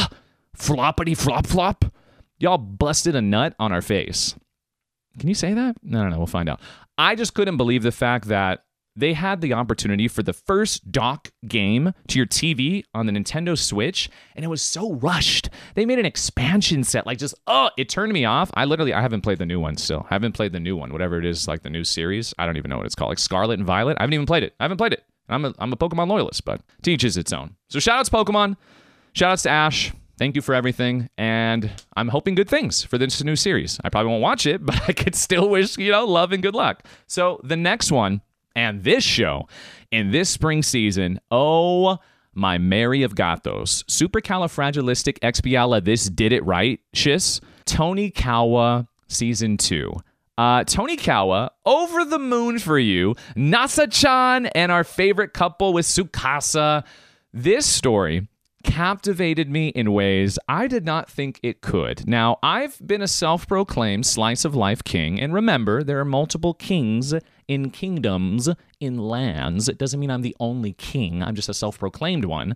floppity 0.58 1.18
flop 1.18 1.48
flop. 1.48 1.86
Y'all 2.38 2.58
busted 2.58 3.16
a 3.16 3.22
nut 3.22 3.56
on 3.60 3.72
our 3.72 3.82
face. 3.82 4.36
Can 5.20 5.30
you 5.30 5.36
say 5.36 5.54
that? 5.54 5.78
No, 5.84 6.04
no, 6.04 6.10
no. 6.10 6.18
We'll 6.18 6.28
find 6.28 6.50
out. 6.50 6.60
I 6.98 7.16
just 7.16 7.34
couldn't 7.34 7.58
believe 7.58 7.84
the 7.84 7.92
fact 7.92 8.28
that 8.28 8.66
they 8.96 9.14
had 9.14 9.42
the 9.42 9.54
opportunity 9.54 10.08
for 10.08 10.24
the 10.24 10.34
first 10.34 10.92
dock 10.92 11.30
game 11.48 11.94
to 12.08 12.18
your 12.18 12.26
TV 12.26 12.84
on 12.94 13.06
the 13.06 13.12
Nintendo 13.12 13.58
Switch, 13.58 14.10
and 14.36 14.46
it 14.46 14.48
was 14.48 14.62
so 14.62 14.94
rushed. 14.94 15.50
They 15.76 15.86
made 15.86 16.00
an 16.00 16.06
expansion 16.06 16.84
set, 16.84 17.06
like 17.06 17.18
just 17.18 17.36
oh, 17.48 17.70
it 17.78 17.90
turned 17.90 18.14
me 18.14 18.24
off. 18.26 18.50
I 18.54 18.66
literally 18.66 18.94
I 18.94 19.02
haven't 19.02 19.22
played 19.22 19.38
the 19.38 19.46
new 19.46 19.60
one 19.60 19.76
still. 19.76 20.06
I 20.10 20.16
haven't 20.16 20.32
played 20.32 20.54
the 20.54 20.60
new 20.60 20.78
one, 20.78 20.94
whatever 20.94 21.20
it 21.20 21.26
is, 21.26 21.48
like 21.48 21.64
the 21.64 21.70
new 21.70 21.84
series. 21.84 22.34
I 22.40 22.46
don't 22.46 22.58
even 22.58 22.70
know 22.70 22.78
what 22.78 22.86
it's 22.86 22.96
called, 22.96 23.10
like 23.10 23.20
Scarlet 23.20 23.60
and 23.60 23.68
Violet. 23.68 23.98
I 24.00 24.04
haven't 24.04 24.14
even 24.14 24.26
played 24.26 24.44
it. 24.44 24.54
I 24.60 24.64
haven't 24.64 24.78
played 24.78 24.94
it. 24.94 25.04
I'm 25.28 25.44
a 25.44 25.54
I'm 25.60 25.74
a 25.74 25.78
Pokemon 25.78 26.08
loyalist, 26.08 26.46
but 26.46 26.62
teaches 26.82 27.18
its 27.18 27.34
own. 27.34 27.56
So 27.70 27.80
shout 27.80 28.00
outs 28.00 28.10
Pokemon, 28.10 28.56
shout 29.14 29.32
outs 29.32 29.44
to 29.44 29.50
Ash. 29.50 29.92
Thank 30.18 30.38
you 30.38 30.42
for 30.42 30.56
everything, 30.56 31.10
and 31.18 31.70
I'm 31.98 32.08
hoping 32.08 32.36
good 32.36 32.48
things 32.48 32.84
for 32.84 32.98
this 32.98 33.22
new 33.22 33.36
series. 33.36 33.80
I 33.84 33.90
probably 33.90 34.12
won't 34.12 34.22
watch 34.22 34.46
it, 34.46 34.66
but 34.66 34.82
I 34.88 34.94
could 34.94 35.16
still 35.16 35.50
wish 35.50 35.78
you 35.78 35.92
know 35.92 36.06
love 36.06 36.32
and 36.32 36.42
good 36.42 36.56
luck. 36.56 36.84
So 37.08 37.42
the 37.44 37.58
next 37.58 37.92
one 37.92 38.22
and 38.56 38.84
this 38.84 39.04
show 39.04 39.50
in 39.92 40.12
this 40.12 40.30
spring 40.30 40.64
season, 40.64 41.20
oh 41.32 41.98
my 42.34 42.58
Mary 42.58 43.04
of 43.04 43.16
Gothos, 43.16 43.84
supercalifragilisticexpiala, 43.86 45.84
this 45.84 46.10
did 46.10 46.32
it 46.32 46.46
right, 46.46 46.80
Shis, 46.96 47.42
Tonikawa 47.66 48.88
season 49.08 49.58
two. 49.58 49.94
Uh, 50.38 50.64
Tonikawa, 50.66 51.50
over 51.66 52.04
the 52.04 52.20
moon 52.20 52.60
for 52.60 52.78
you. 52.78 53.16
Nasa 53.36 53.90
chan 53.90 54.48
and 54.48 54.72
our 54.72 54.84
favorite 54.84 55.34
couple 55.34 55.72
with 55.72 55.86
Tsukasa. 55.86 56.84
This 57.34 57.66
story 57.66 58.28
captivated 58.66 59.50
me 59.50 59.68
in 59.70 59.94
ways 59.94 60.40
I 60.50 60.68
did 60.68 60.86
not 60.86 61.10
think 61.10 61.40
it 61.44 61.62
could. 61.62 62.08
Now, 62.08 62.40
I've 62.42 62.86
been 62.86 63.04
a 63.04 63.08
self 63.08 63.48
proclaimed 63.48 64.08
slice 64.08 64.44
of 64.44 64.56
life 64.56 64.84
king, 64.84 65.22
and 65.22 65.34
remember, 65.34 65.84
there 65.84 66.00
are 66.00 66.06
multiple 66.06 66.56
kings 66.56 67.14
in 67.48 67.70
kingdoms, 67.70 68.50
in 68.80 68.98
lands. 68.98 69.70
It 69.70 69.78
doesn't 69.78 70.00
mean 70.00 70.10
I'm 70.10 70.24
the 70.24 70.36
only 70.40 70.74
king, 70.74 71.22
I'm 71.22 71.36
just 71.36 71.48
a 71.48 71.54
self 71.54 71.78
proclaimed 71.78 72.26
one. 72.26 72.56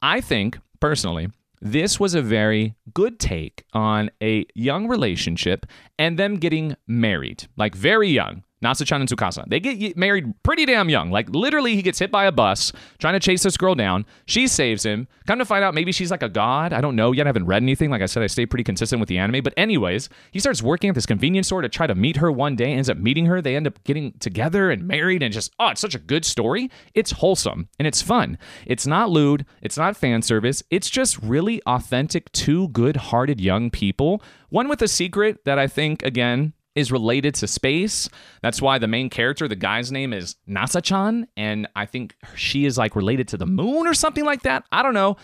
I 0.00 0.22
think, 0.22 0.58
personally, 0.80 1.28
this 1.60 2.00
was 2.00 2.14
a 2.14 2.22
very 2.22 2.74
good 2.94 3.20
take 3.20 3.64
on 3.74 4.10
a 4.22 4.46
young 4.54 4.88
relationship 4.88 5.66
and 5.98 6.18
them 6.18 6.38
getting 6.38 6.76
married, 6.86 7.46
like 7.56 7.74
very 7.74 8.08
young. 8.08 8.42
Nasa-chan 8.62 9.00
and 9.00 9.10
Tsukasa. 9.10 9.44
They 9.48 9.60
get 9.60 9.96
married 9.96 10.32
pretty 10.42 10.64
damn 10.66 10.88
young. 10.88 11.10
Like 11.10 11.28
literally, 11.30 11.76
he 11.76 11.82
gets 11.82 11.98
hit 11.98 12.10
by 12.10 12.24
a 12.26 12.32
bus 12.32 12.72
trying 12.98 13.14
to 13.14 13.20
chase 13.20 13.42
this 13.42 13.56
girl 13.56 13.74
down. 13.74 14.06
She 14.26 14.46
saves 14.46 14.84
him. 14.84 15.08
Come 15.26 15.38
to 15.38 15.44
find 15.44 15.64
out, 15.64 15.74
maybe 15.74 15.92
she's 15.92 16.10
like 16.10 16.22
a 16.22 16.28
god. 16.28 16.72
I 16.72 16.80
don't 16.80 16.96
know 16.96 17.12
yet. 17.12 17.26
I 17.26 17.28
haven't 17.28 17.46
read 17.46 17.62
anything. 17.62 17.90
Like 17.90 18.02
I 18.02 18.06
said, 18.06 18.22
I 18.22 18.26
stay 18.26 18.46
pretty 18.46 18.64
consistent 18.64 19.00
with 19.00 19.08
the 19.08 19.18
anime. 19.18 19.42
But 19.42 19.54
anyways, 19.56 20.08
he 20.30 20.40
starts 20.40 20.62
working 20.62 20.88
at 20.88 20.94
this 20.94 21.06
convenience 21.06 21.48
store 21.48 21.62
to 21.62 21.68
try 21.68 21.86
to 21.86 21.94
meet 21.94 22.16
her 22.16 22.30
one 22.30 22.56
day. 22.56 22.72
Ends 22.72 22.88
up 22.88 22.96
meeting 22.96 23.26
her. 23.26 23.40
They 23.40 23.56
end 23.56 23.66
up 23.66 23.82
getting 23.84 24.12
together 24.18 24.70
and 24.70 24.86
married. 24.86 25.22
And 25.22 25.32
just 25.32 25.52
oh, 25.58 25.68
it's 25.68 25.80
such 25.80 25.94
a 25.94 25.98
good 25.98 26.24
story. 26.24 26.70
It's 26.94 27.12
wholesome 27.12 27.68
and 27.78 27.86
it's 27.86 28.02
fun. 28.02 28.38
It's 28.66 28.86
not 28.86 29.10
lewd. 29.10 29.44
It's 29.60 29.76
not 29.76 29.96
fan 29.96 30.22
service. 30.22 30.62
It's 30.70 30.88
just 30.88 31.18
really 31.22 31.62
authentic. 31.66 32.30
Two 32.32 32.68
good-hearted 32.68 33.40
young 33.40 33.70
people. 33.70 34.22
One 34.48 34.68
with 34.68 34.82
a 34.82 34.88
secret 34.88 35.44
that 35.44 35.58
I 35.58 35.66
think 35.66 36.02
again 36.02 36.52
is 36.74 36.92
related 36.92 37.34
to 37.36 37.46
space. 37.46 38.08
That's 38.42 38.62
why 38.62 38.78
the 38.78 38.88
main 38.88 39.10
character, 39.10 39.48
the 39.48 39.56
guy's 39.56 39.92
name 39.92 40.12
is 40.12 40.36
Nasa-chan, 40.48 41.26
and 41.36 41.68
I 41.76 41.86
think 41.86 42.14
she 42.34 42.64
is 42.64 42.78
like 42.78 42.96
related 42.96 43.28
to 43.28 43.36
the 43.36 43.46
moon 43.46 43.86
or 43.86 43.94
something 43.94 44.24
like 44.24 44.42
that. 44.42 44.64
I 44.72 44.82
don't 44.82 44.94
know. 44.94 45.16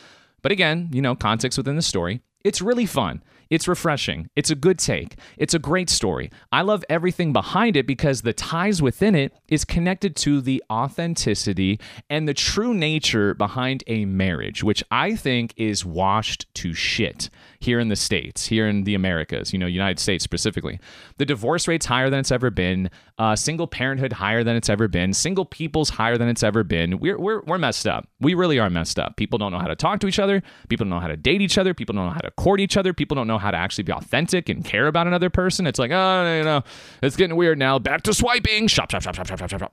But 0.42 0.52
again, 0.52 0.88
you 0.92 1.02
know, 1.02 1.14
context 1.14 1.58
within 1.58 1.76
the 1.76 1.82
story. 1.82 2.20
It's 2.44 2.62
really 2.62 2.86
fun. 2.86 3.22
It's 3.50 3.66
refreshing. 3.66 4.28
It's 4.36 4.50
a 4.50 4.54
good 4.54 4.78
take. 4.78 5.16
It's 5.38 5.54
a 5.54 5.58
great 5.58 5.88
story. 5.88 6.30
I 6.52 6.62
love 6.62 6.84
everything 6.88 7.32
behind 7.32 7.76
it 7.76 7.86
because 7.86 8.22
the 8.22 8.34
ties 8.34 8.82
within 8.82 9.14
it 9.14 9.34
is 9.48 9.64
connected 9.64 10.14
to 10.16 10.40
the 10.40 10.62
authenticity 10.70 11.80
and 12.10 12.28
the 12.28 12.34
true 12.34 12.74
nature 12.74 13.34
behind 13.34 13.84
a 13.86 14.04
marriage, 14.04 14.62
which 14.62 14.84
I 14.90 15.16
think 15.16 15.54
is 15.56 15.84
washed 15.84 16.46
to 16.56 16.74
shit 16.74 17.30
here 17.60 17.80
in 17.80 17.88
the 17.88 17.96
States, 17.96 18.46
here 18.46 18.68
in 18.68 18.84
the 18.84 18.94
Americas, 18.94 19.52
you 19.52 19.58
know, 19.58 19.66
United 19.66 19.98
States 19.98 20.22
specifically. 20.22 20.78
The 21.16 21.24
divorce 21.24 21.66
rate's 21.66 21.86
higher 21.86 22.08
than 22.08 22.20
it's 22.20 22.30
ever 22.30 22.50
been, 22.50 22.88
uh, 23.18 23.34
single 23.34 23.66
parenthood 23.66 24.12
higher 24.12 24.44
than 24.44 24.54
it's 24.54 24.68
ever 24.68 24.86
been, 24.86 25.12
single 25.12 25.44
people's 25.44 25.90
higher 25.90 26.16
than 26.16 26.28
it's 26.28 26.44
ever 26.44 26.62
been. 26.62 27.00
We're, 27.00 27.18
we're, 27.18 27.42
we're 27.42 27.58
messed 27.58 27.86
up. 27.86 28.08
We 28.20 28.34
really 28.34 28.60
are 28.60 28.70
messed 28.70 28.98
up. 28.98 29.16
People 29.16 29.38
don't 29.38 29.50
know 29.50 29.58
how 29.58 29.66
to 29.66 29.74
talk 29.74 29.98
to 30.00 30.06
each 30.06 30.20
other. 30.20 30.42
People 30.68 30.84
don't 30.84 30.90
know 30.90 31.00
how 31.00 31.08
to 31.08 31.16
date 31.16 31.40
each 31.40 31.58
other. 31.58 31.74
People 31.74 31.94
don't 31.94 32.06
know 32.06 32.12
how 32.12 32.20
to 32.20 32.30
court 32.32 32.60
each 32.60 32.76
other. 32.76 32.92
People 32.92 33.16
don't 33.16 33.26
know 33.26 33.38
how 33.38 33.50
to 33.50 33.56
actually 33.56 33.84
be 33.84 33.92
authentic 33.92 34.48
and 34.48 34.64
care 34.64 34.86
about 34.86 35.08
another 35.08 35.30
person. 35.30 35.66
It's 35.66 35.80
like, 35.80 35.90
oh, 35.90 36.36
you 36.36 36.44
know, 36.44 36.62
it's 37.02 37.16
getting 37.16 37.36
weird 37.36 37.58
now. 37.58 37.78
Back 37.80 38.02
to 38.02 38.14
swiping. 38.14 38.68
Shop, 38.68 38.90
shop, 38.90 39.02
shop, 39.02 39.16
shop, 39.16 39.26
shop, 39.26 39.38
shop, 39.38 39.50
shop. 39.50 39.72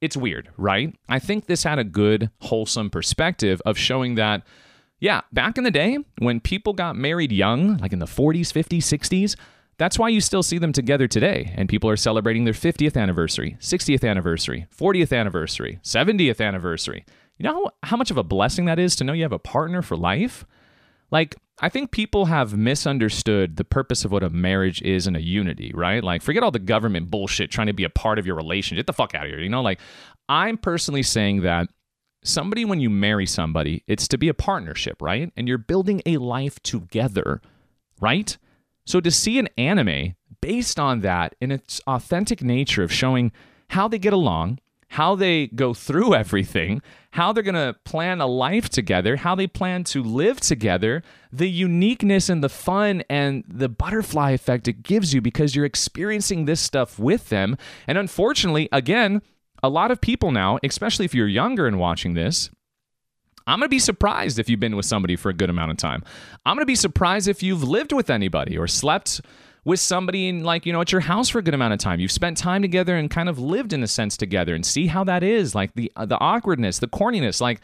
It's 0.00 0.16
weird, 0.16 0.50
right? 0.56 0.94
I 1.08 1.18
think 1.18 1.46
this 1.46 1.62
had 1.62 1.78
a 1.78 1.84
good, 1.84 2.30
wholesome 2.40 2.90
perspective 2.90 3.62
of 3.64 3.78
showing 3.78 4.16
that 4.16 4.42
yeah, 5.04 5.20
back 5.34 5.58
in 5.58 5.64
the 5.64 5.70
day 5.70 5.98
when 6.16 6.40
people 6.40 6.72
got 6.72 6.96
married 6.96 7.30
young, 7.30 7.76
like 7.76 7.92
in 7.92 7.98
the 7.98 8.06
40s, 8.06 8.48
50s, 8.50 8.78
60s, 8.78 9.36
that's 9.76 9.98
why 9.98 10.08
you 10.08 10.18
still 10.18 10.42
see 10.42 10.56
them 10.56 10.72
together 10.72 11.06
today. 11.06 11.52
And 11.58 11.68
people 11.68 11.90
are 11.90 11.96
celebrating 11.96 12.44
their 12.44 12.54
50th 12.54 12.96
anniversary, 12.96 13.58
60th 13.60 14.08
anniversary, 14.08 14.66
40th 14.74 15.14
anniversary, 15.14 15.78
70th 15.82 16.40
anniversary. 16.40 17.04
You 17.36 17.44
know 17.44 17.70
how 17.82 17.98
much 17.98 18.10
of 18.10 18.16
a 18.16 18.22
blessing 18.22 18.64
that 18.64 18.78
is 18.78 18.96
to 18.96 19.04
know 19.04 19.12
you 19.12 19.24
have 19.24 19.32
a 19.32 19.38
partner 19.38 19.82
for 19.82 19.94
life? 19.94 20.46
Like, 21.10 21.36
I 21.60 21.68
think 21.68 21.90
people 21.90 22.24
have 22.24 22.56
misunderstood 22.56 23.56
the 23.56 23.64
purpose 23.64 24.06
of 24.06 24.10
what 24.10 24.22
a 24.22 24.30
marriage 24.30 24.80
is 24.80 25.06
and 25.06 25.18
a 25.18 25.22
unity, 25.22 25.70
right? 25.74 26.02
Like, 26.02 26.22
forget 26.22 26.42
all 26.42 26.50
the 26.50 26.58
government 26.58 27.10
bullshit 27.10 27.50
trying 27.50 27.66
to 27.66 27.74
be 27.74 27.84
a 27.84 27.90
part 27.90 28.18
of 28.18 28.26
your 28.26 28.36
relationship. 28.36 28.86
Get 28.86 28.86
the 28.86 28.94
fuck 28.94 29.14
out 29.14 29.26
of 29.26 29.30
here. 29.30 29.40
You 29.40 29.50
know, 29.50 29.60
like, 29.60 29.80
I'm 30.30 30.56
personally 30.56 31.02
saying 31.02 31.42
that 31.42 31.68
somebody, 32.24 32.64
when 32.64 32.80
you 32.80 32.90
marry 32.90 33.26
somebody, 33.26 33.84
it's 33.86 34.08
to 34.08 34.18
be 34.18 34.28
a 34.28 34.34
partnership, 34.34 35.00
right? 35.00 35.32
And 35.36 35.46
you're 35.46 35.58
building 35.58 36.02
a 36.06 36.16
life 36.16 36.60
together, 36.62 37.40
right? 38.00 38.36
So 38.86 39.00
to 39.00 39.10
see 39.10 39.38
an 39.38 39.48
anime 39.56 40.16
based 40.40 40.78
on 40.78 41.00
that 41.00 41.34
in 41.40 41.50
its 41.50 41.80
authentic 41.86 42.42
nature 42.42 42.82
of 42.82 42.92
showing 42.92 43.32
how 43.68 43.88
they 43.88 43.98
get 43.98 44.12
along, 44.12 44.58
how 44.88 45.14
they 45.14 45.48
go 45.48 45.74
through 45.74 46.14
everything, 46.22 46.82
how 47.12 47.32
they're 47.32 47.42
going 47.42 47.54
to 47.54 47.76
plan 47.84 48.20
a 48.20 48.26
life 48.26 48.68
together, 48.68 49.16
how 49.16 49.34
they 49.34 49.46
plan 49.46 49.84
to 49.84 50.02
live 50.02 50.40
together, 50.40 51.02
the 51.32 51.48
uniqueness 51.48 52.28
and 52.28 52.42
the 52.42 52.48
fun 52.48 53.02
and 53.08 53.44
the 53.48 53.68
butterfly 53.68 54.30
effect 54.30 54.68
it 54.68 54.82
gives 54.82 55.14
you 55.14 55.20
because 55.20 55.54
you're 55.54 55.64
experiencing 55.64 56.44
this 56.44 56.60
stuff 56.60 56.98
with 56.98 57.28
them. 57.28 57.56
And 57.86 57.98
unfortunately, 57.98 58.68
again, 58.70 59.22
a 59.64 59.68
lot 59.68 59.90
of 59.90 59.98
people 59.98 60.30
now, 60.30 60.58
especially 60.62 61.06
if 61.06 61.14
you're 61.14 61.26
younger 61.26 61.66
and 61.66 61.78
watching 61.78 62.12
this, 62.12 62.50
I'm 63.46 63.58
going 63.58 63.66
to 63.66 63.70
be 63.70 63.78
surprised 63.78 64.38
if 64.38 64.50
you've 64.50 64.60
been 64.60 64.76
with 64.76 64.84
somebody 64.84 65.16
for 65.16 65.30
a 65.30 65.32
good 65.32 65.48
amount 65.48 65.70
of 65.70 65.78
time. 65.78 66.04
I'm 66.44 66.54
going 66.54 66.62
to 66.62 66.66
be 66.66 66.74
surprised 66.74 67.28
if 67.28 67.42
you've 67.42 67.64
lived 67.64 67.90
with 67.92 68.10
anybody 68.10 68.58
or 68.58 68.66
slept 68.66 69.22
with 69.64 69.80
somebody 69.80 70.28
in 70.28 70.44
like 70.44 70.66
you 70.66 70.72
know 70.74 70.82
at 70.82 70.92
your 70.92 71.00
house 71.00 71.30
for 71.30 71.38
a 71.38 71.42
good 71.42 71.54
amount 71.54 71.72
of 71.72 71.78
time 71.78 71.98
you've 71.98 72.12
spent 72.12 72.36
time 72.36 72.60
together 72.60 72.96
and 72.96 73.08
kind 73.08 73.30
of 73.30 73.38
lived 73.38 73.72
in 73.72 73.82
a 73.82 73.86
sense 73.86 74.14
together 74.14 74.54
and 74.54 74.66
see 74.66 74.88
how 74.88 75.02
that 75.02 75.22
is 75.22 75.54
like 75.54 75.72
the 75.74 75.90
uh, 75.96 76.04
the 76.04 76.20
awkwardness 76.20 76.80
the 76.80 76.86
corniness 76.86 77.40
like 77.40 77.62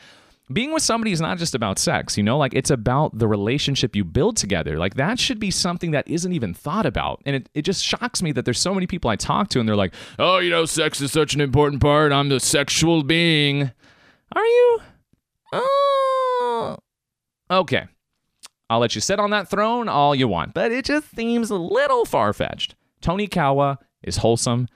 being 0.53 0.73
with 0.73 0.83
somebody 0.83 1.13
is 1.13 1.21
not 1.21 1.39
just 1.39 1.55
about 1.55 1.79
sex 1.79 2.17
you 2.17 2.23
know? 2.23 2.39
Like 2.39 2.55
it's 2.55 2.71
about 2.71 3.19
the 3.19 3.29
relationship 3.29 3.95
you 3.95 4.05
build 4.05 4.37
together. 4.37 4.79
Like 4.79 4.95
that 4.95 5.19
should 5.19 5.39
be 5.39 5.51
something 5.51 5.91
that 5.93 6.09
isn't 6.09 6.33
even 6.33 6.55
thought 6.55 6.87
about. 6.87 7.23
And 7.25 7.37
it, 7.37 7.49
it 7.55 7.63
just 7.63 7.85
shocks 7.85 8.23
me 8.23 8.33
that 8.33 8.45
there's 8.45 8.61
so 8.61 8.75
many 8.75 8.87
people 8.87 9.11
i 9.11 9.17
talk 9.17 9.49
to 9.51 9.61
and 9.61 9.69
they're 9.69 9.77
like 9.77 9.95
oh 10.19 10.39
you 10.39 10.51
know 10.51 10.65
sex 10.65 11.01
is 11.01 11.13
such 11.13 11.35
an 11.35 11.41
important 11.41 11.81
part. 11.81 12.13
I'm 12.13 12.29
the 12.29 12.41
sexual 12.41 13.03
being. 13.03 13.71
Are 14.33 14.45
you? 14.45 14.81
Oh. 15.53 16.77
Okay. 17.51 17.87
I'll 18.69 18.79
let 18.79 18.95
you 18.95 19.01
sit 19.01 19.19
on 19.19 19.31
that 19.31 19.51
throne 19.51 19.89
all 19.89 20.15
you 20.15 20.29
want, 20.29 20.55
but 20.55 20.71
it 20.71 20.85
just 20.85 21.15
seems 21.17 21.51
a 21.51 21.57
little 21.57 22.05
far 22.05 22.33
fetched. 22.33 22.77
Tonikawa 23.03 23.79
is 24.03 24.19
wholesome, 24.19 24.69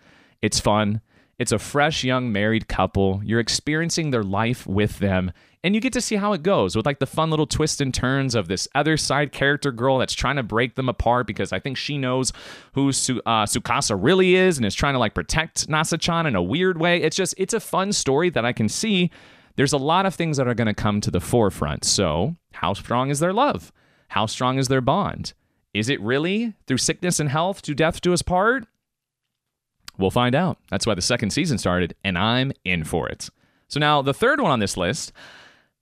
it's 0.43 0.59
fun, 0.59 1.01
it's 1.39 1.53
a 1.53 1.59
fresh 1.61 2.03
young 2.03 2.33
married 2.33 2.67
couple. 2.67 3.21
You're 3.25 3.39
experiencing 3.39 4.11
their 4.11 4.25
life 4.25 4.67
with 4.67 4.99
them, 4.99 5.33
and 5.65 5.75
you 5.75 5.81
get 5.81 5.95
to 5.95 6.01
see 6.01 6.17
how 6.17 6.35
it 6.35 6.43
goes 6.43 6.77
with 6.77 6.85
like 6.85 6.99
the 6.99 7.07
fun 7.07 7.31
little 7.31 7.47
twists 7.47 7.81
and 7.81 7.93
turns 7.93 8.35
of 8.35 8.49
this 8.49 8.69
other 8.75 8.99
side 8.99 9.33
character 9.33 9.73
girl 9.73 9.97
that's 9.97 10.13
trying 10.13 10.37
to 10.37 10.43
break 10.43 10.75
them 10.75 10.91
apart 10.91 11.27
because 11.27 11.55
I 11.55 11.59
think 11.59 11.79
she 11.79 11.97
knows 11.97 12.35
who 12.75 12.93
Su- 12.93 13.23
uh, 13.25 13.47
Tsukasa 13.47 13.99
really 13.99 14.35
is 14.35 14.59
and 14.59 14.67
is 14.67 14.75
trying 14.75 14.93
to 14.93 14.99
like 14.99 15.15
protect 15.15 15.67
Nasa-chan 15.67 16.27
in 16.27 16.37
a 16.37 16.43
weird 16.43 16.79
way. 16.79 17.01
It's 17.01 17.17
just 17.17 17.35
it's 17.39 17.55
a 17.55 17.61
fun 17.61 17.95
story 17.95 18.29
that 18.31 18.45
I 18.45 18.53
can 18.53 18.69
see. 18.69 19.11
There's 19.57 19.73
a 19.73 19.79
lot 19.79 20.05
of 20.05 20.15
things 20.15 20.37
that 20.37 20.47
are 20.47 20.55
going 20.55 20.67
to 20.67 20.75
come 20.75 21.01
to 21.01 21.11
the 21.11 21.21
forefront. 21.21 21.85
So, 21.85 22.37
how 22.53 22.75
strong 22.75 23.09
is 23.09 23.21
their 23.21 23.33
love? 23.33 23.73
How 24.09 24.27
strong 24.27 24.59
is 24.59 24.69
their 24.69 24.83
bond? 24.83 25.33
Is 25.73 25.89
it 25.89 26.01
really 26.01 26.53
through 26.67 26.79
sickness 26.79 27.19
and 27.19 27.31
health 27.31 27.63
to 27.63 27.75
death 27.75 28.03
do 28.03 28.13
us 28.13 28.21
part? 28.21 28.67
We'll 29.97 30.11
find 30.11 30.35
out. 30.35 30.59
That's 30.71 30.87
why 30.87 30.95
the 30.95 31.03
second 31.03 31.31
season 31.31 31.57
started, 31.57 31.95
and 32.05 32.19
I'm 32.19 32.53
in 32.65 32.85
for 32.85 33.09
it. 33.09 33.31
So 33.69 33.81
now 33.81 34.03
the 34.03 34.15
third 34.15 34.41
one 34.41 34.51
on 34.51 34.61
this 34.61 34.77
list, 34.77 35.13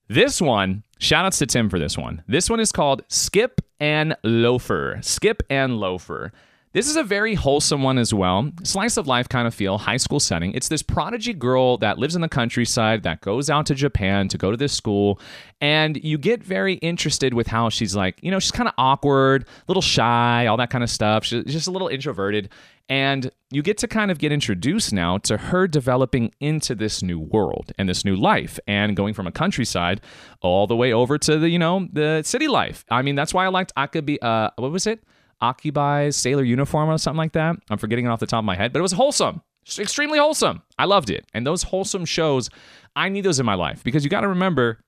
this 0.08 0.40
one, 0.40 0.82
shout 0.98 1.24
outs 1.24 1.38
to 1.38 1.46
Tim 1.46 1.70
for 1.70 1.78
this 1.78 1.96
one. 1.96 2.22
This 2.26 2.50
one 2.50 2.60
is 2.60 2.72
called 2.72 3.02
Skip 3.08 3.60
and 3.80 4.16
Loafer. 4.22 4.98
Skip 5.02 5.42
and 5.48 5.78
Loafer. 5.78 6.32
This 6.74 6.88
is 6.88 6.96
a 6.96 7.04
very 7.04 7.34
wholesome 7.34 7.82
one 7.82 7.98
as 7.98 8.14
well. 8.14 8.50
Slice 8.62 8.96
of 8.96 9.06
life 9.06 9.28
kind 9.28 9.46
of 9.46 9.54
feel, 9.54 9.76
high 9.76 9.98
school 9.98 10.18
setting. 10.18 10.54
It's 10.54 10.68
this 10.68 10.82
prodigy 10.82 11.34
girl 11.34 11.76
that 11.78 11.98
lives 11.98 12.14
in 12.14 12.22
the 12.22 12.30
countryside 12.30 13.02
that 13.02 13.20
goes 13.20 13.50
out 13.50 13.66
to 13.66 13.74
Japan 13.74 14.26
to 14.28 14.38
go 14.38 14.50
to 14.50 14.56
this 14.56 14.72
school. 14.72 15.20
And 15.60 16.02
you 16.02 16.16
get 16.16 16.42
very 16.42 16.74
interested 16.74 17.34
with 17.34 17.46
how 17.46 17.68
she's 17.68 17.94
like, 17.94 18.18
you 18.22 18.30
know, 18.30 18.38
she's 18.38 18.52
kind 18.52 18.68
of 18.68 18.74
awkward, 18.78 19.42
a 19.42 19.46
little 19.68 19.82
shy, 19.82 20.46
all 20.46 20.56
that 20.56 20.70
kind 20.70 20.82
of 20.82 20.88
stuff. 20.88 21.26
She's 21.26 21.44
just 21.44 21.66
a 21.66 21.70
little 21.70 21.88
introverted. 21.88 22.48
And 22.88 23.30
you 23.50 23.62
get 23.62 23.76
to 23.78 23.88
kind 23.88 24.10
of 24.10 24.18
get 24.18 24.32
introduced 24.32 24.94
now 24.94 25.18
to 25.18 25.36
her 25.36 25.68
developing 25.68 26.32
into 26.40 26.74
this 26.74 27.02
new 27.02 27.20
world 27.20 27.72
and 27.78 27.86
this 27.86 28.02
new 28.02 28.16
life 28.16 28.58
and 28.66 28.96
going 28.96 29.12
from 29.12 29.26
a 29.26 29.32
countryside 29.32 30.00
all 30.40 30.66
the 30.66 30.76
way 30.76 30.90
over 30.94 31.18
to 31.18 31.38
the, 31.38 31.50
you 31.50 31.58
know, 31.58 31.86
the 31.92 32.22
city 32.24 32.48
life. 32.48 32.82
I 32.90 33.02
mean, 33.02 33.14
that's 33.14 33.34
why 33.34 33.44
I 33.44 33.48
liked 33.48 33.74
Akebi, 33.76 34.16
uh, 34.22 34.50
what 34.56 34.72
was 34.72 34.86
it? 34.86 35.04
Akebi's 35.42 36.16
sailor 36.16 36.44
uniform 36.44 36.88
or 36.88 36.98
something 36.98 37.18
like 37.18 37.32
that. 37.32 37.56
I'm 37.68 37.78
forgetting 37.78 38.06
it 38.06 38.08
off 38.08 38.20
the 38.20 38.26
top 38.26 38.38
of 38.38 38.44
my 38.44 38.56
head, 38.56 38.72
but 38.72 38.78
it 38.78 38.82
was 38.82 38.92
wholesome. 38.92 39.42
Extremely 39.78 40.18
wholesome. 40.18 40.62
I 40.78 40.86
loved 40.86 41.10
it. 41.10 41.24
And 41.34 41.46
those 41.46 41.64
wholesome 41.64 42.04
shows, 42.04 42.50
I 42.96 43.08
need 43.08 43.22
those 43.22 43.40
in 43.40 43.46
my 43.46 43.54
life 43.54 43.84
because 43.84 44.04
you 44.04 44.10
got 44.10 44.22
to 44.22 44.28
remember 44.28 44.78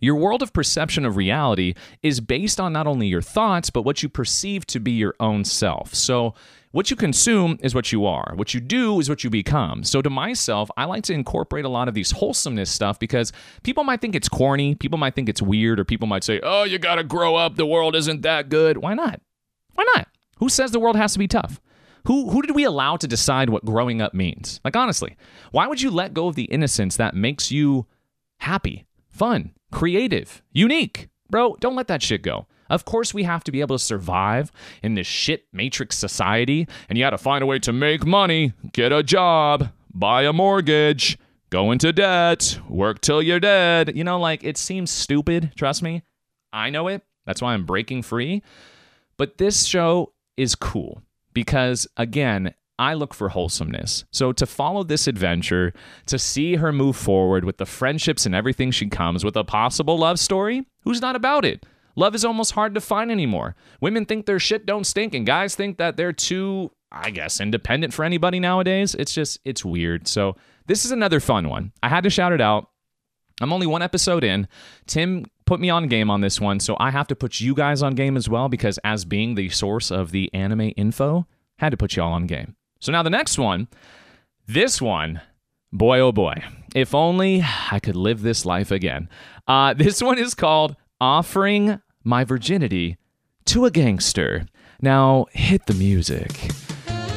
your 0.00 0.14
world 0.14 0.42
of 0.42 0.52
perception 0.52 1.04
of 1.04 1.16
reality 1.16 1.74
is 2.02 2.20
based 2.20 2.58
on 2.58 2.72
not 2.72 2.86
only 2.86 3.06
your 3.06 3.20
thoughts, 3.20 3.68
but 3.68 3.82
what 3.82 4.02
you 4.02 4.08
perceive 4.08 4.66
to 4.68 4.80
be 4.80 4.92
your 4.92 5.14
own 5.20 5.44
self. 5.44 5.94
So, 5.94 6.34
what 6.72 6.88
you 6.88 6.96
consume 6.96 7.58
is 7.62 7.74
what 7.74 7.90
you 7.90 8.06
are. 8.06 8.32
What 8.36 8.54
you 8.54 8.60
do 8.60 9.00
is 9.00 9.08
what 9.08 9.24
you 9.24 9.30
become. 9.30 9.82
So, 9.82 10.00
to 10.00 10.08
myself, 10.08 10.70
I 10.76 10.84
like 10.84 11.02
to 11.04 11.12
incorporate 11.12 11.64
a 11.64 11.68
lot 11.68 11.88
of 11.88 11.94
these 11.94 12.12
wholesomeness 12.12 12.70
stuff 12.70 12.98
because 12.98 13.32
people 13.62 13.84
might 13.84 14.00
think 14.00 14.14
it's 14.14 14.28
corny, 14.28 14.74
people 14.74 14.98
might 14.98 15.14
think 15.14 15.28
it's 15.28 15.42
weird, 15.42 15.78
or 15.78 15.84
people 15.84 16.08
might 16.08 16.24
say, 16.24 16.40
oh, 16.42 16.62
you 16.64 16.78
got 16.78 16.94
to 16.94 17.04
grow 17.04 17.36
up. 17.36 17.56
The 17.56 17.66
world 17.66 17.94
isn't 17.94 18.22
that 18.22 18.48
good. 18.48 18.78
Why 18.78 18.94
not? 18.94 19.20
Why 19.80 19.86
not? 19.96 20.08
Who 20.40 20.50
says 20.50 20.72
the 20.72 20.78
world 20.78 20.96
has 20.96 21.14
to 21.14 21.18
be 21.18 21.26
tough? 21.26 21.58
Who, 22.06 22.28
who 22.28 22.42
did 22.42 22.54
we 22.54 22.64
allow 22.64 22.98
to 22.98 23.08
decide 23.08 23.48
what 23.48 23.64
growing 23.64 24.02
up 24.02 24.12
means? 24.12 24.60
Like, 24.62 24.76
honestly, 24.76 25.16
why 25.52 25.66
would 25.66 25.80
you 25.80 25.90
let 25.90 26.12
go 26.12 26.28
of 26.28 26.34
the 26.34 26.44
innocence 26.44 26.98
that 26.98 27.14
makes 27.16 27.50
you 27.50 27.86
happy, 28.40 28.84
fun, 29.08 29.52
creative, 29.72 30.42
unique? 30.52 31.08
Bro, 31.30 31.56
don't 31.60 31.76
let 31.76 31.88
that 31.88 32.02
shit 32.02 32.22
go. 32.22 32.46
Of 32.68 32.84
course, 32.84 33.14
we 33.14 33.22
have 33.22 33.42
to 33.44 33.52
be 33.52 33.62
able 33.62 33.78
to 33.78 33.82
survive 33.82 34.52
in 34.82 34.96
this 34.96 35.06
shit 35.06 35.46
matrix 35.50 35.96
society, 35.96 36.68
and 36.90 36.98
you 36.98 37.04
got 37.04 37.10
to 37.10 37.18
find 37.18 37.42
a 37.42 37.46
way 37.46 37.58
to 37.60 37.72
make 37.72 38.04
money, 38.04 38.52
get 38.72 38.92
a 38.92 39.02
job, 39.02 39.70
buy 39.94 40.24
a 40.24 40.32
mortgage, 40.34 41.16
go 41.48 41.70
into 41.70 41.90
debt, 41.90 42.60
work 42.68 43.00
till 43.00 43.22
you're 43.22 43.40
dead. 43.40 43.96
You 43.96 44.04
know, 44.04 44.20
like 44.20 44.44
it 44.44 44.58
seems 44.58 44.90
stupid, 44.90 45.52
trust 45.56 45.82
me. 45.82 46.02
I 46.52 46.68
know 46.68 46.88
it. 46.88 47.02
That's 47.24 47.40
why 47.40 47.54
I'm 47.54 47.64
breaking 47.64 48.02
free. 48.02 48.42
But 49.20 49.36
this 49.36 49.66
show 49.66 50.14
is 50.38 50.54
cool 50.54 51.02
because, 51.34 51.86
again, 51.98 52.54
I 52.78 52.94
look 52.94 53.12
for 53.12 53.28
wholesomeness. 53.28 54.06
So 54.10 54.32
to 54.32 54.46
follow 54.46 54.82
this 54.82 55.06
adventure, 55.06 55.74
to 56.06 56.18
see 56.18 56.56
her 56.56 56.72
move 56.72 56.96
forward 56.96 57.44
with 57.44 57.58
the 57.58 57.66
friendships 57.66 58.24
and 58.24 58.34
everything 58.34 58.70
she 58.70 58.88
comes 58.88 59.22
with 59.22 59.36
a 59.36 59.44
possible 59.44 59.98
love 59.98 60.18
story, 60.18 60.64
who's 60.84 61.02
not 61.02 61.16
about 61.16 61.44
it? 61.44 61.66
Love 61.96 62.14
is 62.14 62.24
almost 62.24 62.52
hard 62.52 62.74
to 62.74 62.80
find 62.80 63.10
anymore. 63.10 63.56
Women 63.82 64.06
think 64.06 64.24
their 64.24 64.38
shit 64.38 64.64
don't 64.64 64.86
stink, 64.86 65.14
and 65.14 65.26
guys 65.26 65.54
think 65.54 65.76
that 65.76 65.98
they're 65.98 66.14
too, 66.14 66.70
I 66.90 67.10
guess, 67.10 67.42
independent 67.42 67.92
for 67.92 68.06
anybody 68.06 68.40
nowadays. 68.40 68.94
It's 68.94 69.12
just, 69.12 69.38
it's 69.44 69.66
weird. 69.66 70.08
So 70.08 70.38
this 70.64 70.86
is 70.86 70.92
another 70.92 71.20
fun 71.20 71.50
one. 71.50 71.72
I 71.82 71.90
had 71.90 72.04
to 72.04 72.10
shout 72.10 72.32
it 72.32 72.40
out. 72.40 72.70
I'm 73.42 73.52
only 73.52 73.66
one 73.66 73.82
episode 73.82 74.24
in. 74.24 74.48
Tim 74.86 75.26
put 75.50 75.58
me 75.58 75.68
on 75.68 75.88
game 75.88 76.12
on 76.12 76.20
this 76.20 76.40
one, 76.40 76.60
so 76.60 76.76
I 76.78 76.92
have 76.92 77.08
to 77.08 77.16
put 77.16 77.40
you 77.40 77.56
guys 77.56 77.82
on 77.82 77.96
game 77.96 78.16
as 78.16 78.28
well 78.28 78.48
because 78.48 78.78
as 78.84 79.04
being 79.04 79.34
the 79.34 79.48
source 79.48 79.90
of 79.90 80.12
the 80.12 80.32
anime 80.32 80.70
info, 80.76 81.26
had 81.58 81.70
to 81.70 81.76
put 81.76 81.96
you 81.96 82.04
all 82.04 82.12
on 82.12 82.28
game. 82.28 82.54
So 82.78 82.92
now 82.92 83.02
the 83.02 83.10
next 83.10 83.36
one, 83.36 83.66
this 84.46 84.80
one, 84.80 85.20
boy 85.72 85.98
oh 85.98 86.12
boy, 86.12 86.34
if 86.72 86.94
only 86.94 87.44
I 87.72 87.80
could 87.80 87.96
live 87.96 88.22
this 88.22 88.46
life 88.46 88.70
again. 88.70 89.08
Uh, 89.48 89.74
this 89.76 90.00
one 90.00 90.18
is 90.18 90.36
called 90.36 90.76
Offering 91.00 91.82
My 92.04 92.22
Virginity 92.22 92.96
to 93.46 93.64
a 93.64 93.72
Gangster. 93.72 94.46
Now 94.80 95.26
hit 95.32 95.66
the 95.66 95.74
music. 95.74 96.30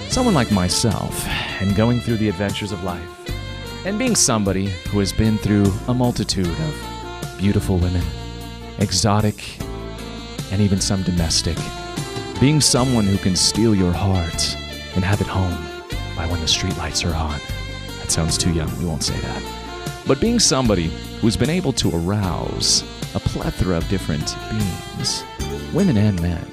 Someone 0.09 0.34
like 0.34 0.51
myself 0.51 1.23
and 1.61 1.75
going 1.75 1.99
through 1.99 2.17
the 2.17 2.29
adventures 2.29 2.71
of 2.71 2.84
life 2.84 3.86
and 3.86 3.99
being 3.99 4.15
somebody 4.15 4.69
who 4.89 4.97
has 4.97 5.13
been 5.13 5.38
through 5.38 5.71
a 5.88 5.93
multitude 5.93 6.47
of 6.47 7.36
beautiful 7.38 7.77
women 7.77 8.01
exotic, 8.80 9.57
and 10.51 10.61
even 10.61 10.80
some 10.82 11.03
domestic. 11.03 11.57
Being 12.39 12.61
someone 12.61 13.05
who 13.05 13.17
can 13.17 13.36
steal 13.36 13.74
your 13.76 13.93
heart 13.93 14.55
and 14.95 15.03
have 15.03 15.21
it 15.21 15.28
home 15.28 15.57
by 16.15 16.28
when 16.28 16.39
the 16.39 16.45
streetlights 16.45 17.09
are 17.09 17.15
on. 17.15 17.39
That 17.99 18.11
sounds 18.11 18.38
too 18.38 18.51
young, 18.51 18.76
we 18.80 18.86
won't 18.86 19.03
say 19.03 19.17
that. 19.19 19.43
But 20.05 20.19
being 20.19 20.39
somebody 20.39 20.88
who's 21.21 21.38
been 21.38 21.49
able 21.49 21.74
to 21.74 21.95
arouse 21.95 22.84
a 23.15 23.19
plethora 23.19 23.78
of 23.78 23.88
different 23.88 24.36
beings, 24.49 25.24
women 25.74 25.97
and 25.97 26.21
men. 26.21 26.45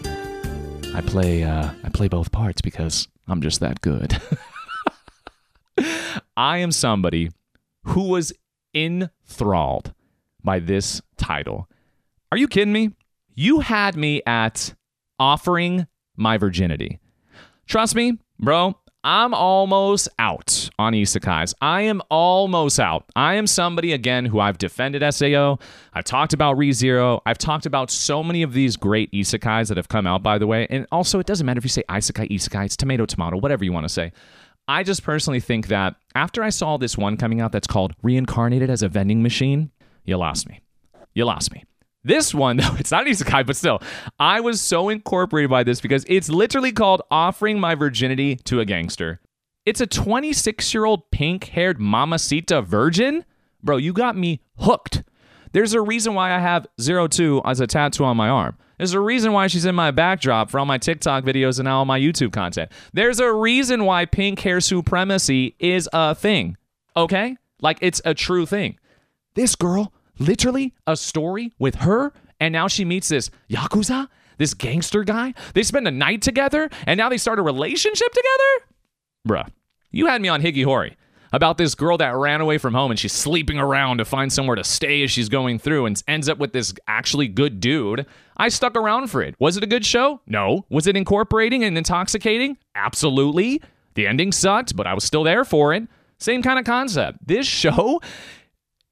I 0.95 1.01
play 1.01 1.45
uh, 1.45 1.71
I 1.83 1.89
play 1.89 2.09
both 2.09 2.33
parts 2.33 2.61
because 2.61 3.09
I'm 3.29 3.41
just 3.41 3.61
that 3.61 3.81
good. 3.81 4.21
I 6.37 6.59
am 6.59 6.73
somebody 6.73 7.31
who 7.85 8.09
was 8.09 8.33
enthralled 8.75 9.93
by 10.43 10.59
this 10.59 11.01
title. 11.17 11.69
Are 12.33 12.39
you 12.39 12.47
kidding 12.47 12.73
me? 12.73 12.91
You 13.35 13.59
had 13.59 13.97
me 13.97 14.23
at 14.25 14.73
offering 15.19 15.89
my 16.17 16.39
virginity. 16.39 17.01
Trust 17.67 17.97
me, 17.97 18.19
bro, 18.39 18.77
I'm 19.03 19.35
almost 19.35 20.09
out 20.17 20.71
on 20.79 20.93
isekais. 20.93 21.55
I 21.61 21.83
am 21.83 22.01
almost 22.09 22.79
out. 22.79 23.05
I 23.17 23.35
am 23.35 23.49
somebody, 23.49 23.93
again, 23.93 24.27
who 24.27 24.39
I've 24.39 24.59
defended 24.59 25.03
SAO. 25.13 25.59
I've 25.93 26.05
talked 26.05 26.33
about 26.33 26.57
ReZero. 26.57 27.21
I've 27.27 27.39
talked 27.39 27.67
about 27.67 27.91
so 27.91 28.23
many 28.23 28.43
of 28.43 28.53
these 28.53 28.77
great 28.77 29.11
isekais 29.11 29.67
that 29.67 29.77
have 29.77 29.89
come 29.89 30.07
out, 30.07 30.23
by 30.23 30.39
the 30.39 30.47
way. 30.47 30.69
And 30.71 30.87
also, 30.93 31.19
it 31.19 31.27
doesn't 31.27 31.45
matter 31.45 31.59
if 31.59 31.65
you 31.65 31.71
say 31.71 31.83
isekai, 31.89 32.31
isekai, 32.31 32.67
it's 32.67 32.77
tomato, 32.77 33.07
tomato, 33.07 33.39
whatever 33.39 33.65
you 33.65 33.73
want 33.73 33.87
to 33.87 33.93
say. 33.93 34.13
I 34.69 34.85
just 34.85 35.03
personally 35.03 35.41
think 35.41 35.67
that 35.67 35.97
after 36.15 36.45
I 36.45 36.51
saw 36.51 36.77
this 36.77 36.97
one 36.97 37.17
coming 37.17 37.41
out 37.41 37.51
that's 37.51 37.67
called 37.67 37.93
Reincarnated 38.05 38.71
as 38.71 38.83
a 38.83 38.89
Vending 38.89 39.21
Machine, 39.21 39.73
you 40.05 40.17
lost 40.17 40.49
me. 40.49 40.61
You 41.13 41.25
lost 41.25 41.53
me. 41.53 41.65
This 42.03 42.35
one, 42.35 42.57
though, 42.59 42.75
it's 42.79 42.91
not 42.91 43.07
an 43.07 43.13
isekai, 43.13 43.47
but 43.47 43.57
still, 43.57 43.81
I 44.19 44.41
was 44.41 44.61
so 44.61 44.89
incorporated 44.89 45.51
by 45.51 45.65
this 45.65 45.81
because 45.81 46.05
it's 46.09 46.29
literally 46.29 46.73
called 46.73 47.03
Offering 47.11 47.61
My 47.61 47.75
Virginity 47.75 48.37
to 48.37 48.61
a 48.61 48.65
Gangster. 48.65 49.21
It's 49.67 49.81
a 49.81 49.87
26 49.87 50.73
year 50.73 50.85
old 50.85 51.11
pink 51.11 51.45
haired 51.45 51.79
mamacita 51.81 52.63
virgin? 52.63 53.25
Bro, 53.63 53.79
you 53.79 53.93
got 53.93 54.17
me 54.17 54.41
hooked. 54.59 55.03
There's 55.53 55.75
a 55.75 55.81
reason 55.81 56.15
why 56.15 56.33
I 56.33 56.39
have 56.39 56.67
02 56.79 57.43
as 57.45 57.61
a 57.61 57.67
tattoo 57.67 58.05
on 58.05 58.17
my 58.17 58.29
arm. 58.29 58.57
There's 58.79 58.95
a 58.95 59.01
reason 59.01 59.33
why 59.33 59.49
she's 59.49 59.67
in 59.67 59.75
my 59.75 59.91
backdrop 59.91 60.51
for 60.51 60.59
all 60.59 60.65
my 60.65 60.79
TikTok 60.79 61.25
videos 61.25 61.59
and 61.59 61.69
all 61.69 61.85
my 61.85 62.01
YouTube 62.01 62.33
content. 62.33 62.73
There's 62.95 63.21
a 63.21 63.31
reason 63.31 63.85
why 63.85 64.07
pink 64.07 64.41
hair 64.41 64.61
supremacy 64.61 65.55
is 65.59 65.87
a 65.93 66.15
thing. 66.15 66.57
Okay? 66.97 67.37
Like 67.61 67.79
it's 67.83 68.01
a 68.07 68.15
true 68.15 68.47
thing. 68.47 68.79
This 69.35 69.55
girl 69.55 69.93
literally 70.21 70.75
a 70.87 70.97
story 70.97 71.53
with 71.59 71.77
her, 71.77 72.13
and 72.39 72.53
now 72.53 72.69
she 72.69 72.85
meets 72.85 73.09
this 73.09 73.31
Yakuza, 73.49 74.09
this 74.39 74.55
gangster 74.55 75.03
guy. 75.03 75.35
They 75.55 75.63
spend 75.63 75.89
a 75.89 75.91
night 75.91 76.23
together, 76.23 76.71
and 76.87 76.97
now 76.99 77.09
they 77.09 77.19
start 77.19 77.39
a 77.39 77.43
relationship 77.43 78.09
together? 78.13 78.67
Bruh, 79.29 79.49
you 79.91 80.07
had 80.07 80.23
me 80.23 80.29
on 80.29 80.41
Higehiro 80.43 80.93
about 81.33 81.59
this 81.59 81.75
girl 81.75 81.97
that 81.99 82.17
ran 82.17 82.41
away 82.41 82.59
from 82.59 82.75
home 82.75 82.91
and 82.91 82.99
she's 82.99 83.13
sleeping 83.13 83.59
around 83.59 83.99
to 83.99 84.05
find 84.05 84.33
somewhere 84.33 84.57
to 84.57 84.65
stay 84.65 85.03
as 85.03 85.11
she's 85.11 85.29
going 85.29 85.59
through 85.59 85.87
and 85.87 86.03
ends 86.09 86.29
up 86.29 86.39
with 86.39 86.53
this 86.53 86.75
actually 86.89 87.29
good 87.29 87.61
dude. 87.61 88.07
I 88.37 88.49
stuck 88.49 88.77
around 88.77 89.09
for 89.09 89.23
it. 89.23 89.35
Was 89.39 89.57
it 89.57 89.63
a 89.63 89.67
good 89.67 89.85
show? 89.85 90.21
No. 90.27 90.67
Was 90.71 90.87
it 90.87 90.97
incorporating 90.97 91.63
and 91.65 91.77
intoxicating? 91.79 92.57
Absolutely. 92.75 93.63
The 93.95 94.07
ending 94.07 94.33
sucked, 94.33 94.75
but 94.77 94.87
I 94.87 94.95
was 94.95 95.05
still 95.05 95.23
there 95.23 95.45
for 95.45 95.73
it. 95.75 95.85
Same 96.19 96.43
kind 96.43 96.59
of 96.59 96.65
concept. 96.65 97.19
This 97.27 97.47
show 97.47 98.01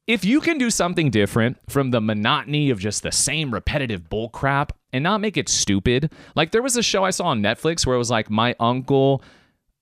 if 0.09 0.25
you 0.25 0.41
can 0.41 0.57
do 0.57 0.71
something 0.71 1.11
different 1.11 1.59
from 1.69 1.91
the 1.91 2.01
monotony 2.01 2.71
of 2.71 2.81
just 2.81 3.03
the 3.03 3.13
same 3.13 3.53
repetitive 3.53 4.09
bullcrap 4.09 4.71
and 4.91 5.05
not 5.05 5.21
make 5.21 5.37
it 5.37 5.51
stupid, 5.51 6.11
like 6.35 6.51
there 6.51 6.63
was 6.63 6.79
a 6.79 6.83
show 6.83 7.05
I 7.05 7.11
saw 7.11 7.27
on 7.27 7.43
Netflix 7.43 7.87
where 7.87 7.95
it 7.95 7.99
was 7.99 8.11
like 8.11 8.31
my 8.31 8.57
uncle, 8.59 9.23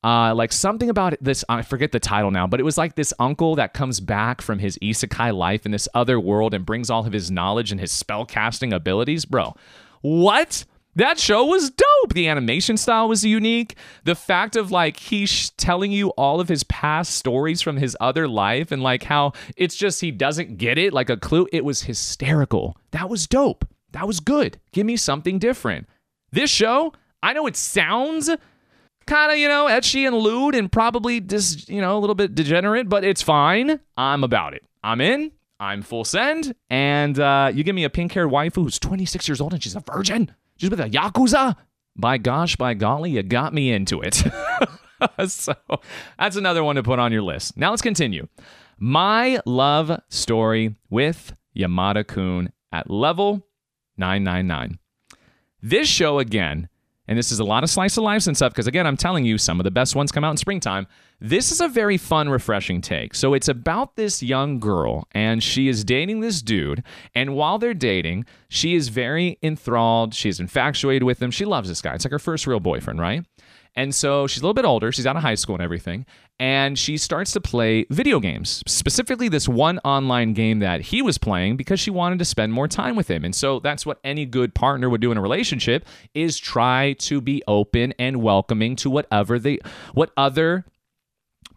uh, 0.03 0.35
like 0.35 0.53
something 0.53 0.91
about 0.91 1.15
this, 1.21 1.45
I 1.49 1.63
forget 1.63 1.93
the 1.93 2.01
title 2.01 2.33
now, 2.33 2.49
but 2.49 2.59
it 2.59 2.65
was 2.65 2.77
like 2.77 2.97
this 2.97 3.15
uncle 3.21 3.55
that 3.55 3.73
comes 3.73 4.01
back 4.01 4.43
from 4.43 4.59
his 4.59 4.77
isekai 4.79 5.33
life 5.33 5.65
in 5.65 5.71
this 5.71 5.89
other 5.95 6.19
world 6.19 6.55
and 6.55 6.67
brings 6.67 6.91
all 6.91 7.07
of 7.07 7.13
his 7.13 7.31
knowledge 7.31 7.71
and 7.71 7.81
his 7.81 7.93
spellcasting 7.93 8.75
abilities. 8.75 9.25
Bro, 9.25 9.55
what? 10.01 10.65
That 10.97 11.19
show 11.19 11.45
was 11.45 11.71
dope. 11.71 12.15
The 12.15 12.27
animation 12.27 12.77
style 12.77 13.09
was 13.09 13.25
unique. 13.25 13.77
The 14.05 14.15
fact 14.15 14.57
of 14.57 14.71
like 14.71 14.97
he's 14.97 15.51
telling 15.51 15.93
you 15.93 16.09
all 16.11 16.41
of 16.41 16.49
his 16.49 16.65
past 16.65 17.15
stories 17.15 17.63
from 17.63 17.77
his 17.77 17.97
other 18.01 18.27
life 18.27 18.73
and 18.73 18.83
like 18.83 19.05
how 19.05 19.33
it's 19.57 19.77
just 19.77 20.01
he 20.01 20.11
doesn't 20.11 20.57
get 20.57 20.79
it, 20.79 20.93
like 20.93 21.11
a 21.11 21.17
clue. 21.17 21.47
It 21.53 21.65
was 21.65 21.83
hysterical. 21.83 22.77
That 22.91 23.09
was 23.09 23.27
dope. 23.27 23.67
That 23.93 24.07
was 24.07 24.21
good. 24.21 24.59
Give 24.73 24.87
me 24.87 24.97
something 24.97 25.39
different. 25.39 25.87
This 26.33 26.51
show, 26.51 26.93
I 27.23 27.35
know 27.35 27.47
it 27.47 27.57
sounds 27.57 28.31
kind 29.07 29.33
of, 29.33 29.39
you 29.39 29.49
know, 29.49 29.67
etchy 29.67 30.07
and 30.07 30.17
lewd 30.17 30.55
and 30.55 30.73
probably 30.73 31.21
just, 31.21 31.69
you 31.69 31.81
know, 31.81 31.97
a 31.97 32.01
little 32.01 32.15
bit 32.15 32.35
degenerate, 32.35 32.89
but 32.89 33.05
it's 33.05 33.23
fine. 33.23 33.81
I'm 33.97 34.25
about 34.25 34.55
it. 34.55 34.65
I'm 34.83 35.01
in. 35.01 35.33
I'm 35.61 35.83
full 35.83 36.05
send. 36.05 36.55
And 36.71 37.19
uh, 37.19 37.51
you 37.55 37.65
give 37.65 37.75
me 37.75 37.85
a 37.85 37.91
pink 37.91 38.13
haired 38.13 38.31
waifu 38.31 38.57
who's 38.65 38.79
26 38.79 39.29
years 39.29 39.41
old 39.41 39.53
and 39.53 39.63
she's 39.63 39.77
a 39.77 39.81
virgin. 39.81 40.35
She's 40.57 40.71
with 40.71 40.81
a 40.81 40.89
Yakuza? 40.89 41.57
By 41.97 42.19
gosh, 42.19 42.57
by 42.57 42.75
golly, 42.75 43.13
you 43.13 43.23
got 43.23 43.55
me 43.55 43.73
into 43.73 44.01
it. 44.03 44.23
so 45.29 45.55
that's 46.19 46.37
another 46.37 46.63
one 46.63 46.77
to 46.77 46.83
put 46.83 46.99
on 46.99 47.13
your 47.13 47.23
list. 47.23 47.57
Now 47.57 47.71
let's 47.71 47.83
continue. 47.83 48.29
My 48.79 49.41
love 49.47 50.01
story 50.09 50.77
with 50.91 51.35
Yamada 51.57 52.07
Kun 52.07 52.53
at 52.73 52.91
level 52.91 53.47
999. 53.97 54.79
This 55.63 55.89
show, 55.89 56.19
again, 56.19 56.69
and 57.09 57.19
this 57.19 57.31
is 57.33 57.39
a 57.39 57.45
lot 57.45 57.65
of 57.65 57.71
slice 57.71 57.97
of 57.97 58.05
life 58.05 58.27
and 58.27 58.37
stuff, 58.37 58.53
because 58.53 58.67
again, 58.67 58.87
I'm 58.87 58.97
telling 58.97 59.25
you, 59.25 59.39
some 59.39 59.61
of 59.61 59.65
the 59.65 59.71
best 59.71 59.95
ones 59.95 60.13
come 60.13 60.25
out 60.25 60.31
in 60.31 60.37
springtime. 60.37 60.87
This 61.21 61.51
is 61.51 61.61
a 61.61 61.69
very 61.69 61.97
fun, 61.97 62.29
refreshing 62.29 62.81
take. 62.81 63.15
So 63.15 63.33
it's 63.33 63.49
about 63.49 63.97
this 63.97 64.23
young 64.23 64.61
girl, 64.61 65.09
and 65.13 65.43
she 65.43 65.69
is 65.69 65.83
dating 65.83 66.21
this 66.21 66.43
dude. 66.43 66.83
And 67.15 67.35
while 67.35 67.59
they're 67.59 67.73
dating, 67.73 68.27
she 68.49 68.75
is 68.75 68.89
very 68.89 69.39
enthralled. 69.43 70.15
She's 70.15 70.41
infatuated 70.41 71.05
with 71.05 71.23
him. 71.23 71.31
She 71.31 71.45
loves 71.45 71.69
this 71.69 71.81
guy. 71.81 71.95
It's 71.95 72.05
like 72.05 72.13
her 72.13 72.19
first 72.19 72.47
real 72.47 72.61
boyfriend, 72.61 73.01
right? 73.01 73.25
And 73.77 73.95
so 73.95 74.27
she's 74.27 74.41
a 74.41 74.45
little 74.45 74.55
bit 74.55 74.65
older. 74.65 74.91
She's 74.91 75.07
out 75.07 75.17
of 75.17 75.23
high 75.23 75.35
school 75.35 75.55
and 75.55 75.63
everything. 75.63 76.07
And 76.41 76.79
she 76.79 76.97
starts 76.97 77.33
to 77.33 77.41
play 77.41 77.87
video 77.91 78.21
games, 78.21 78.63
specifically 78.67 79.29
this 79.29 79.49
one 79.49 79.79
online 79.85 80.33
game 80.33 80.59
that 80.61 80.81
he 80.81 81.03
was 81.03 81.19
playing 81.19 81.57
because 81.57 81.79
she 81.79 81.91
wanted 81.91 82.19
to 82.19 82.25
spend 82.25 82.53
more 82.53 82.69
time 82.69 82.97
with 82.97 83.09
him. 83.09 83.25
And 83.25 83.35
so 83.35 83.61
that's 83.61 83.87
what 83.87 83.99
any 84.03 84.27
good 84.27 84.55
partner 84.55 84.89
would 84.89 85.01
do 85.01 85.13
in 85.13 85.19
a 85.19 85.23
relationship 85.23 85.87
is 86.15 86.39
try 86.39 86.95
to 87.01 87.21
be 87.21 87.43
open 87.47 87.93
and 87.99 88.23
welcoming 88.23 88.77
to 88.77 88.91
whatever 88.91 89.39
the 89.39 89.63
what 89.93 90.11
other 90.17 90.65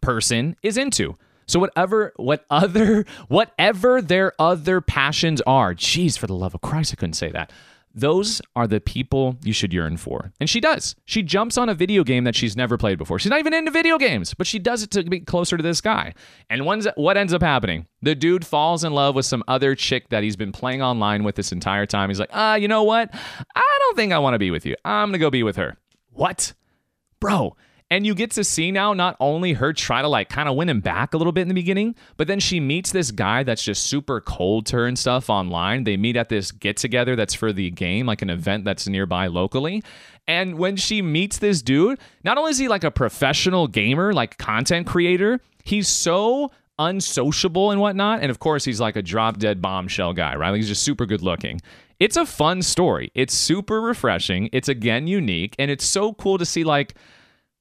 person 0.01 0.55
is 0.61 0.78
into. 0.78 1.15
So 1.45 1.59
whatever 1.59 2.13
what 2.17 2.45
other 2.49 3.05
whatever 3.28 4.01
their 4.01 4.34
other 4.39 4.82
passions 4.82 5.41
are. 5.47 5.74
Jeez, 5.74 6.17
for 6.17 6.28
the 6.28 6.36
love 6.36 6.53
of 6.53 6.61
Christ, 6.61 6.93
I 6.93 6.95
couldn't 6.95 7.13
say 7.13 7.32
that. 7.32 7.51
Those 7.93 8.41
are 8.55 8.67
the 8.67 8.79
people 8.79 9.37
you 9.43 9.51
should 9.51 9.73
yearn 9.73 9.97
for. 9.97 10.31
And 10.39 10.49
she 10.49 10.59
does. 10.59 10.95
She 11.05 11.23
jumps 11.23 11.57
on 11.57 11.69
a 11.69 11.73
video 11.73 12.03
game 12.03 12.23
that 12.23 12.35
she's 12.35 12.55
never 12.55 12.77
played 12.77 12.97
before. 12.97 13.19
She's 13.19 13.31
not 13.31 13.39
even 13.39 13.53
into 13.53 13.71
video 13.71 13.97
games, 13.97 14.33
but 14.33 14.47
she 14.47 14.59
does 14.59 14.83
it 14.83 14.91
to 14.91 15.03
be 15.03 15.19
closer 15.21 15.57
to 15.57 15.63
this 15.63 15.81
guy. 15.81 16.13
And 16.49 16.65
what 16.65 17.17
ends 17.17 17.33
up 17.33 17.41
happening? 17.41 17.87
The 18.01 18.15
dude 18.15 18.45
falls 18.45 18.83
in 18.83 18.93
love 18.93 19.15
with 19.15 19.25
some 19.25 19.43
other 19.47 19.75
chick 19.75 20.09
that 20.09 20.23
he's 20.23 20.35
been 20.35 20.51
playing 20.51 20.81
online 20.81 21.23
with 21.23 21.35
this 21.35 21.51
entire 21.51 21.85
time. 21.85 22.09
He's 22.09 22.19
like, 22.19 22.29
ah, 22.31 22.55
you 22.55 22.67
know 22.67 22.83
what? 22.83 23.09
I 23.55 23.77
don't 23.79 23.95
think 23.95 24.13
I 24.13 24.19
want 24.19 24.35
to 24.35 24.39
be 24.39 24.51
with 24.51 24.65
you. 24.65 24.75
I'm 24.85 25.07
going 25.09 25.13
to 25.13 25.19
go 25.19 25.31
be 25.31 25.43
with 25.43 25.55
her. 25.57 25.75
What? 26.11 26.53
Bro, 27.19 27.57
and 27.91 28.05
you 28.05 28.13
get 28.13 28.31
to 28.31 28.43
see 28.43 28.71
now 28.71 28.93
not 28.93 29.15
only 29.19 29.53
her 29.53 29.73
try 29.73 30.01
to 30.01 30.07
like 30.07 30.29
kind 30.29 30.47
of 30.47 30.55
win 30.55 30.69
him 30.69 30.79
back 30.79 31.13
a 31.13 31.17
little 31.17 31.33
bit 31.33 31.41
in 31.41 31.47
the 31.47 31.53
beginning, 31.53 31.95
but 32.17 32.27
then 32.27 32.39
she 32.39 32.59
meets 32.59 32.91
this 32.91 33.11
guy 33.11 33.43
that's 33.43 33.63
just 33.63 33.85
super 33.85 34.21
cold 34.21 34.67
to 34.67 34.77
her 34.77 34.85
and 34.85 34.97
stuff 34.97 35.29
online. 35.29 35.83
They 35.83 35.97
meet 35.97 36.15
at 36.15 36.29
this 36.29 36.51
get 36.51 36.77
together 36.77 37.15
that's 37.15 37.33
for 37.33 37.51
the 37.51 37.71
game, 37.71 38.05
like 38.05 38.21
an 38.21 38.29
event 38.29 38.63
that's 38.63 38.87
nearby 38.87 39.27
locally. 39.27 39.83
And 40.27 40.59
when 40.59 40.75
she 40.75 41.01
meets 41.01 41.39
this 41.39 41.61
dude, 41.63 41.99
not 42.23 42.37
only 42.37 42.51
is 42.51 42.59
he 42.59 42.67
like 42.67 42.83
a 42.83 42.91
professional 42.91 43.67
gamer, 43.67 44.13
like 44.13 44.37
content 44.37 44.85
creator, 44.85 45.41
he's 45.63 45.87
so 45.87 46.51
unsociable 46.77 47.71
and 47.71 47.81
whatnot. 47.81 48.21
And 48.21 48.29
of 48.29 48.39
course, 48.39 48.63
he's 48.63 48.79
like 48.79 48.95
a 48.95 49.01
drop 49.01 49.37
dead 49.37 49.61
bombshell 49.61 50.13
guy, 50.13 50.35
right? 50.35 50.51
Like 50.51 50.57
he's 50.57 50.67
just 50.67 50.83
super 50.83 51.07
good 51.07 51.23
looking. 51.23 51.59
It's 51.99 52.15
a 52.15 52.25
fun 52.25 52.61
story. 52.61 53.11
It's 53.15 53.33
super 53.33 53.81
refreshing. 53.81 54.49
It's 54.53 54.69
again 54.69 55.07
unique. 55.07 55.55
And 55.59 55.69
it's 55.71 55.85
so 55.85 56.13
cool 56.13 56.37
to 56.37 56.45
see 56.45 56.63
like 56.63 56.93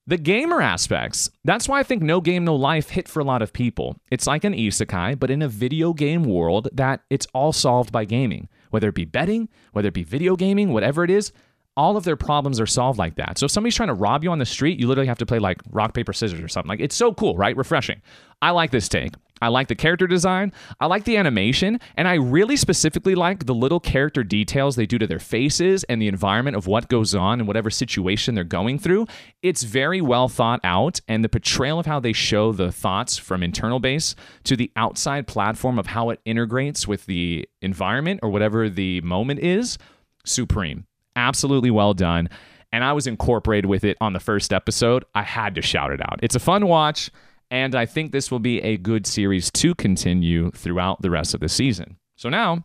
the 0.09 0.17
gamer 0.17 0.63
aspects. 0.63 1.29
That's 1.45 1.69
why 1.69 1.81
I 1.81 1.83
think 1.83 2.03
No 2.03 2.23
Game 2.23 2.43
No 2.43 2.57
Life 2.57 2.89
hit 2.89 3.07
for 3.07 3.21
a 3.21 3.25
lot 3.25 3.43
of 3.43 3.53
people. 3.53 4.01
It's 4.11 4.27
like 4.27 4.43
an 4.43 4.55
isekai, 4.55 5.19
but 5.19 5.31
in 5.31 5.43
a 5.43 5.49
video 5.49 5.93
game 5.93 6.23
world 6.23 6.67
that 6.73 7.03
it's 7.11 7.27
all 7.35 7.53
solved 7.53 7.93
by 7.93 8.07
gaming. 8.07 8.49
Whether 8.71 8.89
it 8.89 8.95
be 8.95 9.05
betting, 9.05 9.51
whether 9.73 9.89
it 9.89 9.95
be 9.95 10.05
video 10.05 10.35
gaming, 10.35 10.73
whatever 10.73 11.05
it 11.05 11.11
is, 11.11 11.31
all 11.79 11.97
of 11.97 12.03
their 12.03 12.17
problems 12.17 12.59
are 12.59 12.67
solved 12.67 12.99
like 12.99 13.15
that. 13.15 13.39
So 13.39 13.45
if 13.45 13.53
somebody's 13.53 13.77
trying 13.77 13.87
to 13.87 13.95
rob 13.95 14.25
you 14.25 14.33
on 14.33 14.41
the 14.41 14.45
street, 14.45 14.81
you 14.81 14.89
literally 14.89 15.07
have 15.07 15.19
to 15.19 15.27
play 15.27 15.39
like 15.39 15.61
rock, 15.71 15.95
paper, 15.95 16.13
scissors 16.13 16.41
or 16.41 16.49
something. 16.49 16.69
Like 16.69 16.81
it's 16.81 16.97
so 16.97 17.15
cool, 17.15 17.37
right? 17.37 17.57
Refreshing. 17.57 18.03
I 18.43 18.51
like 18.51 18.73
this 18.73 18.89
take. 18.89 19.15
I 19.41 19.47
like 19.47 19.69
the 19.69 19.77
character 19.77 20.09
design. 20.09 20.53
I 20.81 20.87
like 20.87 21.05
the 21.05 21.17
animation. 21.17 21.79
And 21.97 22.09
I 22.09 22.15
really 22.15 22.57
specifically 22.57 23.15
like 23.15 23.47
the 23.47 23.55
little 23.55 23.79
character 23.79 24.25
details 24.25 24.75
they 24.75 24.87
do 24.87 24.99
to 24.99 25.07
their 25.07 25.21
faces 25.21 25.85
and 25.85 26.03
the 26.03 26.09
environment 26.09 26.57
of 26.57 26.67
what 26.67 26.89
goes 26.89 27.15
on 27.15 27.39
in 27.39 27.47
whatever 27.47 27.71
situation 27.71 28.35
they're 28.35 28.43
going 28.43 28.81
through. 28.81 29.07
It's 29.41 29.63
very 29.63 30.01
well 30.01 30.29
thought 30.29 30.59
out. 30.65 31.01
And 31.07 31.23
the 31.23 31.29
portrayal 31.29 31.79
of 31.79 31.87
how 31.87 32.01
they 32.01 32.13
show 32.13 32.51
the 32.51 32.73
thoughts 32.73 33.17
from 33.17 33.45
internal 33.45 33.79
base 33.79 34.17
to 34.43 34.57
the 34.57 34.73
outside 34.75 35.29
platform 35.29 35.79
of 35.79 35.87
how 35.87 36.11
it 36.11 36.21
integrates 36.25 36.89
with 36.89 37.07
the 37.07 37.49
environment 37.63 38.19
or 38.25 38.31
whatever 38.31 38.69
the 38.69 39.01
moment 39.03 39.39
is 39.39 39.79
supreme 40.25 40.85
absolutely 41.19 41.71
well 41.71 41.95
done. 41.95 42.29
And 42.71 42.85
I 42.85 42.93
was 42.93 43.07
incorporated 43.07 43.67
with 43.67 43.85
it 43.85 43.97
on 44.01 44.13
the 44.13 44.21
first 44.21 44.53
episode. 44.53 45.05
I 45.15 45.23
had 45.23 45.55
to 45.57 45.63
shout 45.63 45.91
it 45.93 46.01
out. 46.01 46.21
It's 46.23 46.35
a 46.35 46.41
fun 46.41 46.67
watch, 46.67 47.11
and 47.51 47.75
I 47.75 47.87
think 47.87 48.13
this 48.13 48.31
will 48.31 48.39
be 48.39 48.61
a 48.61 48.77
good 48.77 49.07
series 49.07 49.51
to 49.53 49.75
continue 49.75 50.51
throughout 50.53 51.03
the 51.03 51.11
rest 51.11 51.35
of 51.35 51.41
the 51.41 51.49
season. 51.49 51.97
So 52.17 52.29
now, 52.29 52.65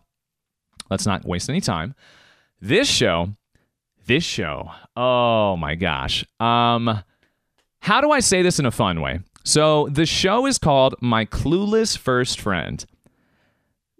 let's 0.90 1.06
not 1.06 1.24
waste 1.24 1.48
any 1.48 1.60
time. 1.60 1.94
This 2.60 2.88
show, 2.88 3.30
this 4.06 4.24
show, 4.24 4.70
oh 4.94 5.56
my 5.56 5.74
gosh. 5.74 6.24
Um, 6.38 7.02
How 7.80 8.00
do 8.00 8.10
I 8.10 8.20
say 8.20 8.42
this 8.42 8.58
in 8.58 8.66
a 8.66 8.70
fun 8.70 9.00
way? 9.00 9.20
So 9.44 9.88
the 9.90 10.06
show 10.06 10.46
is 10.46 10.58
called 10.58 10.94
My 11.00 11.26
Clueless 11.26 11.98
First 11.98 12.40
Friend. 12.40 12.84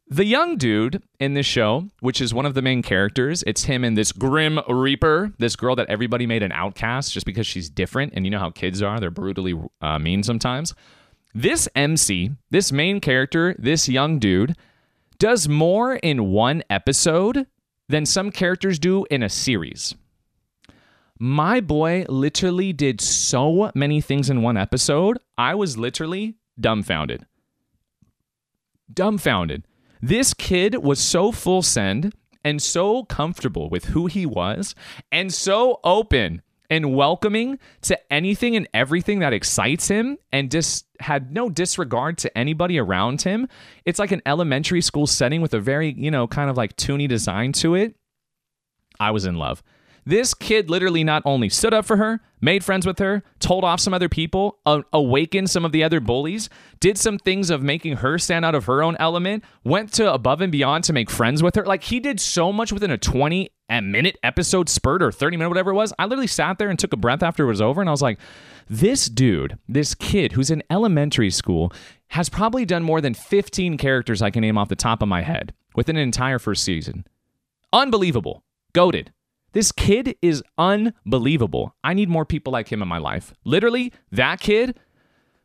The 0.06 0.24
young 0.26 0.58
dude 0.58 1.02
in 1.18 1.32
this 1.32 1.46
show, 1.46 1.88
which 2.00 2.20
is 2.20 2.34
one 2.34 2.44
of 2.44 2.52
the 2.52 2.60
main 2.60 2.82
characters, 2.82 3.42
it's 3.46 3.64
him 3.64 3.84
and 3.84 3.96
this 3.96 4.12
Grim 4.12 4.60
Reaper, 4.68 5.32
this 5.38 5.56
girl 5.56 5.74
that 5.76 5.88
everybody 5.88 6.26
made 6.26 6.42
an 6.42 6.52
outcast 6.52 7.12
just 7.12 7.24
because 7.24 7.46
she's 7.46 7.70
different. 7.70 8.12
And 8.14 8.26
you 8.26 8.30
know 8.30 8.38
how 8.38 8.50
kids 8.50 8.82
are, 8.82 9.00
they're 9.00 9.10
brutally 9.10 9.58
uh, 9.80 9.98
mean 9.98 10.22
sometimes. 10.22 10.74
This 11.34 11.68
MC, 11.74 12.32
this 12.50 12.70
main 12.70 13.00
character, 13.00 13.56
this 13.58 13.88
young 13.88 14.18
dude, 14.18 14.56
does 15.18 15.48
more 15.48 15.96
in 15.96 16.30
one 16.30 16.62
episode 16.68 17.46
than 17.88 18.04
some 18.04 18.30
characters 18.30 18.78
do 18.78 19.06
in 19.10 19.22
a 19.22 19.30
series. 19.30 19.94
My 21.18 21.60
boy 21.60 22.04
literally 22.08 22.74
did 22.74 23.00
so 23.00 23.70
many 23.74 24.02
things 24.02 24.28
in 24.28 24.42
one 24.42 24.58
episode. 24.58 25.18
I 25.38 25.54
was 25.54 25.78
literally 25.78 26.34
dumbfounded. 26.60 27.24
Dumbfounded. 28.92 29.64
This 30.02 30.34
kid 30.34 30.76
was 30.82 31.00
so 31.00 31.32
full 31.32 31.62
send 31.62 32.14
and 32.44 32.60
so 32.60 33.04
comfortable 33.04 33.70
with 33.70 33.86
who 33.86 34.06
he 34.06 34.26
was 34.26 34.74
and 35.10 35.32
so 35.32 35.80
open 35.82 36.42
and 36.70 36.94
welcoming 36.94 37.58
to 37.82 38.12
anything 38.12 38.56
and 38.56 38.68
everything 38.74 39.20
that 39.20 39.32
excites 39.32 39.88
him 39.88 40.18
and 40.32 40.50
just 40.50 40.86
had 41.00 41.32
no 41.32 41.48
disregard 41.48 42.18
to 42.18 42.36
anybody 42.38 42.78
around 42.78 43.22
him. 43.22 43.48
It's 43.84 43.98
like 43.98 44.12
an 44.12 44.22
elementary 44.26 44.80
school 44.80 45.06
setting 45.06 45.40
with 45.40 45.54
a 45.54 45.60
very, 45.60 45.92
you 45.92 46.10
know, 46.10 46.26
kind 46.26 46.50
of 46.50 46.56
like 46.56 46.76
toony 46.76 47.08
design 47.08 47.52
to 47.52 47.74
it. 47.74 47.94
I 48.98 49.10
was 49.10 49.24
in 49.24 49.36
love. 49.36 49.62
This 50.06 50.34
kid 50.34 50.68
literally 50.68 51.02
not 51.02 51.22
only 51.24 51.48
stood 51.48 51.72
up 51.72 51.86
for 51.86 51.96
her, 51.96 52.20
made 52.40 52.62
friends 52.62 52.86
with 52.86 52.98
her, 52.98 53.22
told 53.40 53.64
off 53.64 53.80
some 53.80 53.94
other 53.94 54.08
people, 54.08 54.58
uh, 54.66 54.82
awakened 54.92 55.48
some 55.48 55.64
of 55.64 55.72
the 55.72 55.82
other 55.82 55.98
bullies, 55.98 56.50
did 56.78 56.98
some 56.98 57.18
things 57.18 57.48
of 57.48 57.62
making 57.62 57.96
her 57.96 58.18
stand 58.18 58.44
out 58.44 58.54
of 58.54 58.66
her 58.66 58.82
own 58.82 58.96
element, 59.00 59.44
went 59.64 59.92
to 59.94 60.12
above 60.12 60.42
and 60.42 60.52
beyond 60.52 60.84
to 60.84 60.92
make 60.92 61.08
friends 61.10 61.42
with 61.42 61.54
her. 61.54 61.64
Like 61.64 61.84
he 61.84 62.00
did 62.00 62.20
so 62.20 62.52
much 62.52 62.70
within 62.70 62.90
a 62.90 62.98
20 62.98 63.48
a 63.70 63.80
minute 63.80 64.18
episode 64.22 64.68
spurt 64.68 65.02
or 65.02 65.10
30 65.10 65.38
minute, 65.38 65.48
whatever 65.48 65.70
it 65.70 65.74
was. 65.74 65.92
I 65.98 66.04
literally 66.04 66.26
sat 66.26 66.58
there 66.58 66.68
and 66.68 66.78
took 66.78 66.92
a 66.92 66.98
breath 66.98 67.22
after 67.22 67.44
it 67.44 67.48
was 67.48 67.62
over 67.62 67.80
and 67.80 67.88
I 67.88 67.92
was 67.92 68.02
like, 68.02 68.18
this 68.68 69.06
dude, 69.06 69.58
this 69.68 69.94
kid 69.94 70.32
who's 70.32 70.50
in 70.50 70.62
elementary 70.70 71.30
school, 71.30 71.72
has 72.08 72.28
probably 72.28 72.66
done 72.66 72.82
more 72.82 73.00
than 73.00 73.14
15 73.14 73.78
characters 73.78 74.20
I 74.20 74.30
can 74.30 74.42
name 74.42 74.58
off 74.58 74.68
the 74.68 74.76
top 74.76 75.02
of 75.02 75.08
my 75.08 75.22
head 75.22 75.54
within 75.74 75.96
an 75.96 76.02
entire 76.02 76.38
first 76.38 76.62
season. 76.62 77.06
Unbelievable. 77.72 78.44
Goaded. 78.74 79.12
This 79.54 79.72
kid 79.72 80.16
is 80.20 80.42
unbelievable. 80.58 81.74
I 81.82 81.94
need 81.94 82.08
more 82.08 82.26
people 82.26 82.52
like 82.52 82.70
him 82.70 82.82
in 82.82 82.88
my 82.88 82.98
life. 82.98 83.32
Literally, 83.44 83.92
that 84.10 84.40
kid, 84.40 84.78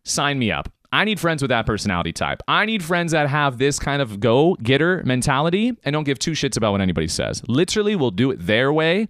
sign 0.04 0.40
me 0.40 0.52
up. 0.52 0.72
I 0.92 1.06
need 1.06 1.20
friends 1.20 1.44
with 1.44 1.50
that 1.50 1.68
personality 1.68 2.12
type. 2.12 2.42
I 2.48 2.66
need 2.66 2.84
friends 2.84 3.12
that 3.12 3.30
have 3.30 3.60
this 3.60 3.78
kind 3.78 4.02
of 4.02 4.20
go 4.20 4.56
getter 4.56 5.04
mentality 5.06 5.78
and 5.84 5.94
don't 5.94 6.04
give 6.04 6.18
two 6.18 6.32
shits 6.32 6.58
about 6.58 6.72
what 6.72 6.82
anybody 6.82 7.08
says. 7.08 7.44
Literally, 7.48 7.96
will 7.96 8.10
do 8.10 8.32
it 8.32 8.46
their 8.46 8.74
way 8.74 9.08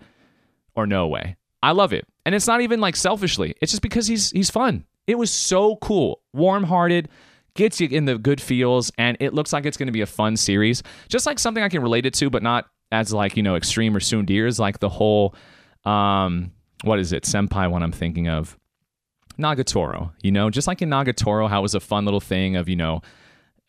or 0.76 0.86
no 0.86 1.08
way. 1.08 1.38
I 1.64 1.72
love 1.72 1.94
it. 1.94 2.06
And 2.26 2.36
it's 2.36 2.48
not 2.48 2.60
even 2.60 2.82
like 2.82 2.98
selfishly. 2.98 3.56
It's 3.62 3.72
just 3.72 3.82
because 3.82 4.08
he's 4.08 4.32
he's 4.32 4.50
fun. 4.50 4.86
It 5.08 5.18
was 5.18 5.32
so 5.32 5.78
cool. 5.78 6.22
Warm-hearted, 6.34 7.08
gets 7.56 7.80
you 7.80 7.88
in 7.90 8.06
the 8.06 8.18
good 8.18 8.42
feels 8.42 8.92
and 8.98 9.18
it 9.20 9.34
looks 9.34 9.52
like 9.54 9.66
it's 9.66 9.78
going 9.78 9.88
to 9.88 9.94
be 9.94 10.02
a 10.02 10.06
fun 10.06 10.38
series. 10.38 10.84
Just 11.08 11.26
like 11.26 11.40
something 11.40 11.64
I 11.64 11.70
can 11.70 11.82
relate 11.82 12.06
it 12.06 12.14
to 12.16 12.30
but 12.30 12.44
not 12.44 12.66
as 12.92 13.14
like 13.14 13.38
you 13.38 13.44
know 13.44 13.56
extreme 13.56 13.96
or 13.96 14.00
soon 14.00 14.26
is 14.30 14.60
like 14.60 14.80
the 14.80 14.90
whole 14.90 15.36
um 15.86 16.52
what 16.84 17.00
is 17.00 17.14
it 17.14 17.24
senpai 17.24 17.70
one 17.70 17.84
i'm 17.84 17.92
thinking 17.92 18.28
of? 18.28 18.58
Nagatoro 19.38 20.12
you 20.22 20.32
know 20.32 20.50
just 20.50 20.68
like 20.68 20.82
in 20.82 20.90
nagatoro 20.90 21.48
how 21.48 21.60
it 21.60 21.62
was 21.62 21.76
a 21.76 21.80
fun 21.80 22.06
little 22.06 22.20
thing 22.20 22.56
of 22.56 22.68
you 22.68 22.76
know 22.76 23.02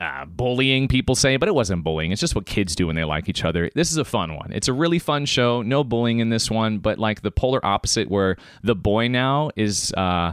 uh, 0.01 0.25
bullying 0.25 0.89
people 0.89 1.15
say 1.15 1.37
but 1.37 1.49
it 1.49 1.55
wasn't 1.55 1.85
bullying. 1.85 2.11
It's 2.11 2.21
just 2.21 2.35
what 2.35 2.47
kids 2.47 2.75
do 2.75 2.87
when 2.87 2.97
they 2.97 3.05
like 3.05 3.29
each 3.29 3.45
other. 3.45 3.71
This 3.75 3.93
is 3.93 3.99
a 3.99 4.05
fun 4.05 4.35
one. 4.35 4.51
It's 4.51 4.67
a 4.67 4.73
really 4.73 4.99
fun 4.99 5.27
show. 5.27 5.61
No 5.61 5.85
bullying 5.85 6.21
in 6.21 6.31
this 6.31 6.51
one 6.51 6.79
but 6.79 6.99
like 6.99 7.21
the 7.21 7.31
polar 7.31 7.65
opposite 7.65 8.11
where 8.11 8.37
the 8.63 8.75
boy 8.75 9.09
now 9.09 9.51
is 9.57 9.93
uh 9.93 10.33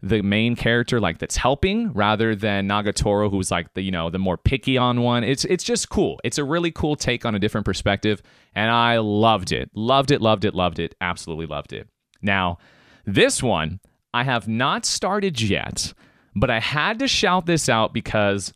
the 0.00 0.22
main 0.22 0.54
character 0.54 1.00
like 1.00 1.18
that's 1.18 1.36
helping 1.36 1.92
rather 1.92 2.34
than 2.34 2.68
Nagatoro 2.68 3.30
who's 3.30 3.50
like 3.50 3.74
the 3.74 3.82
you 3.82 3.90
know 3.90 4.10
the 4.10 4.18
more 4.18 4.36
picky 4.36 4.78
on 4.78 5.00
one. 5.02 5.24
It's 5.24 5.44
it's 5.44 5.64
just 5.64 5.88
cool. 5.88 6.20
It's 6.22 6.38
a 6.38 6.44
really 6.44 6.70
cool 6.70 6.94
take 6.94 7.24
on 7.24 7.34
a 7.34 7.38
different 7.38 7.64
perspective 7.64 8.22
and 8.54 8.70
I 8.70 8.98
loved 8.98 9.50
it. 9.52 9.70
Loved 9.74 10.10
it, 10.10 10.20
loved 10.20 10.44
it, 10.44 10.54
loved 10.54 10.78
it. 10.78 10.94
Absolutely 11.00 11.46
loved 11.46 11.72
it. 11.72 11.88
Now, 12.22 12.58
this 13.04 13.42
one 13.42 13.80
I 14.14 14.24
have 14.24 14.46
not 14.46 14.86
started 14.86 15.40
yet, 15.40 15.92
but 16.34 16.50
I 16.50 16.60
had 16.60 17.00
to 17.00 17.08
shout 17.08 17.46
this 17.46 17.68
out 17.68 17.92
because 17.92 18.52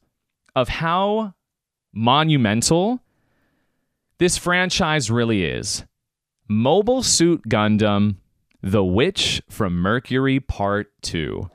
of 0.55 0.69
how 0.69 1.35
monumental 1.93 3.01
this 4.19 4.39
franchise 4.39 5.11
really 5.11 5.45
is. 5.45 5.85
Mobile 6.49 7.03
Suit 7.03 7.43
Gundam 7.49 8.17
the 8.63 8.85
Witch 8.85 9.43
from 9.49 9.75
Mercury 9.75 10.39
Part 10.39 10.93
2. 11.03 11.51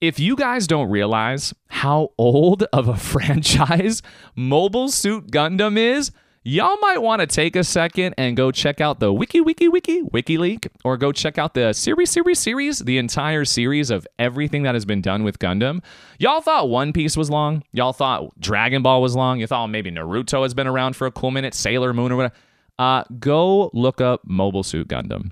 If 0.00 0.18
you 0.18 0.34
guys 0.34 0.66
don't 0.66 0.90
realize 0.90 1.54
how 1.68 2.10
old 2.18 2.64
of 2.72 2.88
a 2.88 2.96
franchise 2.96 4.02
Mobile 4.34 4.88
Suit 4.88 5.30
Gundam 5.30 5.78
is, 5.78 6.10
y'all 6.42 6.78
might 6.80 6.98
want 6.98 7.20
to 7.20 7.26
take 7.28 7.54
a 7.54 7.62
second 7.62 8.14
and 8.18 8.36
go 8.36 8.50
check 8.50 8.80
out 8.80 8.98
the 8.98 9.12
wiki 9.12 9.40
wiki 9.40 9.68
wiki 9.68 10.02
Wiki 10.02 10.36
WikiLeak 10.36 10.66
or 10.84 10.96
go 10.96 11.12
check 11.12 11.38
out 11.38 11.54
the 11.54 11.72
series 11.72 12.10
series 12.10 12.40
series, 12.40 12.80
the 12.80 12.98
entire 12.98 13.44
series 13.44 13.90
of 13.90 14.04
everything 14.18 14.64
that 14.64 14.74
has 14.74 14.84
been 14.84 15.02
done 15.02 15.22
with 15.22 15.38
Gundam. 15.38 15.80
Y'all 16.18 16.40
thought 16.40 16.70
One 16.70 16.92
Piece 16.92 17.16
was 17.16 17.30
long. 17.30 17.62
Y'all 17.72 17.92
thought 17.92 18.40
Dragon 18.40 18.82
Ball 18.82 19.00
was 19.00 19.14
long. 19.14 19.38
You 19.38 19.46
thought 19.46 19.68
maybe 19.68 19.92
Naruto 19.92 20.42
has 20.42 20.54
been 20.54 20.66
around 20.66 20.96
for 20.96 21.06
a 21.06 21.12
cool 21.12 21.30
minute, 21.30 21.54
Sailor 21.54 21.92
Moon 21.92 22.10
or 22.10 22.16
whatever. 22.16 22.34
Uh, 22.80 23.04
go 23.20 23.70
look 23.74 24.00
up 24.00 24.22
Mobile 24.24 24.62
Suit 24.62 24.88
Gundam 24.88 25.30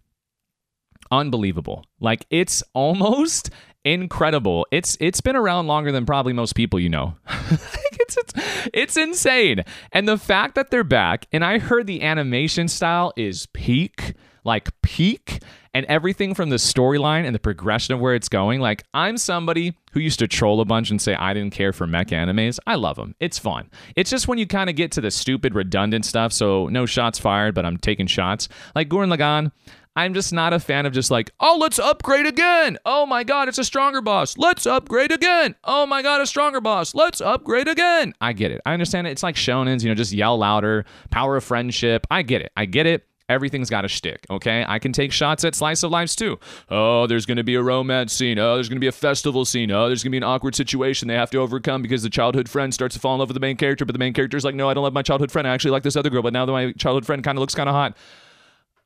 unbelievable. 1.10 1.84
Like 2.00 2.26
it's 2.30 2.62
almost 2.74 3.50
incredible. 3.84 4.66
It's 4.70 4.96
it's 5.00 5.20
been 5.20 5.36
around 5.36 5.66
longer 5.66 5.92
than 5.92 6.06
probably 6.06 6.32
most 6.32 6.54
people 6.54 6.78
you 6.78 6.88
know. 6.88 7.14
it's, 7.50 8.16
it's 8.16 8.32
it's 8.72 8.96
insane. 8.96 9.64
And 9.92 10.08
the 10.08 10.18
fact 10.18 10.54
that 10.54 10.70
they're 10.70 10.84
back 10.84 11.26
and 11.32 11.44
I 11.44 11.58
heard 11.58 11.86
the 11.86 12.02
animation 12.02 12.68
style 12.68 13.12
is 13.16 13.46
peak, 13.52 14.14
like 14.44 14.68
peak 14.82 15.40
and 15.74 15.86
everything 15.86 16.34
from 16.34 16.50
the 16.50 16.56
storyline 16.56 17.24
and 17.24 17.34
the 17.34 17.38
progression 17.38 17.94
of 17.94 18.00
where 18.00 18.14
it's 18.14 18.28
going. 18.28 18.60
Like 18.60 18.82
I'm 18.94 19.16
somebody 19.16 19.76
who 19.92 20.00
used 20.00 20.18
to 20.18 20.28
troll 20.28 20.60
a 20.60 20.64
bunch 20.64 20.90
and 20.90 21.00
say 21.00 21.14
I 21.14 21.34
didn't 21.34 21.52
care 21.52 21.72
for 21.72 21.86
mech 21.86 22.08
animes. 22.08 22.58
I 22.66 22.74
love 22.74 22.96
them. 22.96 23.14
It's 23.20 23.38
fun. 23.38 23.70
It's 23.94 24.10
just 24.10 24.26
when 24.28 24.38
you 24.38 24.46
kind 24.46 24.68
of 24.68 24.76
get 24.76 24.92
to 24.92 25.00
the 25.00 25.10
stupid 25.10 25.54
redundant 25.54 26.04
stuff, 26.04 26.32
so 26.32 26.66
no 26.68 26.86
shots 26.86 27.18
fired, 27.18 27.54
but 27.54 27.64
I'm 27.64 27.78
taking 27.78 28.06
shots. 28.06 28.48
Like 28.74 28.88
Gurren 28.88 29.14
Lagann, 29.14 29.52
I'm 29.98 30.14
just 30.14 30.32
not 30.32 30.52
a 30.52 30.60
fan 30.60 30.86
of 30.86 30.92
just 30.92 31.10
like, 31.10 31.32
oh, 31.40 31.58
let's 31.60 31.80
upgrade 31.80 32.24
again. 32.24 32.78
Oh 32.86 33.04
my 33.04 33.24
God, 33.24 33.48
it's 33.48 33.58
a 33.58 33.64
stronger 33.64 34.00
boss. 34.00 34.38
Let's 34.38 34.64
upgrade 34.64 35.10
again. 35.10 35.56
Oh 35.64 35.86
my 35.86 36.02
God, 36.02 36.20
a 36.20 36.26
stronger 36.28 36.60
boss. 36.60 36.94
Let's 36.94 37.20
upgrade 37.20 37.66
again. 37.66 38.14
I 38.20 38.32
get 38.32 38.52
it. 38.52 38.60
I 38.64 38.74
understand 38.74 39.08
it. 39.08 39.10
It's 39.10 39.24
like 39.24 39.34
shonens, 39.34 39.82
you 39.82 39.88
know, 39.88 39.96
just 39.96 40.12
yell 40.12 40.38
louder, 40.38 40.84
power 41.10 41.34
of 41.34 41.42
friendship. 41.42 42.06
I 42.12 42.22
get 42.22 42.42
it. 42.42 42.52
I 42.56 42.66
get 42.66 42.86
it. 42.86 43.08
Everything's 43.28 43.70
got 43.70 43.84
a 43.84 43.88
shtick, 43.88 44.24
okay? 44.30 44.64
I 44.68 44.78
can 44.78 44.92
take 44.92 45.10
shots 45.10 45.42
at 45.42 45.56
slice 45.56 45.82
of 45.82 45.90
lives 45.90 46.14
too. 46.14 46.38
Oh, 46.70 47.08
there's 47.08 47.26
gonna 47.26 47.42
be 47.42 47.56
a 47.56 47.62
romance 47.62 48.12
scene. 48.12 48.38
Oh, 48.38 48.54
there's 48.54 48.68
gonna 48.68 48.78
be 48.78 48.86
a 48.86 48.92
festival 48.92 49.44
scene. 49.44 49.72
Oh, 49.72 49.88
there's 49.88 50.04
gonna 50.04 50.12
be 50.12 50.18
an 50.18 50.22
awkward 50.22 50.54
situation 50.54 51.08
they 51.08 51.14
have 51.14 51.32
to 51.32 51.38
overcome 51.38 51.82
because 51.82 52.04
the 52.04 52.08
childhood 52.08 52.48
friend 52.48 52.72
starts 52.72 52.94
to 52.94 53.00
fall 53.00 53.14
in 53.14 53.18
love 53.18 53.30
with 53.30 53.34
the 53.34 53.40
main 53.40 53.56
character, 53.56 53.84
but 53.84 53.94
the 53.94 53.98
main 53.98 54.12
character's 54.12 54.44
like, 54.44 54.54
no, 54.54 54.68
I 54.70 54.74
don't 54.74 54.84
love 54.84 54.92
my 54.92 55.02
childhood 55.02 55.32
friend. 55.32 55.48
I 55.48 55.54
actually 55.54 55.72
like 55.72 55.82
this 55.82 55.96
other 55.96 56.08
girl, 56.08 56.22
but 56.22 56.32
now 56.32 56.46
that 56.46 56.52
my 56.52 56.70
childhood 56.74 57.04
friend 57.04 57.24
kind 57.24 57.36
of 57.36 57.40
looks 57.40 57.56
kind 57.56 57.68
of 57.68 57.74
hot. 57.74 57.96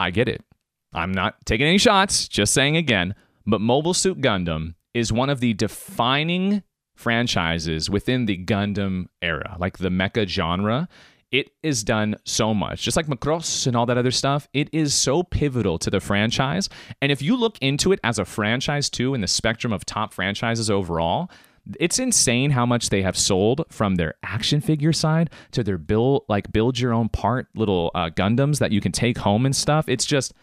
I 0.01 0.11
get 0.11 0.27
it. 0.27 0.43
I'm 0.93 1.13
not 1.13 1.45
taking 1.47 1.67
any 1.67 1.79
shots, 1.79 2.29
just 2.29 2.53
saying 2.53 2.77
again, 2.77 3.15
but 3.47 3.61
Mobile 3.61 3.95
Suit 3.95 4.21
Gundam 4.21 4.75
is 4.95 5.13
one 5.13 5.31
of 5.31 5.41
the 5.41 5.55
defining 5.55 6.63
franchises 6.95 7.89
within 7.89 8.27
the 8.27 8.45
Gundam 8.45 9.07
era, 9.21 9.57
like 9.59 9.79
the 9.79 9.89
mecha 9.89 10.27
genre. 10.27 10.89
It 11.31 11.51
is 11.63 11.83
done 11.83 12.17
so 12.25 12.53
much, 12.53 12.83
just 12.83 12.97
like 12.97 13.07
Macross 13.07 13.67
and 13.67 13.75
all 13.75 13.87
that 13.87 13.97
other 13.97 14.11
stuff. 14.11 14.49
It 14.53 14.69
is 14.71 14.93
so 14.93 15.23
pivotal 15.23 15.79
to 15.79 15.89
the 15.89 15.99
franchise. 15.99 16.69
And 17.01 17.11
if 17.11 17.23
you 17.23 17.37
look 17.37 17.57
into 17.63 17.91
it 17.93 18.01
as 18.05 18.19
a 18.19 18.27
franchise 18.27 18.91
too, 18.91 19.15
in 19.15 19.23
the 19.23 19.27
spectrum 19.27 19.73
of 19.73 19.87
top 19.87 20.13
franchises 20.13 20.71
overall, 20.71 21.31
it's 21.81 21.99
insane 21.99 22.51
how 22.51 22.67
much 22.67 22.91
they 22.91 23.01
have 23.01 23.17
sold 23.17 23.65
from 23.71 23.95
their 23.95 24.15
action 24.23 24.61
figure 24.61 24.93
side 24.93 25.31
to 25.53 25.63
their 25.63 25.79
build 25.79 26.25
like 26.29 26.53
build 26.53 26.79
your 26.79 26.93
own 26.93 27.09
part 27.09 27.47
little 27.55 27.91
uh, 27.95 28.11
Gundams 28.11 28.59
that 28.59 28.73
you 28.73 28.83
can 28.83 28.93
take 28.93 29.17
home 29.17 29.47
and 29.47 29.57
stuff. 29.57 29.89
It's 29.89 30.05
just 30.05 30.35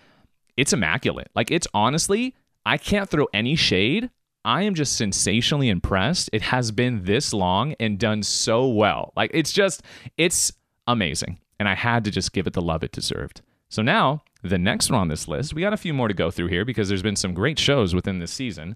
it's 0.59 0.73
immaculate. 0.73 1.29
Like 1.35 1.51
it's 1.51 1.67
honestly, 1.73 2.35
I 2.65 2.77
can't 2.77 3.09
throw 3.09 3.27
any 3.33 3.55
shade. 3.55 4.09
I 4.43 4.63
am 4.63 4.75
just 4.75 4.97
sensationally 4.97 5.69
impressed. 5.69 6.29
It 6.33 6.41
has 6.43 6.71
been 6.71 7.03
this 7.03 7.33
long 7.33 7.75
and 7.79 7.97
done 7.97 8.23
so 8.23 8.67
well. 8.67 9.13
Like 9.15 9.31
it's 9.33 9.51
just, 9.51 9.83
it's 10.17 10.51
amazing. 10.87 11.39
And 11.59 11.67
I 11.67 11.75
had 11.75 12.03
to 12.05 12.11
just 12.11 12.33
give 12.33 12.47
it 12.47 12.53
the 12.53 12.61
love 12.61 12.83
it 12.83 12.91
deserved. 12.91 13.41
So 13.69 13.81
now 13.81 14.23
the 14.43 14.57
next 14.57 14.89
one 14.89 14.99
on 14.99 15.07
this 15.07 15.27
list, 15.27 15.53
we 15.53 15.61
got 15.61 15.73
a 15.73 15.77
few 15.77 15.93
more 15.93 16.07
to 16.07 16.13
go 16.13 16.31
through 16.31 16.47
here 16.47 16.65
because 16.65 16.89
there's 16.89 17.01
been 17.01 17.15
some 17.15 17.33
great 17.33 17.59
shows 17.59 17.95
within 17.95 18.19
this 18.19 18.31
season. 18.31 18.75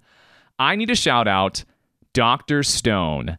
I 0.59 0.75
need 0.75 0.87
to 0.87 0.95
shout 0.95 1.27
out 1.27 1.63
Dr. 2.13 2.63
Stone, 2.63 3.37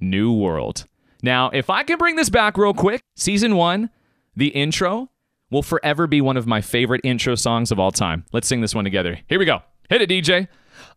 New 0.00 0.32
World. 0.32 0.84
Now, 1.22 1.50
if 1.50 1.70
I 1.70 1.82
can 1.82 1.98
bring 1.98 2.16
this 2.16 2.28
back 2.28 2.58
real 2.58 2.74
quick, 2.74 3.00
season 3.14 3.56
one, 3.56 3.90
the 4.34 4.48
intro 4.48 5.10
will 5.50 5.62
forever 5.62 6.06
be 6.06 6.20
one 6.20 6.36
of 6.36 6.46
my 6.46 6.60
favorite 6.60 7.00
intro 7.04 7.34
songs 7.34 7.70
of 7.70 7.78
all 7.78 7.92
time. 7.92 8.24
Let's 8.32 8.48
sing 8.48 8.60
this 8.60 8.74
one 8.74 8.84
together. 8.84 9.18
Here 9.28 9.38
we 9.38 9.44
go. 9.44 9.62
Hit 9.88 10.02
it, 10.02 10.10
DJ. 10.10 10.48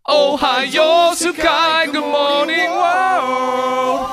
Ohayo, 0.07 1.13
Sekai, 1.13 1.91
good 1.91 2.01
morning, 2.01 2.69
world. 2.71 4.09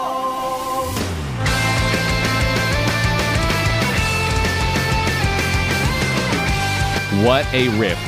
What 7.24 7.47
a 7.55 7.68
riff. 7.78 7.99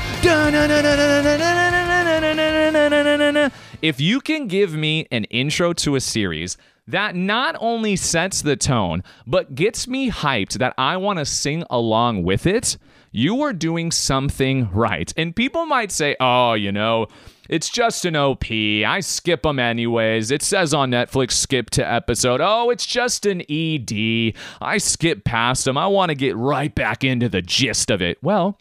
If 3.80 4.00
you 4.00 4.20
can 4.20 4.48
give 4.48 4.74
me 4.74 5.06
an 5.10 5.24
intro 5.24 5.72
to 5.72 5.96
a 5.96 6.00
series 6.00 6.56
that 6.88 7.14
not 7.14 7.56
only 7.60 7.96
sets 7.96 8.42
the 8.42 8.56
tone, 8.56 9.04
but 9.26 9.54
gets 9.54 9.86
me 9.86 10.10
hyped 10.10 10.54
that 10.54 10.74
I 10.76 10.96
want 10.96 11.18
to 11.18 11.24
sing 11.24 11.64
along 11.70 12.24
with 12.24 12.46
it, 12.46 12.76
you 13.10 13.42
are 13.42 13.52
doing 13.52 13.90
something 13.90 14.70
right. 14.72 15.12
And 15.16 15.34
people 15.34 15.66
might 15.66 15.92
say, 15.92 16.16
oh, 16.20 16.54
you 16.54 16.72
know, 16.72 17.06
it's 17.48 17.70
just 17.70 18.04
an 18.04 18.16
OP. 18.16 18.50
I 18.50 19.00
skip 19.00 19.42
them 19.42 19.58
anyways. 19.58 20.30
It 20.30 20.42
says 20.42 20.74
on 20.74 20.90
Netflix, 20.90 21.32
skip 21.32 21.70
to 21.70 21.86
episode. 21.86 22.40
Oh, 22.42 22.70
it's 22.70 22.84
just 22.84 23.24
an 23.24 23.42
ED. 23.50 24.34
I 24.60 24.78
skip 24.78 25.24
past 25.24 25.64
them. 25.64 25.78
I 25.78 25.86
want 25.86 26.10
to 26.10 26.14
get 26.14 26.36
right 26.36 26.74
back 26.74 27.04
into 27.04 27.28
the 27.28 27.40
gist 27.40 27.90
of 27.90 28.02
it. 28.02 28.18
Well, 28.22 28.58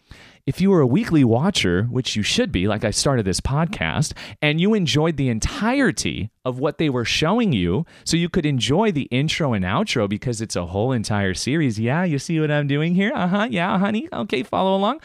if 0.48 0.62
you 0.62 0.70
were 0.70 0.80
a 0.80 0.86
weekly 0.86 1.24
watcher, 1.24 1.82
which 1.90 2.16
you 2.16 2.22
should 2.22 2.50
be, 2.50 2.66
like 2.66 2.82
I 2.82 2.90
started 2.90 3.26
this 3.26 3.38
podcast, 3.38 4.14
and 4.40 4.58
you 4.58 4.72
enjoyed 4.72 5.18
the 5.18 5.28
entirety 5.28 6.30
of 6.42 6.58
what 6.58 6.78
they 6.78 6.88
were 6.88 7.04
showing 7.04 7.52
you, 7.52 7.84
so 8.02 8.16
you 8.16 8.30
could 8.30 8.46
enjoy 8.46 8.90
the 8.90 9.02
intro 9.10 9.52
and 9.52 9.62
outro 9.62 10.08
because 10.08 10.40
it's 10.40 10.56
a 10.56 10.64
whole 10.64 10.90
entire 10.90 11.34
series. 11.34 11.78
Yeah, 11.78 12.04
you 12.04 12.18
see 12.18 12.40
what 12.40 12.50
I'm 12.50 12.66
doing 12.66 12.94
here? 12.94 13.12
Uh 13.14 13.28
huh. 13.28 13.48
Yeah, 13.50 13.78
honey. 13.78 14.08
Okay, 14.10 14.42
follow 14.42 14.74
along. 14.74 15.02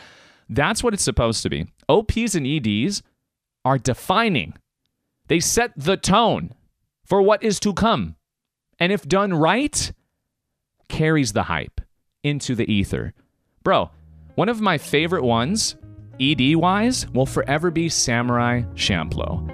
That's 0.47 0.81
what 0.81 0.93
it's 0.93 1.03
supposed 1.03 1.43
to 1.43 1.49
be. 1.49 1.67
OPs 1.89 2.35
and 2.35 2.47
EDs 2.47 3.03
are 3.65 3.77
defining, 3.77 4.53
they 5.27 5.41
set 5.41 5.73
the 5.75 5.97
tone 5.97 6.53
for 7.03 7.21
what 7.21 7.43
is 7.43 7.59
to 7.59 7.73
come. 7.73 8.15
And 8.79 8.93
if 8.93 9.05
done 9.05 9.33
right, 9.33 9.91
carries 10.87 11.33
the 11.33 11.43
hype 11.43 11.81
into 12.23 12.55
the 12.55 12.71
ether. 12.71 13.13
Bro, 13.61 13.91
one 14.35 14.49
of 14.49 14.61
my 14.61 14.77
favorite 14.77 15.23
ones, 15.23 15.75
ED 16.19 16.55
wise, 16.55 17.07
will 17.09 17.25
forever 17.25 17.71
be 17.71 17.89
Samurai 17.89 18.61
Champloo. 18.75 19.49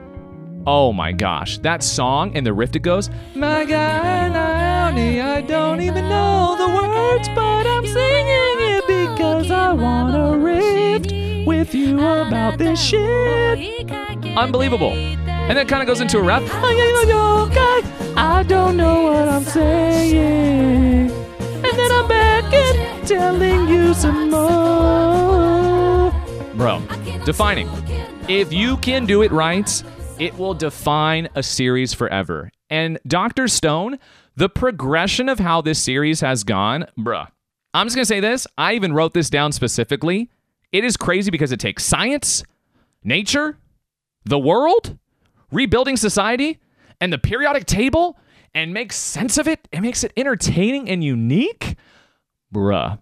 Oh 0.68 0.94
my 0.94 1.12
gosh, 1.12 1.58
that 1.60 1.84
song 1.84 2.36
and 2.36 2.46
the 2.46 2.54
riff 2.54 2.76
it 2.76 2.82
goes, 2.82 3.10
My 3.36 3.66
God, 3.66 4.36
I 4.36 5.42
don't 5.42 5.82
even 5.82 6.10
know 6.10 6.56
the 6.58 6.68
words, 6.68 7.30
but 7.30 7.66
I'm 7.66 7.86
singing 7.86 8.78
it 8.78 8.88
because 8.88 9.50
I 9.52 9.72
wanna 9.74 10.38
riff 10.38 11.48
with 11.48 11.74
you 11.74 11.98
about 11.98 12.58
this 12.58 12.80
shit. 12.80 13.90
Unbelievable. 14.38 14.92
And 14.92 15.58
then 15.58 15.68
kind 15.68 15.82
of 15.82 15.88
goes 15.88 16.02
into 16.02 16.20
a 16.20 16.22
rap. 16.22 16.44
Oh, 16.46 17.50
I 18.16 18.44
don't 18.44 18.78
know 18.78 19.04
what 19.04 19.28
I'm 19.28 19.44
saying. 19.44 21.10
And 21.10 21.66
then 21.66 21.92
I'm 21.92 22.08
back 22.08 22.54
and 22.54 22.99
telling 23.10 23.68
you 23.68 23.94
some 23.96 24.30
more. 24.30 26.12
Bro, 26.54 26.84
defining. 27.26 27.68
If 28.28 28.54
you 28.54 28.78
can 28.78 29.08
do 29.08 29.24
it 29.24 29.32
right, 29.32 29.84
it 30.20 30.38
will 30.38 30.54
define 30.54 31.28
a 31.34 31.42
series 31.42 31.92
forever. 31.92 32.52
And 32.70 33.00
Dr. 33.08 33.48
Stone, 33.48 33.98
the 34.36 34.48
progression 34.48 35.28
of 35.28 35.40
how 35.40 35.60
this 35.62 35.80
series 35.80 36.22
has 36.22 36.44
gone, 36.44 36.86
bruh. 37.00 37.28
I'm 37.74 37.88
just 37.88 37.96
gonna 37.96 38.06
say 38.06 38.20
this. 38.20 38.46
I 38.60 38.74
even 38.74 38.94
wrote 38.94 39.16
this 39.16 39.32
down 39.32 39.54
specifically. 39.54 40.30
It 40.72 40.84
is 40.84 40.96
crazy 40.96 41.32
because 41.32 41.52
it 41.52 41.60
takes 41.60 41.84
science, 41.84 42.44
nature, 43.04 43.58
the 44.24 44.38
world, 44.38 45.00
rebuilding 45.52 45.98
society, 45.98 46.60
and 47.02 47.12
the 47.12 47.18
periodic 47.18 47.66
table 47.66 48.20
and 48.54 48.72
makes 48.72 48.96
sense 48.96 49.40
of 49.40 49.48
it. 49.48 49.68
It 49.72 49.82
makes 49.82 50.04
it 50.04 50.14
entertaining 50.16 50.88
and 50.92 51.04
unique. 51.04 51.76
Bruh. 52.54 53.00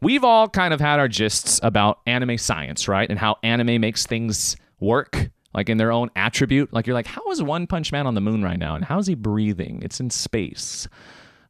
We've 0.00 0.24
all 0.24 0.48
kind 0.48 0.74
of 0.74 0.80
had 0.80 0.98
our 0.98 1.08
gists 1.08 1.60
about 1.62 2.00
anime 2.06 2.38
science, 2.38 2.88
right? 2.88 3.08
And 3.08 3.18
how 3.18 3.36
anime 3.42 3.80
makes 3.80 4.04
things 4.04 4.56
work, 4.80 5.30
like 5.54 5.68
in 5.68 5.78
their 5.78 5.92
own 5.92 6.10
attribute. 6.16 6.72
Like 6.72 6.86
you're 6.86 6.94
like, 6.94 7.06
how 7.06 7.30
is 7.30 7.42
One 7.42 7.66
Punch 7.66 7.92
Man 7.92 8.06
on 8.06 8.14
the 8.14 8.20
moon 8.20 8.42
right 8.42 8.58
now? 8.58 8.74
And 8.74 8.84
how's 8.84 9.06
he 9.06 9.14
breathing? 9.14 9.80
It's 9.82 10.00
in 10.00 10.10
space. 10.10 10.88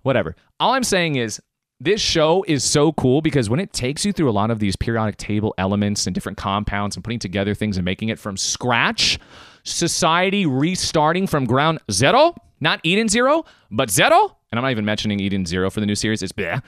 Whatever. 0.03 0.37
All 0.61 0.73
I'm 0.73 0.85
saying 0.85 1.17
is 1.17 1.41
this 1.81 2.01
show 2.01 2.45
is 2.47 2.63
so 2.63 2.93
cool 2.93 3.23
because 3.23 3.49
when 3.49 3.59
it 3.59 3.73
takes 3.73 4.05
you 4.05 4.13
through 4.13 4.31
a 4.31 4.33
lot 4.33 4.51
of 4.51 4.59
these 4.59 4.77
periodic 4.77 5.17
table 5.17 5.55
elements 5.59 6.07
and 6.07 6.15
different 6.15 6.39
compounds 6.39 6.95
and 6.95 7.03
putting 7.03 7.19
together 7.19 7.55
things 7.55 7.77
and 7.77 7.85
making 7.85 8.09
it 8.09 8.19
from 8.19 8.37
scratch, 8.37 9.19
society 9.65 10.47
restarting 10.47 11.27
from 11.27 11.45
ground 11.45 11.79
zero, 11.91 12.35
not 12.61 12.79
Eden 12.85 13.09
Zero, 13.09 13.45
but 13.71 13.91
Zero. 13.91 14.37
And 14.51 14.59
I'm 14.59 14.63
not 14.63 14.71
even 14.71 14.85
mentioning 14.85 15.19
Eden 15.19 15.45
Zero 15.45 15.71
for 15.71 15.81
the 15.81 15.87
new 15.87 15.97
series. 15.97 16.23
It's 16.23 16.33
bleh. 16.33 16.63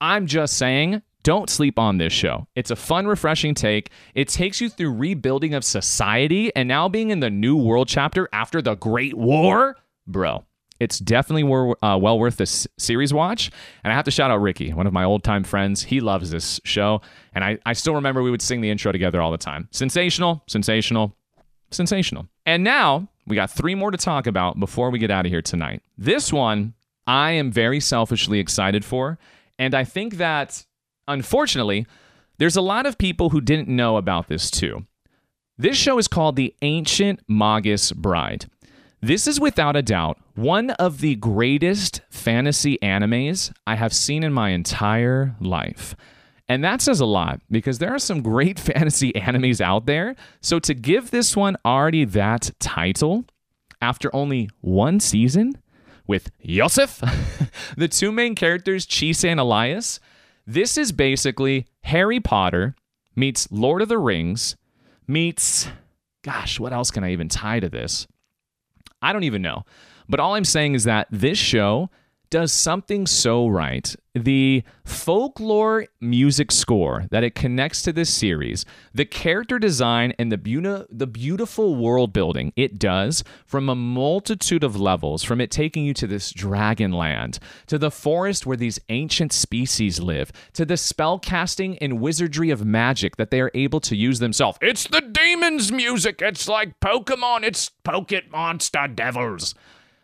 I'm 0.00 0.26
just 0.26 0.56
saying, 0.56 1.02
don't 1.22 1.50
sleep 1.50 1.78
on 1.78 1.98
this 1.98 2.12
show. 2.12 2.46
It's 2.54 2.70
a 2.70 2.76
fun, 2.76 3.06
refreshing 3.06 3.54
take. 3.54 3.90
It 4.14 4.28
takes 4.28 4.60
you 4.60 4.68
through 4.70 4.94
rebuilding 4.94 5.54
of 5.54 5.64
society 5.64 6.54
and 6.56 6.66
now 6.68 6.88
being 6.88 7.10
in 7.10 7.20
the 7.20 7.30
new 7.30 7.56
world 7.56 7.88
chapter 7.88 8.28
after 8.32 8.62
the 8.62 8.74
Great 8.74 9.14
War. 9.14 9.76
Bro, 10.06 10.44
it's 10.80 10.98
definitely 10.98 11.42
wor- 11.42 11.76
uh, 11.84 11.98
well 11.98 12.18
worth 12.18 12.38
this 12.38 12.66
series 12.78 13.12
watch. 13.12 13.50
And 13.84 13.92
I 13.92 13.96
have 13.96 14.06
to 14.06 14.10
shout 14.10 14.30
out 14.30 14.38
Ricky, 14.38 14.72
one 14.72 14.86
of 14.86 14.94
my 14.94 15.04
old 15.04 15.22
time 15.22 15.44
friends. 15.44 15.82
He 15.82 16.00
loves 16.00 16.30
this 16.30 16.58
show. 16.64 17.02
And 17.34 17.44
I, 17.44 17.58
I 17.66 17.74
still 17.74 17.94
remember 17.94 18.22
we 18.22 18.30
would 18.30 18.42
sing 18.42 18.62
the 18.62 18.70
intro 18.70 18.90
together 18.90 19.20
all 19.20 19.30
the 19.30 19.38
time. 19.38 19.68
Sensational, 19.72 20.42
sensational, 20.46 21.14
sensational. 21.70 22.28
And 22.46 22.64
now 22.64 23.08
we 23.26 23.36
got 23.36 23.50
three 23.50 23.74
more 23.74 23.90
to 23.90 23.98
talk 23.98 24.26
about 24.26 24.58
before 24.58 24.88
we 24.88 24.98
get 24.98 25.10
out 25.10 25.26
of 25.26 25.30
here 25.30 25.42
tonight. 25.42 25.82
This 25.98 26.32
one 26.32 26.72
I 27.06 27.32
am 27.32 27.52
very 27.52 27.80
selfishly 27.80 28.40
excited 28.40 28.84
for. 28.84 29.18
And 29.60 29.74
I 29.74 29.84
think 29.84 30.16
that, 30.16 30.64
unfortunately, 31.06 31.86
there's 32.38 32.56
a 32.56 32.62
lot 32.62 32.86
of 32.86 32.96
people 32.96 33.28
who 33.28 33.42
didn't 33.42 33.68
know 33.68 33.98
about 33.98 34.26
this 34.26 34.50
too. 34.50 34.86
This 35.58 35.76
show 35.76 35.98
is 35.98 36.08
called 36.08 36.36
The 36.36 36.54
Ancient 36.62 37.20
Magus 37.28 37.92
Bride. 37.92 38.46
This 39.02 39.26
is 39.26 39.38
without 39.38 39.76
a 39.76 39.82
doubt 39.82 40.18
one 40.34 40.70
of 40.70 41.00
the 41.00 41.14
greatest 41.16 42.00
fantasy 42.08 42.78
animes 42.82 43.52
I 43.66 43.74
have 43.74 43.92
seen 43.92 44.22
in 44.22 44.32
my 44.32 44.48
entire 44.50 45.36
life. 45.40 45.94
And 46.48 46.64
that 46.64 46.80
says 46.80 47.00
a 47.00 47.06
lot 47.06 47.42
because 47.50 47.78
there 47.78 47.94
are 47.94 47.98
some 47.98 48.22
great 48.22 48.58
fantasy 48.58 49.12
animes 49.12 49.60
out 49.60 49.84
there. 49.84 50.16
So 50.40 50.58
to 50.60 50.72
give 50.72 51.10
this 51.10 51.36
one 51.36 51.58
already 51.66 52.06
that 52.06 52.50
title 52.60 53.26
after 53.82 54.14
only 54.16 54.48
one 54.62 55.00
season 55.00 55.58
with 56.06 56.30
Yosef, 56.40 57.00
the 57.76 57.88
two 57.88 58.12
main 58.12 58.34
characters, 58.34 58.86
Chise 58.86 59.24
and 59.24 59.40
Elias, 59.40 60.00
this 60.46 60.76
is 60.76 60.92
basically 60.92 61.66
Harry 61.82 62.20
Potter 62.20 62.74
meets 63.14 63.50
Lord 63.50 63.82
of 63.82 63.88
the 63.88 63.98
Rings 63.98 64.56
meets, 65.06 65.68
gosh, 66.22 66.58
what 66.58 66.72
else 66.72 66.90
can 66.90 67.04
I 67.04 67.12
even 67.12 67.28
tie 67.28 67.60
to 67.60 67.68
this? 67.68 68.06
I 69.02 69.12
don't 69.12 69.24
even 69.24 69.42
know. 69.42 69.64
But 70.08 70.20
all 70.20 70.34
I'm 70.34 70.44
saying 70.44 70.74
is 70.74 70.84
that 70.84 71.06
this 71.10 71.38
show 71.38 71.90
does 72.30 72.52
something 72.52 73.06
so 73.06 73.46
right. 73.46 73.94
The 74.14 74.62
folklore 74.84 75.86
music 76.00 76.50
score 76.50 77.06
that 77.10 77.22
it 77.22 77.34
connects 77.34 77.82
to 77.82 77.92
this 77.92 78.12
series, 78.12 78.64
the 78.94 79.04
character 79.04 79.58
design, 79.58 80.14
and 80.18 80.32
the, 80.32 80.86
the 80.90 81.06
beautiful 81.06 81.76
world 81.76 82.12
building 82.12 82.52
it 82.56 82.78
does 82.78 83.22
from 83.46 83.68
a 83.68 83.74
multitude 83.74 84.64
of 84.64 84.80
levels, 84.80 85.22
from 85.22 85.40
it 85.40 85.50
taking 85.50 85.84
you 85.84 85.94
to 85.94 86.06
this 86.06 86.32
dragon 86.32 86.92
land, 86.92 87.38
to 87.66 87.78
the 87.78 87.90
forest 87.90 88.46
where 88.46 88.56
these 88.56 88.80
ancient 88.88 89.32
species 89.32 90.00
live, 90.00 90.32
to 90.54 90.64
the 90.64 90.76
spell 90.76 91.18
casting 91.18 91.78
and 91.78 92.00
wizardry 92.00 92.50
of 92.50 92.64
magic 92.64 93.16
that 93.16 93.30
they 93.30 93.40
are 93.40 93.50
able 93.54 93.80
to 93.80 93.94
use 93.94 94.18
themselves. 94.18 94.58
It's 94.60 94.86
the 94.86 95.00
demons' 95.00 95.70
music. 95.70 96.22
It's 96.22 96.48
like 96.48 96.80
Pokemon. 96.80 97.42
It's 97.42 97.70
Pocket 97.84 98.30
Monster 98.30 98.88
Devils. 98.88 99.54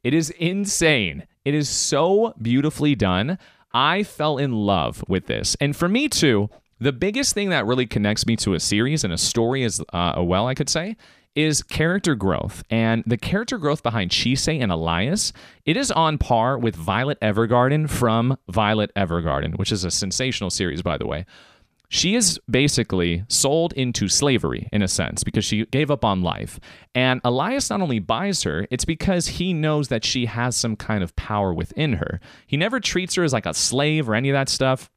It 0.04 0.14
is 0.14 0.30
insane. 0.30 1.26
It 1.46 1.54
is 1.54 1.68
so 1.68 2.34
beautifully 2.42 2.96
done. 2.96 3.38
I 3.72 4.02
fell 4.02 4.36
in 4.36 4.52
love 4.52 5.04
with 5.06 5.26
this. 5.26 5.56
And 5.60 5.76
for 5.76 5.88
me, 5.88 6.08
too, 6.08 6.50
the 6.80 6.92
biggest 6.92 7.34
thing 7.34 7.50
that 7.50 7.66
really 7.66 7.86
connects 7.86 8.26
me 8.26 8.34
to 8.38 8.54
a 8.54 8.60
series 8.60 9.04
and 9.04 9.12
a 9.12 9.16
story 9.16 9.62
as 9.62 9.80
uh, 9.92 10.14
well, 10.18 10.48
I 10.48 10.54
could 10.54 10.68
say, 10.68 10.96
is 11.36 11.62
character 11.62 12.16
growth. 12.16 12.64
And 12.68 13.04
the 13.06 13.16
character 13.16 13.58
growth 13.58 13.84
behind 13.84 14.10
Chise 14.10 14.60
and 14.60 14.72
Elias, 14.72 15.32
it 15.64 15.76
is 15.76 15.92
on 15.92 16.18
par 16.18 16.58
with 16.58 16.74
Violet 16.74 17.20
Evergarden 17.20 17.88
from 17.88 18.36
Violet 18.48 18.90
Evergarden, 18.96 19.56
which 19.56 19.70
is 19.70 19.84
a 19.84 19.90
sensational 19.92 20.50
series, 20.50 20.82
by 20.82 20.98
the 20.98 21.06
way. 21.06 21.26
She 21.88 22.14
is 22.14 22.40
basically 22.50 23.24
sold 23.28 23.72
into 23.74 24.08
slavery 24.08 24.68
in 24.72 24.82
a 24.82 24.88
sense 24.88 25.22
because 25.22 25.44
she 25.44 25.66
gave 25.66 25.90
up 25.90 26.04
on 26.04 26.22
life. 26.22 26.58
And 26.94 27.20
Elias 27.24 27.70
not 27.70 27.80
only 27.80 27.98
buys 27.98 28.42
her, 28.42 28.66
it's 28.70 28.84
because 28.84 29.26
he 29.28 29.52
knows 29.52 29.88
that 29.88 30.04
she 30.04 30.26
has 30.26 30.56
some 30.56 30.76
kind 30.76 31.02
of 31.02 31.14
power 31.16 31.54
within 31.54 31.94
her. 31.94 32.20
He 32.46 32.56
never 32.56 32.80
treats 32.80 33.14
her 33.14 33.24
as 33.24 33.32
like 33.32 33.46
a 33.46 33.54
slave 33.54 34.08
or 34.08 34.14
any 34.14 34.30
of 34.30 34.34
that 34.34 34.48
stuff. 34.48 34.90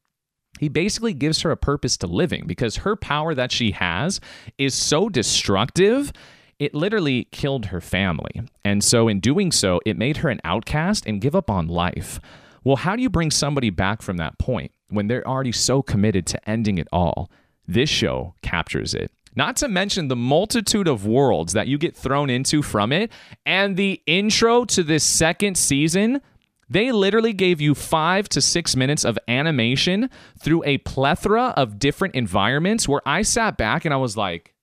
He 0.59 0.67
basically 0.67 1.13
gives 1.13 1.41
her 1.41 1.51
a 1.51 1.57
purpose 1.57 1.95
to 1.97 2.07
living 2.07 2.45
because 2.47 2.77
her 2.77 2.95
power 2.95 3.35
that 3.35 3.51
she 3.51 3.71
has 3.71 4.19
is 4.57 4.73
so 4.73 5.09
destructive. 5.09 6.11
It 6.57 6.73
literally 6.73 7.25
killed 7.31 7.67
her 7.67 7.79
family. 7.79 8.41
And 8.65 8.83
so, 8.83 9.07
in 9.07 9.19
doing 9.19 9.51
so, 9.51 9.79
it 9.85 9.97
made 9.97 10.17
her 10.17 10.29
an 10.29 10.41
outcast 10.43 11.05
and 11.05 11.21
give 11.21 11.35
up 11.35 11.49
on 11.49 11.67
life. 11.67 12.19
Well, 12.63 12.75
how 12.75 12.95
do 12.95 13.01
you 13.01 13.09
bring 13.09 13.31
somebody 13.31 13.69
back 13.69 14.01
from 14.01 14.17
that 14.17 14.37
point 14.37 14.71
when 14.89 15.07
they're 15.07 15.27
already 15.27 15.51
so 15.51 15.81
committed 15.81 16.25
to 16.27 16.49
ending 16.49 16.77
it 16.77 16.87
all? 16.91 17.29
This 17.67 17.89
show 17.89 18.35
captures 18.41 18.93
it. 18.93 19.11
Not 19.35 19.55
to 19.57 19.67
mention 19.67 20.07
the 20.07 20.15
multitude 20.15 20.87
of 20.87 21.05
worlds 21.05 21.53
that 21.53 21.67
you 21.67 21.77
get 21.77 21.95
thrown 21.95 22.29
into 22.29 22.61
from 22.61 22.91
it. 22.91 23.11
And 23.45 23.77
the 23.77 24.01
intro 24.05 24.65
to 24.65 24.83
this 24.83 25.03
second 25.03 25.55
season, 25.55 26.21
they 26.69 26.91
literally 26.91 27.33
gave 27.33 27.61
you 27.61 27.73
five 27.75 28.27
to 28.29 28.41
six 28.41 28.75
minutes 28.75 29.05
of 29.05 29.17
animation 29.27 30.09
through 30.39 30.63
a 30.65 30.79
plethora 30.79 31.53
of 31.55 31.79
different 31.79 32.15
environments 32.15 32.87
where 32.87 33.01
I 33.05 33.21
sat 33.21 33.57
back 33.57 33.85
and 33.85 33.93
I 33.93 33.97
was 33.97 34.17
like, 34.17 34.53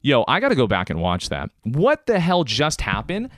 yo, 0.00 0.24
I 0.28 0.40
got 0.40 0.50
to 0.50 0.54
go 0.54 0.66
back 0.66 0.90
and 0.90 1.00
watch 1.00 1.28
that. 1.28 1.50
What 1.62 2.06
the 2.06 2.20
hell 2.20 2.44
just 2.44 2.80
happened? 2.80 3.30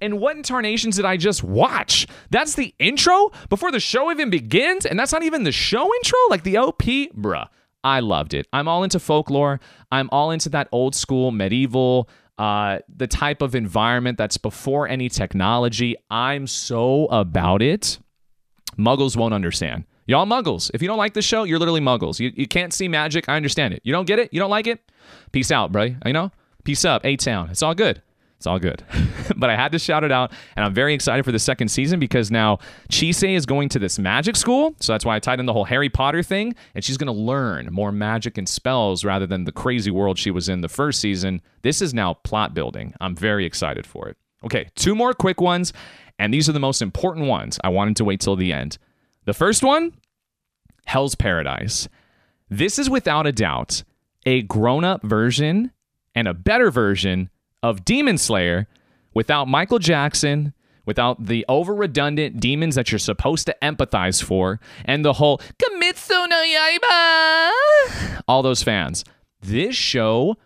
And 0.00 0.20
what 0.20 0.36
incarnations 0.36 0.96
did 0.96 1.04
I 1.04 1.16
just 1.16 1.42
watch? 1.42 2.06
That's 2.30 2.54
the 2.54 2.74
intro 2.78 3.30
before 3.48 3.72
the 3.72 3.80
show 3.80 4.10
even 4.10 4.30
begins, 4.30 4.86
and 4.86 4.98
that's 4.98 5.12
not 5.12 5.22
even 5.22 5.44
the 5.44 5.52
show 5.52 5.92
intro, 5.96 6.18
like 6.30 6.44
the 6.44 6.58
OP, 6.58 6.82
bruh. 6.82 7.48
I 7.84 8.00
loved 8.00 8.34
it. 8.34 8.46
I'm 8.52 8.68
all 8.68 8.84
into 8.84 8.98
folklore. 8.98 9.60
I'm 9.90 10.08
all 10.10 10.30
into 10.30 10.48
that 10.50 10.68
old 10.72 10.94
school 10.94 11.30
medieval, 11.30 12.08
uh, 12.38 12.78
the 12.94 13.06
type 13.06 13.42
of 13.42 13.54
environment 13.54 14.18
that's 14.18 14.36
before 14.36 14.88
any 14.88 15.08
technology. 15.08 15.96
I'm 16.10 16.46
so 16.46 17.06
about 17.06 17.62
it. 17.62 17.98
Muggles 18.76 19.16
won't 19.16 19.34
understand. 19.34 19.84
Y'all 20.06 20.26
muggles. 20.26 20.70
If 20.72 20.80
you 20.80 20.88
don't 20.88 20.98
like 20.98 21.14
the 21.14 21.22
show, 21.22 21.42
you're 21.42 21.58
literally 21.58 21.80
muggles. 21.80 22.18
You, 22.18 22.32
you 22.34 22.48
can't 22.48 22.72
see 22.72 22.88
magic. 22.88 23.28
I 23.28 23.36
understand 23.36 23.74
it. 23.74 23.82
You 23.84 23.92
don't 23.92 24.06
get 24.06 24.18
it? 24.18 24.32
You 24.32 24.40
don't 24.40 24.50
like 24.50 24.66
it? 24.66 24.80
Peace 25.32 25.50
out, 25.50 25.70
bro. 25.70 25.94
You 26.06 26.12
know? 26.12 26.32
Peace 26.64 26.84
up, 26.84 27.04
A 27.04 27.16
Town. 27.16 27.50
It's 27.50 27.62
all 27.62 27.74
good. 27.74 28.02
It's 28.38 28.46
all 28.46 28.60
good. 28.60 28.84
but 29.36 29.50
I 29.50 29.56
had 29.56 29.72
to 29.72 29.80
shout 29.80 30.04
it 30.04 30.12
out, 30.12 30.32
and 30.54 30.64
I'm 30.64 30.72
very 30.72 30.94
excited 30.94 31.24
for 31.24 31.32
the 31.32 31.40
second 31.40 31.68
season 31.68 31.98
because 31.98 32.30
now 32.30 32.60
Chise 32.88 33.34
is 33.34 33.46
going 33.46 33.68
to 33.70 33.80
this 33.80 33.98
magic 33.98 34.36
school. 34.36 34.76
So 34.78 34.92
that's 34.92 35.04
why 35.04 35.16
I 35.16 35.18
tied 35.18 35.40
in 35.40 35.46
the 35.46 35.52
whole 35.52 35.64
Harry 35.64 35.88
Potter 35.88 36.22
thing, 36.22 36.54
and 36.72 36.84
she's 36.84 36.96
going 36.96 37.12
to 37.12 37.20
learn 37.20 37.68
more 37.72 37.90
magic 37.90 38.38
and 38.38 38.48
spells 38.48 39.04
rather 39.04 39.26
than 39.26 39.42
the 39.42 39.50
crazy 39.50 39.90
world 39.90 40.18
she 40.18 40.30
was 40.30 40.48
in 40.48 40.60
the 40.60 40.68
first 40.68 41.00
season. 41.00 41.42
This 41.62 41.82
is 41.82 41.92
now 41.92 42.14
plot 42.14 42.54
building. 42.54 42.94
I'm 43.00 43.16
very 43.16 43.44
excited 43.44 43.86
for 43.86 44.08
it. 44.08 44.16
Okay, 44.44 44.68
two 44.76 44.94
more 44.94 45.14
quick 45.14 45.40
ones, 45.40 45.72
and 46.20 46.32
these 46.32 46.48
are 46.48 46.52
the 46.52 46.60
most 46.60 46.80
important 46.80 47.26
ones. 47.26 47.58
I 47.64 47.70
wanted 47.70 47.96
to 47.96 48.04
wait 48.04 48.20
till 48.20 48.36
the 48.36 48.52
end. 48.52 48.78
The 49.24 49.34
first 49.34 49.64
one 49.64 49.94
Hell's 50.86 51.16
Paradise. 51.16 51.88
This 52.48 52.78
is 52.78 52.88
without 52.88 53.26
a 53.26 53.32
doubt 53.32 53.82
a 54.24 54.42
grown 54.42 54.84
up 54.84 55.02
version 55.02 55.72
and 56.14 56.28
a 56.28 56.34
better 56.34 56.70
version 56.70 57.30
of 57.62 57.84
Demon 57.84 58.18
Slayer 58.18 58.66
without 59.14 59.48
Michael 59.48 59.78
Jackson, 59.78 60.52
without 60.86 61.26
the 61.26 61.44
over 61.48 61.74
redundant 61.74 62.40
demons 62.40 62.74
that 62.74 62.90
you're 62.90 62.98
supposed 62.98 63.46
to 63.46 63.56
empathize 63.62 64.22
for, 64.22 64.60
and 64.84 65.04
the 65.04 65.14
whole 65.14 65.40
no 66.28 66.42
Yaiba, 66.42 68.22
all 68.28 68.42
those 68.42 68.62
fans. 68.62 69.04
This 69.40 69.74
show 69.74 70.36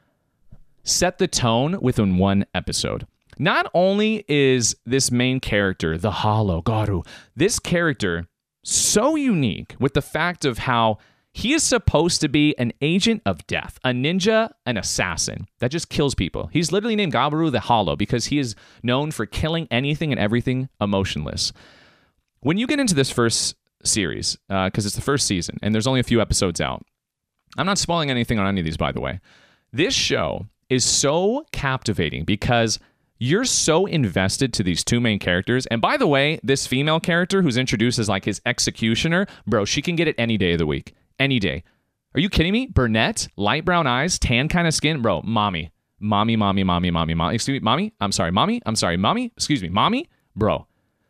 set 0.85 1.19
the 1.19 1.29
tone 1.29 1.79
within 1.81 2.19
one 2.19 2.47
episode. 2.55 3.07
Not 3.39 3.71
only 3.75 4.25
is 4.29 4.77
this 4.85 5.11
main 5.11 5.41
character, 5.41 5.97
the 5.97 6.11
Hollow 6.11 6.63
Garu, 6.63 7.07
this 7.35 7.59
character 7.59 8.27
so 8.65 9.17
unique 9.17 9.75
with 9.81 9.95
the 9.95 10.03
fact 10.03 10.45
of 10.45 10.59
how 10.59 10.99
he 11.35 11.55
is 11.55 11.63
supposed 11.63 12.21
to 12.21 12.29
be 12.29 12.55
an 12.59 12.73
agent 12.83 13.23
of 13.25 13.47
death, 13.47 13.79
a 13.85 13.89
ninja, 13.91 14.51
an 14.67 14.77
assassin 14.77 15.47
that 15.61 15.71
just 15.71 15.89
kills 15.89 16.15
people. 16.15 16.51
He's 16.53 16.71
literally 16.71 16.97
named 16.97 17.15
Gabaru 17.15 17.51
the 17.51 17.61
Hollow 17.61 17.97
because 17.97 18.27
he 18.27 18.39
is 18.39 18.55
known 18.83 19.11
for 19.11 19.25
killing 19.25 19.67
anything 19.71 20.13
and 20.13 20.21
everything 20.21 20.69
emotionless. 20.81 21.53
When 22.41 22.59
you 22.59 22.67
get 22.67 22.81
into 22.81 22.95
this 22.95 23.11
first 23.11 23.57
series, 23.83 24.37
because 24.49 24.85
uh, 24.85 24.89
it's 24.89 24.95
the 24.95 25.01
first 25.01 25.27
season 25.27 25.59
and 25.63 25.75
there's 25.75 25.87
only 25.87 26.01
a 26.01 26.05
few 26.05 26.21
episodes 26.21 26.61
out, 26.61 26.85
I'm 27.57 27.67
not 27.67 27.79
spoiling 27.79 28.11
anything 28.11 28.39
on 28.39 28.47
any 28.47 28.61
of 28.61 28.65
these, 28.67 28.77
by 28.77 28.93
the 28.93 29.01
way. 29.01 29.21
This 29.73 29.95
show 29.95 30.47
is 30.69 30.85
so 30.85 31.47
captivating 31.53 32.25
because 32.25 32.79
you're 33.19 33.45
so 33.45 33.87
invested 33.87 34.53
to 34.55 34.63
these 34.63 34.85
two 34.85 35.01
main 35.01 35.19
characters. 35.19 35.65
And 35.67 35.81
by 35.81 35.97
the 35.97 36.07
way, 36.07 36.41
this 36.43 36.67
female 36.67 37.01
character 37.01 37.41
who's 37.41 37.57
introduced 37.57 37.99
as 37.99 38.09
like 38.09 38.25
his 38.25 38.43
executioner, 38.45 39.27
bro, 39.47 39.65
she 39.65 39.81
can 39.81 39.97
get 39.97 40.09
it 40.09 40.17
any 40.19 40.37
day 40.37 40.53
of 40.53 40.59
the 40.59 40.67
week 40.67 40.95
any 41.23 41.39
day. 41.39 41.63
Are 42.15 42.21
you 42.21 42.29
kidding 42.29 42.53
me? 42.53 42.67
Brunette, 42.67 43.29
light 43.37 43.65
brown 43.65 43.87
eyes, 43.87 44.19
tan 44.19 44.49
kind 44.49 44.67
of 44.67 44.75
skin, 44.75 45.01
bro. 45.01 45.23
Mommy, 45.23 45.71
mommy, 45.99 46.37
mommy, 46.37 46.65
mommy, 46.65 46.91
mommy, 46.91 47.15
mommy. 47.15 47.35
Excuse 47.35 47.61
me, 47.61 47.65
mommy. 47.65 47.95
I'm 48.01 48.13
sorry, 48.13 48.31
mommy. 48.31 48.61
I'm 48.67 48.77
sorry, 48.77 48.97
mommy. 48.97 49.33
Excuse 49.37 49.63
me, 49.63 49.69
mommy, 49.69 50.11
bro. 50.37 50.67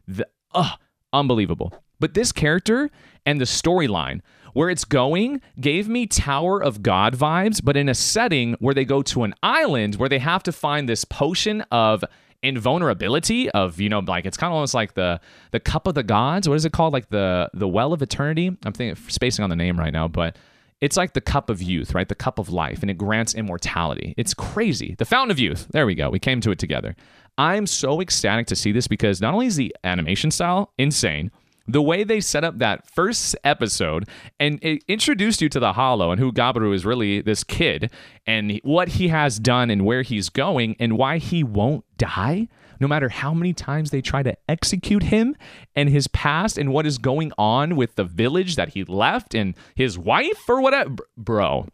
The 0.07 0.29
uh, 0.55 0.77
unbelievable. 1.13 1.73
But 1.99 2.15
this 2.15 2.31
character 2.31 2.91
and 3.25 3.41
the 3.41 3.47
storyline 3.47 4.21
where 4.53 4.69
it's 4.69 4.85
going 4.85 5.41
gave 5.59 5.89
me 5.89 6.07
Tower 6.07 6.63
of 6.63 6.83
God 6.83 7.17
vibes, 7.17 7.65
but 7.65 7.77
in 7.77 7.89
a 7.89 7.95
setting 7.95 8.55
where 8.61 8.75
they 8.75 8.85
go 8.85 9.03
to 9.03 9.25
an 9.25 9.35
island 9.43 9.97
where 9.97 10.09
they 10.09 10.19
have 10.19 10.43
to 10.43 10.53
find 10.53 10.89
this 10.89 11.05
potion 11.07 11.63
of 11.71 12.05
invulnerability 12.43 13.51
of 13.51 13.81
you 13.81 13.89
know 13.89 14.01
like 14.01 14.27
it's 14.27 14.37
kind 14.37 14.51
of 14.51 14.55
almost 14.55 14.75
like 14.75 14.95
the 14.95 15.21
the 15.53 15.61
cup 15.61 15.87
of 15.87 15.95
the 15.95 16.03
gods 16.03 16.49
what 16.49 16.57
is 16.57 16.65
it 16.65 16.73
called? 16.73 16.93
Like 16.93 17.09
the 17.11 17.51
the 17.55 17.69
well 17.69 17.93
of 17.93 18.03
eternity? 18.03 18.49
I'm 18.65 18.73
thinking 18.73 18.97
spacing 19.09 19.43
on 19.43 19.51
the 19.51 19.57
name 19.57 19.79
right 19.79 19.93
now 19.93 20.09
but 20.09 20.37
it's 20.81 20.97
like 20.97 21.13
the 21.13 21.21
cup 21.21 21.49
of 21.51 21.63
youth 21.63 21.95
right? 21.95 22.09
The 22.09 22.15
cup 22.15 22.39
of 22.39 22.49
life 22.49 22.83
and 22.83 22.91
it 22.91 22.99
grants 22.99 23.35
immortality. 23.35 24.15
It's 24.17 24.35
crazy. 24.35 24.97
The 24.99 25.05
fountain 25.05 25.31
of 25.31 25.39
youth. 25.39 25.69
There 25.71 25.87
we 25.87 25.95
go. 25.95 26.11
We 26.11 26.19
came 26.19 26.41
to 26.41 26.51
it 26.51 26.59
together. 26.59 26.97
I'm 27.39 27.67
so 27.67 28.01
ecstatic 28.01 28.47
to 28.49 28.57
see 28.57 28.73
this 28.73 28.87
because 28.87 29.21
not 29.21 29.33
only 29.33 29.47
is 29.47 29.57
the 29.57 29.75
animation 29.85 30.31
style 30.31 30.73
insane 30.79 31.31
the 31.67 31.83
way 31.83 32.05
they 32.05 32.21
set 32.21 32.45
up 32.45 32.59
that 32.59 32.89
first 32.91 33.37
episode 33.45 34.09
and 34.39 34.59
it 34.63 34.83
introduced 34.89 35.41
you 35.41 35.49
to 35.49 35.61
the 35.61 35.75
Hollow 35.75 36.11
and 36.11 36.21
who 36.21 36.33
Gabaru 36.33 36.75
is 36.75 36.85
really 36.85 37.21
this 37.21 37.45
kid 37.45 37.91
and 38.27 38.61
what 38.63 38.89
he 38.89 39.09
has 39.09 39.39
done 39.39 39.71
and 39.71 39.85
where 39.85 40.03
he's 40.03 40.29
going 40.29 40.77
and 40.79 40.99
why 40.99 41.19
he 41.19 41.45
won't 41.45 41.85
die 41.97 42.49
no 42.83 42.89
matter 42.89 43.09
how 43.09 43.33
many 43.33 43.53
times 43.53 43.91
they 43.91 44.01
try 44.01 44.25
to 44.25 44.37
execute 44.49 45.05
him 45.05 45.37
and 45.77 45.89
his 45.89 46.09
past 46.09 46.59
and 46.59 46.73
what 46.73 46.85
is 46.85 46.99
going 46.99 47.33
on 47.39 47.77
with 47.77 47.95
the 47.95 48.03
village 48.03 48.57
that 48.57 48.71
he 48.71 48.83
left 48.83 49.37
and 49.37 49.55
his 49.77 49.97
wife 49.97 50.49
or 50.49 50.61
whatever 50.61 50.97
bro. 51.17 51.69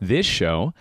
This 0.00 0.24
show 0.24 0.72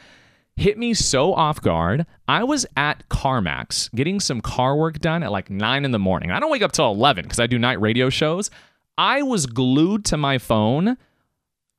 hit 0.55 0.77
me 0.77 0.93
so 0.93 1.33
off 1.33 1.61
guard. 1.61 2.05
I 2.27 2.43
was 2.43 2.65
at 2.77 3.07
CarMax 3.09 3.93
getting 3.93 4.19
some 4.19 4.41
car 4.41 4.75
work 4.75 4.99
done 4.99 5.23
at 5.23 5.31
like 5.31 5.49
9 5.49 5.85
in 5.85 5.91
the 5.91 5.99
morning. 5.99 6.31
I 6.31 6.39
don't 6.39 6.51
wake 6.51 6.61
up 6.61 6.71
till 6.71 6.91
11 6.91 7.23
because 7.23 7.39
I 7.39 7.47
do 7.47 7.57
night 7.57 7.81
radio 7.81 8.09
shows. 8.09 8.49
I 8.97 9.23
was 9.23 9.45
glued 9.45 10.05
to 10.05 10.17
my 10.17 10.37
phone 10.37 10.97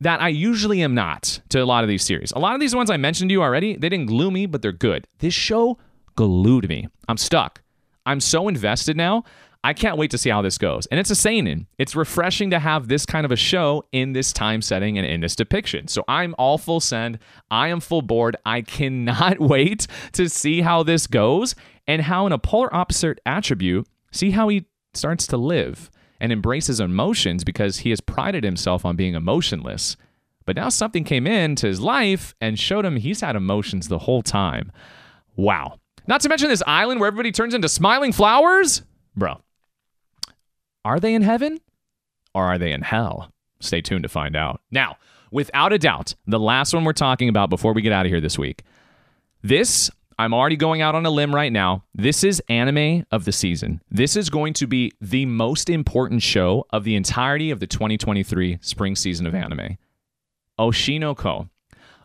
that 0.00 0.20
I 0.20 0.28
usually 0.28 0.82
am 0.82 0.94
not 0.94 1.40
to 1.50 1.60
a 1.60 1.64
lot 1.64 1.84
of 1.84 1.88
these 1.88 2.04
series. 2.04 2.32
A 2.32 2.38
lot 2.38 2.54
of 2.54 2.60
these 2.60 2.74
ones 2.74 2.90
I 2.90 2.96
mentioned 2.96 3.30
to 3.30 3.32
you 3.32 3.42
already, 3.42 3.76
they 3.76 3.88
didn't 3.88 4.06
glue 4.06 4.30
me, 4.30 4.46
but 4.46 4.60
they're 4.60 4.72
good. 4.72 5.06
This 5.20 5.34
show 5.34 5.78
glued 6.16 6.68
me. 6.68 6.88
I'm 7.08 7.16
stuck. 7.16 7.62
I'm 8.04 8.20
so 8.20 8.48
invested 8.48 8.96
now. 8.96 9.24
I 9.64 9.72
can't 9.72 9.96
wait 9.96 10.10
to 10.10 10.18
see 10.18 10.28
how 10.28 10.42
this 10.42 10.58
goes. 10.58 10.84
And 10.86 11.00
it's 11.00 11.10
a 11.10 11.14
seinen. 11.14 11.66
It's 11.78 11.96
refreshing 11.96 12.50
to 12.50 12.58
have 12.58 12.88
this 12.88 13.06
kind 13.06 13.24
of 13.24 13.32
a 13.32 13.36
show 13.36 13.82
in 13.92 14.12
this 14.12 14.30
time 14.30 14.60
setting 14.60 14.98
and 14.98 15.06
in 15.06 15.22
this 15.22 15.34
depiction. 15.34 15.88
So 15.88 16.04
I'm 16.06 16.34
all 16.36 16.58
full 16.58 16.80
send. 16.80 17.18
I 17.50 17.68
am 17.68 17.80
full 17.80 18.02
board. 18.02 18.36
I 18.44 18.60
cannot 18.60 19.40
wait 19.40 19.86
to 20.12 20.28
see 20.28 20.60
how 20.60 20.82
this 20.82 21.06
goes 21.06 21.54
and 21.86 22.02
how, 22.02 22.26
in 22.26 22.32
a 22.32 22.38
polar 22.38 22.72
opposite 22.76 23.20
attribute, 23.24 23.88
see 24.12 24.32
how 24.32 24.48
he 24.48 24.66
starts 24.92 25.26
to 25.28 25.38
live 25.38 25.90
and 26.20 26.30
embraces 26.30 26.78
emotions 26.78 27.42
because 27.42 27.78
he 27.78 27.90
has 27.90 28.02
prided 28.02 28.44
himself 28.44 28.84
on 28.84 28.96
being 28.96 29.14
emotionless. 29.14 29.96
But 30.44 30.56
now 30.56 30.68
something 30.68 31.04
came 31.04 31.26
into 31.26 31.66
his 31.66 31.80
life 31.80 32.34
and 32.38 32.58
showed 32.58 32.84
him 32.84 32.96
he's 32.96 33.22
had 33.22 33.34
emotions 33.34 33.88
the 33.88 34.00
whole 34.00 34.22
time. 34.22 34.70
Wow. 35.36 35.78
Not 36.06 36.20
to 36.20 36.28
mention 36.28 36.50
this 36.50 36.62
island 36.66 37.00
where 37.00 37.06
everybody 37.06 37.32
turns 37.32 37.54
into 37.54 37.70
smiling 37.70 38.12
flowers. 38.12 38.82
Bro, 39.16 39.40
are 40.84 41.00
they 41.00 41.14
in 41.14 41.22
heaven 41.22 41.60
or 42.34 42.44
are 42.44 42.58
they 42.58 42.72
in 42.72 42.82
hell? 42.82 43.32
Stay 43.60 43.80
tuned 43.80 44.02
to 44.02 44.08
find 44.08 44.36
out. 44.36 44.60
Now, 44.70 44.96
without 45.30 45.72
a 45.72 45.78
doubt, 45.78 46.14
the 46.26 46.38
last 46.38 46.74
one 46.74 46.84
we're 46.84 46.92
talking 46.92 47.28
about 47.28 47.50
before 47.50 47.72
we 47.72 47.82
get 47.82 47.92
out 47.92 48.06
of 48.06 48.10
here 48.10 48.20
this 48.20 48.38
week. 48.38 48.62
This, 49.42 49.90
I'm 50.18 50.34
already 50.34 50.56
going 50.56 50.82
out 50.82 50.94
on 50.94 51.06
a 51.06 51.10
limb 51.10 51.34
right 51.34 51.52
now. 51.52 51.84
This 51.94 52.24
is 52.24 52.42
anime 52.48 53.04
of 53.10 53.24
the 53.24 53.32
season. 53.32 53.82
This 53.90 54.16
is 54.16 54.30
going 54.30 54.52
to 54.54 54.66
be 54.66 54.92
the 55.00 55.26
most 55.26 55.68
important 55.68 56.22
show 56.22 56.66
of 56.70 56.84
the 56.84 56.96
entirety 56.96 57.50
of 57.50 57.60
the 57.60 57.66
2023 57.66 58.58
spring 58.60 58.96
season 58.96 59.26
of 59.26 59.34
anime. 59.34 59.78
Oshinoko. 60.58 61.48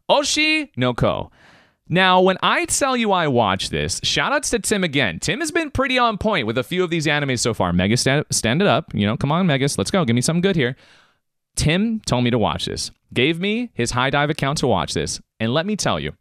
Oshinoko. 0.09 1.29
Now, 1.91 2.21
when 2.21 2.37
I 2.43 2.65
tell 2.65 2.95
you 2.95 3.11
I 3.11 3.27
watch 3.27 3.69
this, 3.69 3.99
shout 4.03 4.31
outs 4.31 4.51
to 4.51 4.59
Tim 4.59 4.83
again. 4.83 5.19
Tim 5.19 5.39
has 5.39 5.51
been 5.51 5.71
pretty 5.71 5.97
on 5.97 6.19
point 6.19 6.45
with 6.45 6.57
a 6.59 6.63
few 6.63 6.83
of 6.83 6.91
these 6.91 7.07
animes 7.07 7.39
so 7.39 7.55
far. 7.55 7.73
Megas, 7.73 8.01
stand, 8.01 8.25
stand 8.29 8.61
it 8.61 8.67
up. 8.67 8.93
You 8.93 9.07
know, 9.07 9.17
come 9.17 9.31
on, 9.31 9.47
Megas, 9.47 9.77
let's 9.79 9.89
go. 9.89 10.05
Give 10.05 10.15
me 10.15 10.21
something 10.21 10.41
good 10.41 10.55
here. 10.55 10.75
Tim 11.55 11.99
told 12.01 12.23
me 12.23 12.29
to 12.29 12.37
watch 12.37 12.65
this, 12.65 12.91
gave 13.11 13.39
me 13.39 13.71
his 13.73 13.91
HIDIVE 13.91 14.29
account 14.29 14.59
to 14.59 14.67
watch 14.67 14.93
this. 14.93 15.19
And 15.39 15.51
let 15.51 15.65
me 15.65 15.75
tell 15.75 15.99
you, 15.99 16.13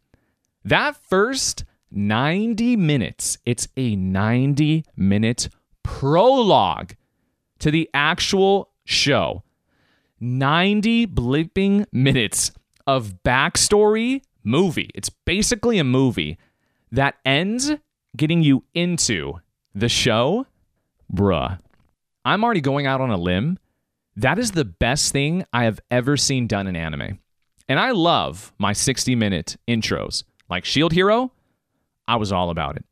that 0.65 0.97
first 0.97 1.65
90 1.91 2.75
minutes, 2.75 3.37
it's 3.45 3.67
a 3.77 3.95
90 3.95 4.85
minute 4.97 5.49
prologue 5.83 6.95
to 7.59 7.69
the 7.69 7.89
actual 7.93 8.71
show. 8.85 9.43
90 10.19 11.07
blipping 11.07 11.85
minutes 11.93 12.51
of 12.87 13.23
backstory 13.23 14.21
movie. 14.43 14.89
It's 14.95 15.09
basically 15.09 15.77
a 15.79 15.83
movie 15.83 16.37
that 16.91 17.15
ends 17.25 17.71
getting 18.15 18.43
you 18.43 18.63
into 18.73 19.39
the 19.75 19.89
show. 19.89 20.45
Bruh, 21.13 21.59
I'm 22.25 22.43
already 22.43 22.61
going 22.61 22.87
out 22.87 23.01
on 23.01 23.09
a 23.09 23.17
limb. 23.17 23.59
That 24.15 24.39
is 24.39 24.51
the 24.51 24.65
best 24.65 25.11
thing 25.11 25.45
I 25.53 25.63
have 25.63 25.79
ever 25.89 26.17
seen 26.17 26.47
done 26.47 26.67
in 26.67 26.75
anime. 26.75 27.19
And 27.67 27.79
I 27.79 27.91
love 27.91 28.51
my 28.57 28.73
60 28.73 29.15
minute 29.15 29.57
intros. 29.67 30.23
Like 30.49 30.65
Shield 30.65 30.91
Hero, 30.91 31.31
I 32.07 32.15
was 32.15 32.31
all 32.31 32.49
about 32.49 32.75
it. 32.75 32.85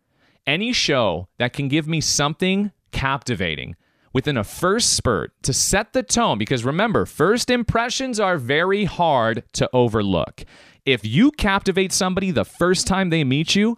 Any 0.46 0.72
show 0.72 1.28
that 1.40 1.54
can 1.54 1.68
give 1.68 1.88
me 1.88 2.00
something 2.00 2.72
captivating 2.92 3.76
within 4.18 4.36
a 4.36 4.44
first 4.44 4.94
spurt 4.94 5.32
to 5.44 5.54
set 5.54 5.94
the 5.94 6.02
tone, 6.02 6.40
because 6.40 6.66
remember, 6.66 7.06
first 7.06 7.52
impressions 7.52 8.20
are 8.20 8.40
very 8.40 8.84
hard 8.84 9.44
to 9.54 9.70
overlook. 9.74 10.44
If 10.88 11.06
you 11.06 11.30
captivate 11.30 11.92
somebody 11.92 12.32
the 12.32 12.44
first 12.44 12.88
time 12.88 13.12
they 13.12 13.24
meet 13.24 13.54
you, 13.54 13.78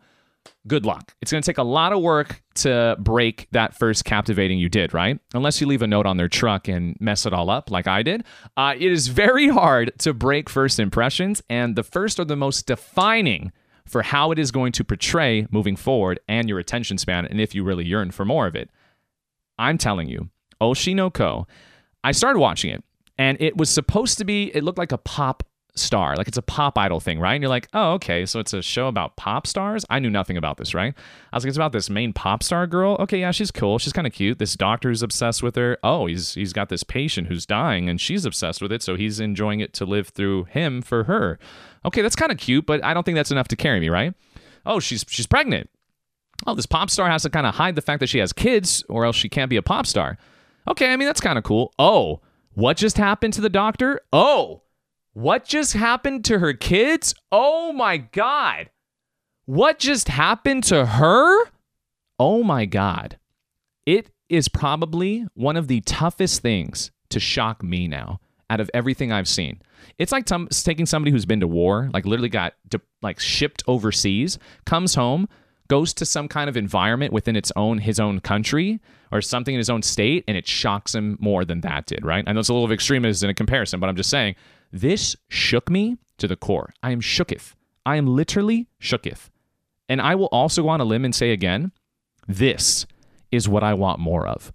good 0.66 0.86
luck. 0.86 1.14
It's 1.22 1.30
going 1.30 1.42
to 1.42 1.46
take 1.46 1.58
a 1.58 1.64
lot 1.64 1.92
of 1.92 2.02
work 2.02 2.42
to 2.56 2.96
break 3.00 3.50
that 3.52 3.78
first 3.78 4.06
captivating 4.06 4.60
you 4.60 4.70
did, 4.70 4.94
right? 4.94 5.20
Unless 5.34 5.60
you 5.60 5.68
leave 5.68 5.82
a 5.82 5.88
note 5.88 6.06
on 6.06 6.16
their 6.16 6.30
truck 6.30 6.70
and 6.70 6.96
mess 7.02 7.26
it 7.26 7.34
all 7.34 7.50
up 7.50 7.70
like 7.70 7.88
I 7.88 8.02
did. 8.02 8.24
Uh, 8.56 8.76
it 8.80 8.94
is 8.94 9.10
very 9.10 9.50
hard 9.50 9.92
to 10.00 10.14
break 10.14 10.50
first 10.50 10.80
impressions, 10.80 11.44
and 11.50 11.76
the 11.76 11.84
first 11.84 12.18
are 12.18 12.24
the 12.24 12.38
most 12.38 12.66
defining 12.66 13.52
for 13.86 14.04
how 14.04 14.32
it 14.32 14.40
is 14.40 14.52
going 14.52 14.72
to 14.72 14.86
portray 14.86 15.48
moving 15.52 15.76
forward 15.76 16.22
and 16.30 16.48
your 16.48 16.60
attention 16.60 16.98
span, 16.98 17.26
and 17.26 17.42
if 17.42 17.54
you 17.54 17.66
really 17.66 17.84
yearn 17.84 18.12
for 18.12 18.24
more 18.24 18.48
of 18.48 18.56
it. 18.56 18.70
I'm 19.60 19.78
telling 19.78 20.08
you, 20.10 20.30
Oshi 20.60 20.96
no 20.96 21.12
Ko, 21.12 21.46
I 22.04 22.12
started 22.12 22.40
watching 22.40 22.72
it, 22.72 22.84
and 23.18 23.40
it 23.40 23.58
was 23.58 23.70
supposed 23.70 24.18
to 24.18 24.26
be, 24.26 24.52
it 24.56 24.64
looked 24.64 24.80
like 24.80 24.92
a 24.92 24.98
pop 24.98 25.44
star. 25.76 26.16
Like 26.16 26.28
it's 26.28 26.38
a 26.38 26.42
pop 26.42 26.78
idol 26.78 27.00
thing, 27.00 27.20
right? 27.20 27.34
And 27.34 27.42
you're 27.42 27.50
like, 27.50 27.68
oh, 27.74 27.94
okay, 27.94 28.26
so 28.26 28.40
it's 28.40 28.54
a 28.54 28.62
show 28.62 28.88
about 28.88 29.16
pop 29.16 29.48
stars? 29.48 29.86
I 29.90 30.00
knew 30.00 30.10
nothing 30.10 30.38
about 30.38 30.58
this, 30.58 30.74
right? 30.74 30.94
I 31.32 31.36
was 31.36 31.44
like, 31.44 31.50
it's 31.50 31.58
about 31.58 31.72
this 31.72 31.90
main 31.90 32.14
pop 32.14 32.44
star 32.44 32.68
girl. 32.68 32.98
Okay, 33.00 33.20
yeah, 33.20 33.32
she's 33.32 33.52
cool. 33.52 33.80
She's 33.80 33.94
kind 33.94 34.06
of 34.08 34.14
cute. 34.14 34.40
This 34.40 34.56
doctor's 34.56 35.02
obsessed 35.02 35.42
with 35.42 35.56
her. 35.56 35.78
Oh, 35.84 36.06
he's 36.06 36.34
he's 36.34 36.54
got 36.54 36.70
this 36.70 36.84
patient 36.84 37.28
who's 37.28 37.46
dying 37.46 37.90
and 37.90 38.00
she's 38.00 38.26
obsessed 38.26 38.62
with 38.62 38.72
it, 38.72 38.84
so 38.84 38.96
he's 38.96 39.20
enjoying 39.20 39.60
it 39.60 39.74
to 39.74 39.86
live 39.86 40.10
through 40.10 40.46
him 40.46 40.82
for 40.82 41.06
her. 41.06 41.40
Okay, 41.86 42.02
that's 42.02 42.16
kind 42.16 42.32
of 42.32 42.38
cute, 42.38 42.66
but 42.66 42.84
I 42.84 42.94
don't 42.94 43.04
think 43.04 43.16
that's 43.16 43.32
enough 43.32 43.48
to 43.50 43.56
carry 43.56 43.80
me, 43.80 43.90
right? 43.90 44.14
Oh, 44.66 44.80
she's 44.80 45.06
she's 45.08 45.28
pregnant. 45.28 45.70
Oh, 46.48 46.56
this 46.56 46.66
pop 46.66 46.90
star 46.90 47.10
has 47.10 47.24
to 47.24 47.30
kind 47.30 47.46
of 47.46 47.56
hide 47.56 47.76
the 47.76 47.82
fact 47.82 48.00
that 48.00 48.10
she 48.10 48.20
has 48.20 48.34
kids 48.34 48.84
or 48.90 49.06
else 49.06 49.16
she 49.16 49.30
can't 49.30 49.50
be 49.50 49.58
a 49.58 49.62
pop 49.62 49.86
star. 49.86 50.18
Okay, 50.68 50.92
I 50.92 50.96
mean 50.96 51.08
that's 51.08 51.22
kind 51.22 51.38
of 51.38 51.44
cool. 51.44 51.74
Oh, 51.78 52.22
what 52.54 52.78
just 52.78 52.98
happened 52.98 53.34
to 53.34 53.42
the 53.42 53.50
doctor? 53.50 54.02
Oh, 54.14 54.64
what 55.14 55.46
just 55.46 55.74
happened 55.74 56.26
to 56.26 56.40
her 56.40 56.54
kids? 56.54 57.14
Oh 57.32 57.74
my 57.74 57.98
God. 57.98 58.70
What 59.46 59.80
just 59.80 60.08
happened 60.08 60.64
to 60.66 60.86
her? 60.86 61.46
Oh 62.20 62.44
my 62.44 62.66
God. 62.66 63.18
It 63.86 64.12
is 64.30 64.48
probably 64.48 65.26
one 65.34 65.58
of 65.58 65.68
the 65.68 65.82
toughest 65.82 66.42
things 66.42 66.92
to 67.10 67.20
shock 67.20 67.64
me 67.64 67.88
now 67.88 68.20
out 68.50 68.60
of 68.60 68.70
everything 68.74 69.12
I've 69.12 69.28
seen. 69.28 69.62
It's 69.98 70.12
like 70.12 70.26
t- 70.26 70.48
taking 70.64 70.86
somebody 70.86 71.12
who's 71.12 71.26
been 71.26 71.40
to 71.40 71.48
war, 71.48 71.90
like 71.94 72.06
literally 72.06 72.30
got 72.30 72.54
de- 72.68 72.82
like 73.02 73.20
shipped 73.20 73.64
overseas, 73.68 74.38
comes 74.66 74.96
home, 74.96 75.28
goes 75.70 75.94
to 75.94 76.06
some 76.06 76.28
kind 76.28 76.50
of 76.50 76.58
environment 76.58 77.14
within 77.14 77.36
its 77.36 77.52
own 77.56 77.78
his 77.78 78.00
own 78.00 78.20
country 78.20 78.80
or 79.12 79.22
something 79.22 79.56
in 79.56 79.60
his 79.60 79.70
own 79.70 79.82
state, 79.82 80.24
and 80.28 80.36
it 80.36 80.48
shocks 80.48 80.94
him 80.94 81.18
more 81.20 81.46
than 81.46 81.62
that 81.62 81.86
did, 81.86 82.04
right? 82.06 82.24
I 82.28 82.34
know 82.34 82.40
it's 82.40 82.50
a 82.50 82.54
little 82.54 82.66
of 82.66 82.72
extremism 82.72 83.28
in 83.28 83.32
a 83.32 83.34
comparison, 83.34 83.80
but 83.80 83.90
I'm 83.90 83.96
just 83.96 84.10
saying 84.10 84.36
this 84.72 85.16
shook 85.30 85.70
me 85.70 85.98
to 86.18 86.28
the 86.28 86.36
core. 86.36 86.74
I 86.84 86.92
am 86.92 87.02
shooketh. 87.02 87.56
I 87.86 87.96
am 87.96 88.08
literally 88.08 88.68
shooketh. 88.82 89.30
And 89.88 90.02
I 90.02 90.14
will 90.16 90.28
also 90.28 90.64
go 90.64 90.70
on 90.70 90.82
a 90.82 90.86
limb 90.86 91.06
and 91.06 91.16
say 91.16 91.32
again, 91.32 91.72
this 92.28 92.86
is 93.32 93.50
what 93.50 93.64
I 93.64 93.74
want 93.74 94.00
more 94.00 94.28
of. 94.28 94.52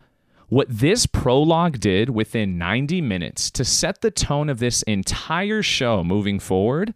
What 0.48 0.68
this 0.68 1.06
prologue 1.06 1.80
did 1.80 2.10
within 2.10 2.58
90 2.58 3.00
minutes 3.00 3.50
to 3.52 3.64
set 3.64 4.02
the 4.02 4.10
tone 4.10 4.48
of 4.48 4.60
this 4.60 4.82
entire 4.82 5.62
show 5.62 6.04
moving 6.04 6.38
forward, 6.38 6.94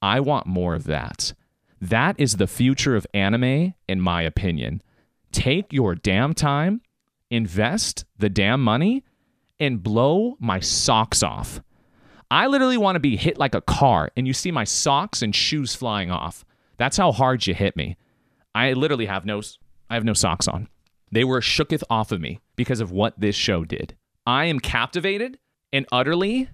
I 0.00 0.20
want 0.20 0.46
more 0.46 0.74
of 0.74 0.84
that. 0.84 1.34
That 1.80 2.16
is 2.18 2.36
the 2.36 2.46
future 2.46 2.96
of 2.96 3.06
anime, 3.14 3.74
in 3.88 4.00
my 4.00 4.22
opinion. 4.22 4.82
Take 5.32 5.72
your 5.72 5.94
damn 5.94 6.34
time, 6.34 6.80
invest 7.30 8.04
the 8.16 8.28
damn 8.28 8.62
money, 8.62 9.04
and 9.60 9.82
blow 9.82 10.36
my 10.40 10.60
socks 10.60 11.22
off. 11.22 11.60
I 12.30 12.46
literally 12.46 12.76
want 12.76 12.96
to 12.96 13.00
be 13.00 13.16
hit 13.16 13.38
like 13.38 13.54
a 13.54 13.60
car 13.60 14.10
and 14.16 14.26
you 14.26 14.34
see 14.34 14.50
my 14.50 14.64
socks 14.64 15.22
and 15.22 15.34
shoes 15.34 15.74
flying 15.74 16.10
off. 16.10 16.44
That's 16.76 16.96
how 16.96 17.10
hard 17.10 17.46
you 17.46 17.54
hit 17.54 17.74
me. 17.74 17.96
I 18.54 18.74
literally 18.74 19.06
have 19.06 19.24
no 19.24 19.40
I 19.88 19.94
have 19.94 20.04
no 20.04 20.12
socks 20.12 20.46
on. 20.46 20.68
They 21.10 21.24
were 21.24 21.40
shooketh 21.40 21.82
off 21.88 22.12
of 22.12 22.20
me 22.20 22.40
because 22.54 22.80
of 22.80 22.92
what 22.92 23.18
this 23.18 23.34
show 23.34 23.64
did. 23.64 23.96
I 24.26 24.44
am 24.44 24.60
captivated 24.60 25.38
and 25.72 25.86
utterly 25.90 26.50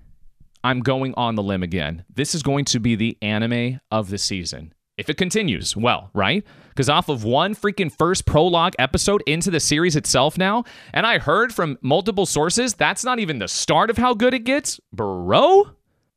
I'm 0.63 0.81
going 0.81 1.13
on 1.17 1.35
the 1.35 1.43
limb 1.43 1.63
again. 1.63 2.05
This 2.09 2.35
is 2.35 2.43
going 2.43 2.65
to 2.67 2.79
be 2.79 2.95
the 2.95 3.19
anime 3.21 3.81
of 3.91 4.11
the 4.11 4.19
season. 4.19 4.73
If 4.97 5.11
it 5.11 5.17
continues, 5.17 5.77
well, 5.77 6.11
right? 6.15 6.45
Because 6.69 6.89
off 6.89 7.09
of 7.09 7.25
one 7.25 7.55
freaking 7.55 7.91
first 7.91 8.27
prologue 8.27 8.75
episode 8.79 9.23
into 9.27 9.51
the 9.51 9.59
series 9.59 9.97
itself 9.97 10.39
now, 10.39 10.65
and 10.93 11.05
I 11.05 11.19
heard 11.19 11.53
from 11.53 11.79
multiple 11.83 12.27
sources 12.27 12.75
that's 12.75 13.05
not 13.05 13.19
even 13.19 13.41
the 13.41 13.49
start 13.49 13.91
of 13.91 13.97
how 13.97 14.15
good 14.15 14.35
it 14.35 14.45
gets, 14.45 14.81
bro. 14.93 15.71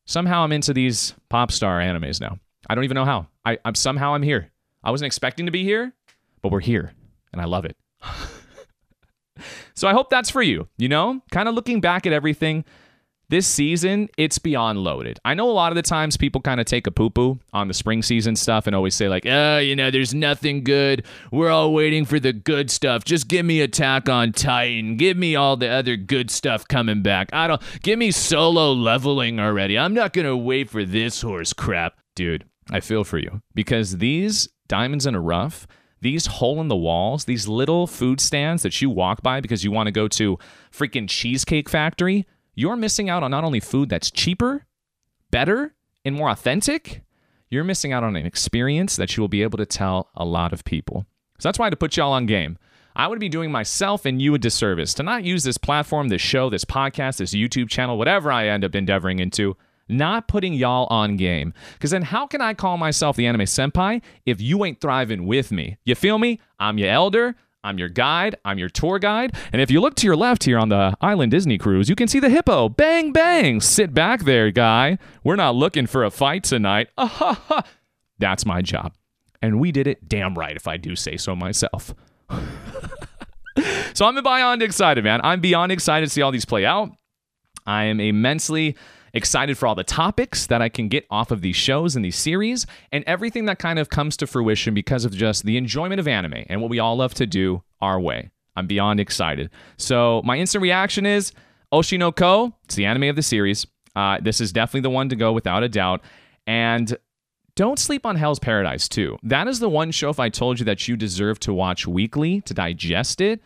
Somehow 0.05 0.43
I'm 0.43 0.51
into 0.51 0.73
these 0.73 1.15
pop 1.29 1.51
star 1.51 1.79
animes 1.79 2.21
now. 2.21 2.39
I 2.69 2.75
don't 2.75 2.83
even 2.83 2.95
know 2.95 3.05
how. 3.05 3.27
I, 3.45 3.57
I'm 3.65 3.75
somehow 3.75 4.13
I'm 4.13 4.23
here. 4.23 4.51
I 4.83 4.91
wasn't 4.91 5.07
expecting 5.07 5.47
to 5.47 5.51
be 5.51 5.63
here, 5.63 5.93
but 6.43 6.51
we're 6.51 6.59
here, 6.59 6.93
and 7.33 7.41
I 7.41 7.45
love 7.45 7.65
it. 7.65 7.77
so 9.73 9.87
I 9.87 9.93
hope 9.93 10.11
that's 10.11 10.29
for 10.29 10.43
you. 10.43 10.67
You 10.77 10.89
know, 10.89 11.21
kind 11.31 11.49
of 11.49 11.55
looking 11.55 11.81
back 11.81 12.05
at 12.05 12.13
everything 12.13 12.63
this 13.29 13.45
season, 13.45 14.09
it's 14.17 14.39
beyond 14.39 14.79
loaded. 14.79 15.19
I 15.25 15.33
know 15.33 15.49
a 15.49 15.51
lot 15.51 15.71
of 15.71 15.75
the 15.75 15.81
times 15.81 16.15
people 16.15 16.39
kind 16.39 16.59
of 16.61 16.65
take 16.65 16.87
a 16.87 16.91
poo 16.91 17.09
poo 17.09 17.39
on 17.51 17.67
the 17.67 17.73
spring 17.73 18.01
season 18.01 18.35
stuff 18.35 18.67
and 18.67 18.75
always 18.75 18.95
say, 18.95 19.09
like, 19.09 19.25
oh, 19.25 19.57
you 19.57 19.75
know, 19.75 19.91
there's 19.91 20.13
nothing 20.13 20.63
good. 20.63 21.05
We're 21.31 21.49
all 21.49 21.73
waiting 21.73 22.05
for 22.05 22.19
the 22.19 22.31
good 22.31 22.71
stuff. 22.71 23.03
Just 23.03 23.27
give 23.27 23.45
me 23.45 23.61
Attack 23.61 24.07
on 24.07 24.31
Titan. 24.31 24.95
Give 24.95 25.17
me 25.17 25.35
all 25.35 25.57
the 25.57 25.67
other 25.67 25.97
good 25.97 26.31
stuff 26.31 26.67
coming 26.67 27.01
back. 27.01 27.29
I 27.33 27.47
don't, 27.47 27.61
give 27.81 27.99
me 27.99 28.11
solo 28.11 28.71
leveling 28.71 29.39
already. 29.39 29.77
I'm 29.77 29.93
not 29.93 30.13
going 30.13 30.27
to 30.27 30.37
wait 30.37 30.69
for 30.69 30.85
this 30.85 31.21
horse 31.21 31.51
crap. 31.51 31.95
Dude, 32.15 32.45
I 32.71 32.79
feel 32.79 33.03
for 33.03 33.17
you 33.17 33.41
because 33.53 33.97
these 33.97 34.47
diamonds 34.67 35.05
in 35.05 35.15
a 35.15 35.21
rough, 35.21 35.67
these 36.01 36.27
hole 36.27 36.61
in 36.61 36.67
the 36.67 36.75
walls, 36.75 37.25
these 37.25 37.47
little 37.47 37.87
food 37.87 38.21
stands 38.21 38.63
that 38.63 38.81
you 38.81 38.89
walk 38.89 39.21
by 39.21 39.41
because 39.41 39.63
you 39.63 39.71
want 39.71 39.87
to 39.87 39.91
go 39.91 40.07
to 40.07 40.37
freaking 40.71 41.09
Cheesecake 41.09 41.69
Factory 41.69 42.25
you're 42.57 42.75
missing 42.75 43.07
out 43.07 43.21
on 43.21 43.29
not 43.29 43.43
only 43.43 43.59
food 43.59 43.87
that's 43.87 44.09
cheaper, 44.09 44.65
better, 45.29 45.75
and 46.03 46.15
more 46.15 46.31
authentic, 46.31 47.03
you're 47.49 47.63
missing 47.63 47.93
out 47.93 48.03
on 48.03 48.15
an 48.15 48.25
experience 48.25 48.95
that 48.95 49.15
you 49.15 49.21
will 49.21 49.27
be 49.27 49.43
able 49.43 49.59
to 49.59 49.65
tell 49.65 50.09
a 50.15 50.25
lot 50.25 50.51
of 50.51 50.65
people. 50.65 51.05
So 51.37 51.47
that's 51.47 51.59
why 51.59 51.65
I 51.65 51.67
had 51.67 51.73
to 51.73 51.77
put 51.77 51.95
y'all 51.95 52.13
on 52.13 52.25
game. 52.25 52.57
I 52.95 53.05
would 53.05 53.19
be 53.19 53.29
doing 53.29 53.51
myself 53.51 54.05
and 54.05 54.19
you 54.19 54.33
a 54.33 54.39
disservice 54.39 54.95
to 54.95 55.03
not 55.03 55.23
use 55.23 55.43
this 55.43 55.59
platform, 55.59 56.07
this 56.07 56.19
show, 56.19 56.49
this 56.49 56.65
podcast, 56.65 57.17
this 57.17 57.35
YouTube 57.35 57.69
channel, 57.69 57.95
whatever 57.95 58.31
I 58.31 58.47
end 58.47 58.65
up 58.65 58.73
endeavoring 58.73 59.19
into, 59.19 59.55
not 59.87 60.27
putting 60.27 60.53
y'all 60.53 60.87
on 60.89 61.15
game. 61.15 61.53
Because 61.73 61.91
then 61.91 62.01
how 62.01 62.25
can 62.25 62.41
I 62.41 62.55
call 62.55 62.77
myself 62.79 63.15
the 63.15 63.27
anime 63.27 63.41
senpai 63.41 64.01
if 64.25 64.41
you 64.41 64.65
ain't 64.65 64.81
thriving 64.81 65.27
with 65.27 65.51
me? 65.51 65.77
You 65.85 65.93
feel 65.93 66.17
me? 66.17 66.39
I'm 66.59 66.79
your 66.79 66.89
elder. 66.89 67.35
I'm 67.63 67.77
your 67.77 67.89
guide. 67.89 68.35
I'm 68.45 68.57
your 68.57 68.69
tour 68.69 68.99
guide. 68.99 69.35
And 69.51 69.61
if 69.61 69.69
you 69.69 69.81
look 69.81 69.95
to 69.95 70.07
your 70.07 70.15
left 70.15 70.43
here 70.43 70.57
on 70.57 70.69
the 70.69 70.95
Island 71.01 71.31
Disney 71.31 71.57
cruise, 71.57 71.89
you 71.89 71.95
can 71.95 72.07
see 72.07 72.19
the 72.19 72.29
hippo. 72.29 72.69
Bang, 72.69 73.11
bang. 73.11 73.59
Sit 73.61 73.93
back 73.93 74.23
there, 74.23 74.51
guy. 74.51 74.97
We're 75.23 75.35
not 75.35 75.55
looking 75.55 75.87
for 75.87 76.03
a 76.03 76.11
fight 76.11 76.43
tonight. 76.43 76.89
Ah-ha-ha. 76.97 77.63
That's 78.19 78.45
my 78.45 78.61
job. 78.61 78.93
And 79.41 79.59
we 79.59 79.71
did 79.71 79.87
it 79.87 80.07
damn 80.07 80.35
right, 80.35 80.55
if 80.55 80.67
I 80.67 80.77
do 80.77 80.95
say 80.95 81.17
so 81.17 81.35
myself. 81.35 81.93
so 83.93 84.05
I'm 84.05 84.15
beyond 84.15 84.61
excited, 84.63 85.03
man. 85.03 85.21
I'm 85.23 85.41
beyond 85.41 85.71
excited 85.71 86.07
to 86.07 86.11
see 86.11 86.21
all 86.21 86.31
these 86.31 86.45
play 86.45 86.65
out. 86.65 86.91
I 87.65 87.83
am 87.85 87.99
immensely 87.99 88.75
excited 89.13 89.57
for 89.57 89.67
all 89.67 89.75
the 89.75 89.83
topics 89.83 90.47
that 90.47 90.61
I 90.61 90.69
can 90.69 90.87
get 90.87 91.05
off 91.09 91.31
of 91.31 91.41
these 91.41 91.55
shows 91.55 91.95
and 91.95 92.03
these 92.03 92.15
series 92.15 92.65
and 92.91 93.03
everything 93.05 93.45
that 93.45 93.59
kind 93.59 93.79
of 93.79 93.89
comes 93.89 94.17
to 94.17 94.27
fruition 94.27 94.73
because 94.73 95.05
of 95.05 95.13
just 95.13 95.43
the 95.43 95.57
enjoyment 95.57 95.99
of 95.99 96.07
anime 96.07 96.45
and 96.47 96.61
what 96.61 96.69
we 96.69 96.79
all 96.79 96.97
love 96.97 97.13
to 97.15 97.25
do 97.25 97.63
our 97.81 97.99
way. 97.99 98.29
I'm 98.55 98.67
beyond 98.67 98.99
excited. 98.99 99.51
So, 99.77 100.21
my 100.25 100.37
instant 100.37 100.63
reaction 100.63 101.05
is 101.05 101.31
Oshi 101.71 101.99
no 101.99 102.11
Ko. 102.11 102.53
It's 102.65 102.75
the 102.75 102.85
anime 102.85 103.03
of 103.03 103.15
the 103.15 103.21
series. 103.21 103.67
Uh, 103.95 104.19
this 104.21 104.41
is 104.41 104.51
definitely 104.51 104.81
the 104.81 104.89
one 104.89 105.09
to 105.09 105.15
go 105.15 105.31
without 105.31 105.63
a 105.63 105.69
doubt. 105.69 106.01
And 106.45 106.95
don't 107.55 107.79
sleep 107.79 108.05
on 108.05 108.15
Hell's 108.15 108.39
Paradise, 108.39 108.87
too. 108.87 109.17
That 109.23 109.47
is 109.47 109.59
the 109.59 109.69
one 109.69 109.91
show, 109.91 110.09
if 110.09 110.19
I 110.19 110.29
told 110.29 110.59
you 110.59 110.65
that 110.65 110.87
you 110.87 110.95
deserve 110.95 111.39
to 111.41 111.53
watch 111.53 111.87
weekly 111.87 112.41
to 112.41 112.53
digest 112.53 113.21
it, 113.21 113.41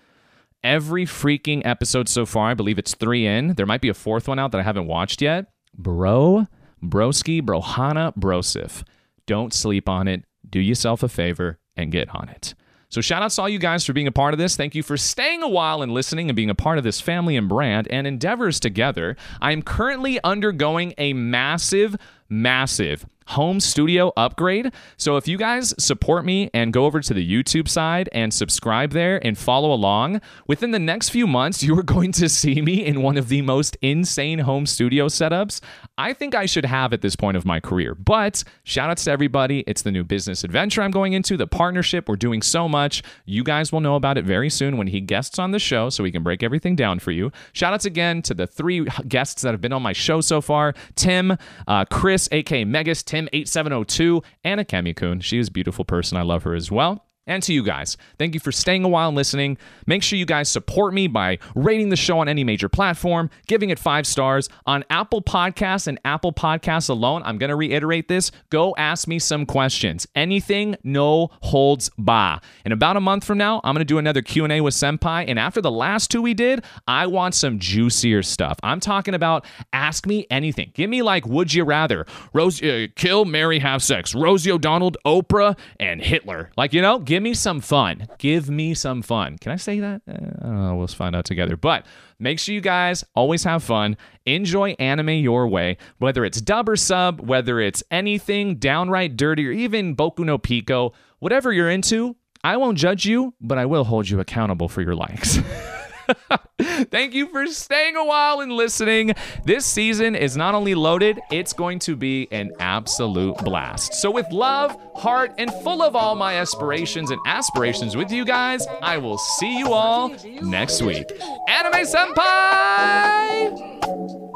every 0.64 1.06
freaking 1.06 1.62
episode 1.66 2.10
so 2.10 2.26
far, 2.26 2.50
I 2.50 2.54
believe 2.54 2.80
it's 2.80 2.96
three 2.96 3.26
in. 3.26 3.56
There 3.56 3.66
might 3.66 3.82
be 3.82 3.90
a 3.90 3.94
fourth 3.94 4.28
one 4.28 4.40
out 4.40 4.52
that 4.52 4.60
I 4.60 4.64
haven't 4.64 4.88
watched 4.88 5.22
yet. 5.22 5.48
Bro, 5.78 6.48
broski, 6.84 7.42
brohana, 7.42 8.16
brosif. 8.18 8.84
Don't 9.26 9.54
sleep 9.54 9.88
on 9.88 10.08
it. 10.08 10.26
Do 10.50 10.60
yourself 10.60 11.04
a 11.04 11.10
favor 11.10 11.60
and 11.76 11.92
get 11.92 12.14
on 12.14 12.30
it. 12.30 12.54
So, 12.90 13.00
shout 13.00 13.24
outs 13.24 13.36
to 13.36 13.44
all 13.44 13.50
you 13.50 13.58
guys 13.58 13.86
for 13.86 13.94
being 13.94 14.08
a 14.08 14.12
part 14.12 14.34
of 14.34 14.38
this. 14.38 14.58
Thank 14.58 14.76
you 14.76 14.84
for 14.84 14.98
staying 14.98 15.44
a 15.44 15.48
while 15.48 15.82
and 15.82 15.94
listening 15.94 16.30
and 16.30 16.36
being 16.36 16.50
a 16.50 16.56
part 16.56 16.78
of 16.78 16.84
this 16.84 17.00
family 17.00 17.38
and 17.38 17.48
brand 17.48 17.88
and 17.90 18.06
endeavors 18.06 18.60
together. 18.60 19.16
I 19.42 19.54
am 19.54 19.62
currently 19.62 20.22
undergoing 20.26 20.94
a 20.98 21.14
massive, 21.14 21.96
massive 22.28 23.06
home 23.32 23.60
studio 23.60 24.12
upgrade. 24.18 24.72
So 24.98 25.18
if 25.18 25.28
you 25.28 25.38
guys 25.38 25.74
support 25.78 26.26
me 26.26 26.50
and 26.54 26.72
go 26.72 26.86
over 26.86 27.02
to 27.02 27.14
the 27.14 27.28
YouTube 27.28 27.68
side 27.68 28.10
and 28.12 28.34
subscribe 28.34 28.92
there 28.92 29.24
and 29.26 29.38
follow 29.38 29.74
along, 29.74 30.22
within 30.48 30.72
the 30.72 30.80
next 30.80 31.10
few 31.10 31.28
months, 31.28 31.64
you 31.72 31.78
are 31.78 31.84
going 31.84 32.12
to 32.14 32.30
see 32.30 32.62
me 32.62 32.86
in 32.86 33.02
one 33.02 33.18
of 33.18 33.30
the 33.30 33.42
most 33.42 33.78
insane 33.82 34.40
home 34.40 34.66
studio 34.66 35.08
setups 35.08 35.62
I 36.02 36.14
think 36.14 36.34
I 36.34 36.48
should 36.48 36.66
have 36.66 36.94
at 36.94 37.02
this 37.02 37.16
point 37.16 37.38
of 37.38 37.46
my 37.46 37.60
career. 37.60 37.94
But 37.94 38.44
shout 38.64 38.90
outs 38.90 39.04
to 39.04 39.12
everybody. 39.12 39.64
It's 39.68 39.84
the 39.84 39.92
new 39.92 40.04
business 40.04 40.44
adventure 40.44 40.82
I'm 40.82 40.90
going 40.90 41.14
into, 41.14 41.38
the 41.38 41.46
partnership. 41.46 42.10
We're 42.10 42.16
doing 42.16 42.42
so 42.42 42.68
much. 42.68 43.04
You 43.26 43.44
guys 43.44 43.72
will 43.72 43.82
know 43.82 43.96
about 43.96 44.18
it 44.18 44.26
very 44.26 44.50
soon 44.50 44.78
when 44.78 44.88
he 44.88 45.00
guests 45.00 45.38
on 45.38 45.52
the 45.52 45.60
show 45.60 45.90
so 45.92 46.02
we 46.02 46.12
can 46.12 46.24
break 46.24 46.42
everything 46.42 46.76
down 46.76 46.98
for 46.98 47.12
you. 47.12 47.32
Shout 47.54 47.74
outs 47.74 47.86
again 47.86 48.24
to 48.24 48.34
the 48.34 48.48
three 48.48 48.88
guests 49.08 49.44
that 49.44 49.52
have 49.52 49.62
been 49.62 49.74
on 49.74 49.84
my 49.84 49.94
show 49.94 50.22
so 50.22 50.42
far 50.42 50.74
Tim, 50.96 51.38
uh, 51.68 51.86
Chris, 51.86 52.28
aka 52.32 52.66
Megas, 52.66 53.04
Tim 53.04 53.30
8702, 53.32 54.24
Anna 54.44 54.66
Kamikun. 54.66 55.22
She 55.22 55.38
is 55.38 55.50
a 55.50 55.52
beautiful 55.52 55.86
person. 55.86 56.18
I 56.18 56.24
love 56.24 56.42
her 56.44 56.56
as 56.56 56.72
well. 56.72 57.06
And 57.28 57.44
to 57.44 57.54
you 57.54 57.62
guys, 57.64 57.98
thank 58.18 58.34
you 58.34 58.40
for 58.40 58.52
staying 58.52 58.84
a 58.84 58.90
while 58.90 59.10
and 59.10 59.16
listening. 59.16 59.58
Make 59.86 60.02
sure 60.02 60.18
you 60.18 60.26
guys 60.26 60.50
support 60.50 60.94
me 60.94 61.06
by 61.06 61.38
rating 61.54 61.90
the 61.90 61.96
show 61.96 62.18
on 62.20 62.28
any 62.28 62.44
major 62.44 62.68
platform, 62.68 63.30
giving 63.46 63.70
it 63.70 63.78
five 63.78 64.08
stars 64.08 64.50
on 64.66 64.84
Apple 64.90 65.22
Podcasts 65.22 65.86
and 65.86 66.00
Apple 66.04 66.34
Podcasts 66.34 66.90
alone. 66.90 67.22
I'm 67.24 67.38
going 67.38 67.52
to 67.52 67.56
reiterate 67.56 68.08
this. 68.08 68.32
Go 68.50 68.74
ask 68.76 69.08
me 69.08 69.20
some 69.20 69.46
questions. 69.46 70.08
Anything, 70.16 70.76
no 70.84 71.30
holds 71.42 71.92
bar. 71.98 72.42
In 72.66 72.72
about 72.72 72.98
a 72.98 73.02
month 73.02 73.24
from 73.24 73.38
now, 73.38 73.62
I'm 73.64 73.76
going 73.76 73.82
to 73.82 73.86
do 73.86 74.00
another 74.00 74.24
Q&A 74.24 74.60
with 74.62 74.74
Senpai. 74.74 75.26
And 75.28 75.38
after 75.38 75.62
the 75.62 75.72
last 75.72 76.10
two 76.10 76.24
we 76.24 76.34
did, 76.34 76.66
I 76.88 77.06
want 77.06 77.36
some 77.36 77.60
juicier 77.60 78.24
stuff. 78.24 78.58
I'm 78.64 78.80
talking 78.80 79.14
about 79.14 79.46
ask 79.74 80.08
me 80.08 80.26
anything. 80.32 80.72
Give 80.74 80.90
me 80.90 81.04
like, 81.04 81.28
would 81.28 81.54
you 81.54 81.66
rather? 81.66 82.08
Rose, 82.34 82.64
uh, 82.64 82.88
kill, 82.96 83.26
marry, 83.26 83.60
have 83.60 83.84
sex. 83.84 84.16
Rosie 84.16 84.52
O'Donnell, 84.52 84.94
Oprah, 85.06 85.56
and 85.80 86.02
Hitler. 86.02 86.50
Like, 86.58 86.74
you 86.74 86.82
know, 86.82 86.98
give 87.12 87.22
me 87.24 87.34
some 87.34 87.60
fun. 87.60 88.08
Give 88.20 88.50
me 88.50 88.74
some 88.74 89.02
fun. 89.02 89.38
Can 89.38 89.52
I 89.52 89.58
say 89.58 89.82
that? 89.82 90.02
Uh, 90.08 90.14
I 90.14 90.46
don't 90.46 90.62
know. 90.62 90.76
We'll 90.78 90.88
find 90.88 91.14
out 91.14 91.26
together. 91.26 91.58
But 91.58 91.86
make 92.20 92.40
sure 92.40 92.56
you 92.56 92.62
guys 92.62 93.04
always 93.16 93.44
have 93.44 93.66
fun. 93.66 93.98
Enjoy 94.26 94.78
anime 94.80 95.10
your 95.10 95.46
way, 95.50 95.76
whether 95.98 96.24
it's 96.24 96.40
dub 96.40 96.70
or 96.70 96.78
sub, 96.78 97.20
whether 97.20 97.60
it's 97.60 97.84
anything 97.92 98.56
downright 98.56 99.18
dirty 99.18 99.46
or 99.46 99.52
even 99.52 99.94
Boku 99.94 100.20
no 100.20 100.38
Pico, 100.38 100.94
whatever 101.20 101.52
you're 101.52 101.70
into. 101.70 102.16
I 102.46 102.56
won't 102.56 102.78
judge 102.78 103.06
you, 103.06 103.34
but 103.42 103.58
I 103.58 103.66
will 103.66 103.84
hold 103.84 104.08
you 104.08 104.22
accountable 104.22 104.70
for 104.70 104.82
your 104.82 104.96
likes. 104.96 105.38
Thank 106.62 107.14
you 107.14 107.28
for 107.28 107.48
staying 107.48 107.96
a 107.96 108.06
while 108.06 108.42
and 108.42 108.52
listening. 108.52 109.14
This 109.46 109.66
season 109.66 110.16
is 110.16 110.38
not 110.38 110.56
only 110.56 110.76
loaded, 110.76 111.20
it's 111.32 111.54
going 111.54 111.80
to 111.80 111.96
be 111.96 112.28
an 112.32 112.52
absolute 112.60 113.38
blast. 113.40 113.94
So, 113.96 114.12
with 114.12 114.32
love, 114.32 114.76
heart, 114.96 115.34
and 115.38 115.52
full 115.64 115.82
of 115.82 115.96
all 115.96 116.16
my 116.16 116.36
aspirations 116.36 117.12
and 117.12 117.20
aspirations 117.26 117.96
with 117.96 118.12
you 118.12 118.26
guys, 118.26 118.66
I 118.82 118.98
will 118.98 119.18
see 119.18 119.58
you 119.58 119.74
all 119.74 120.10
next 120.42 120.82
week. 120.82 121.12
Anime 121.48 121.86
Senpai! 121.86 122.22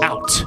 Out. 0.02 0.46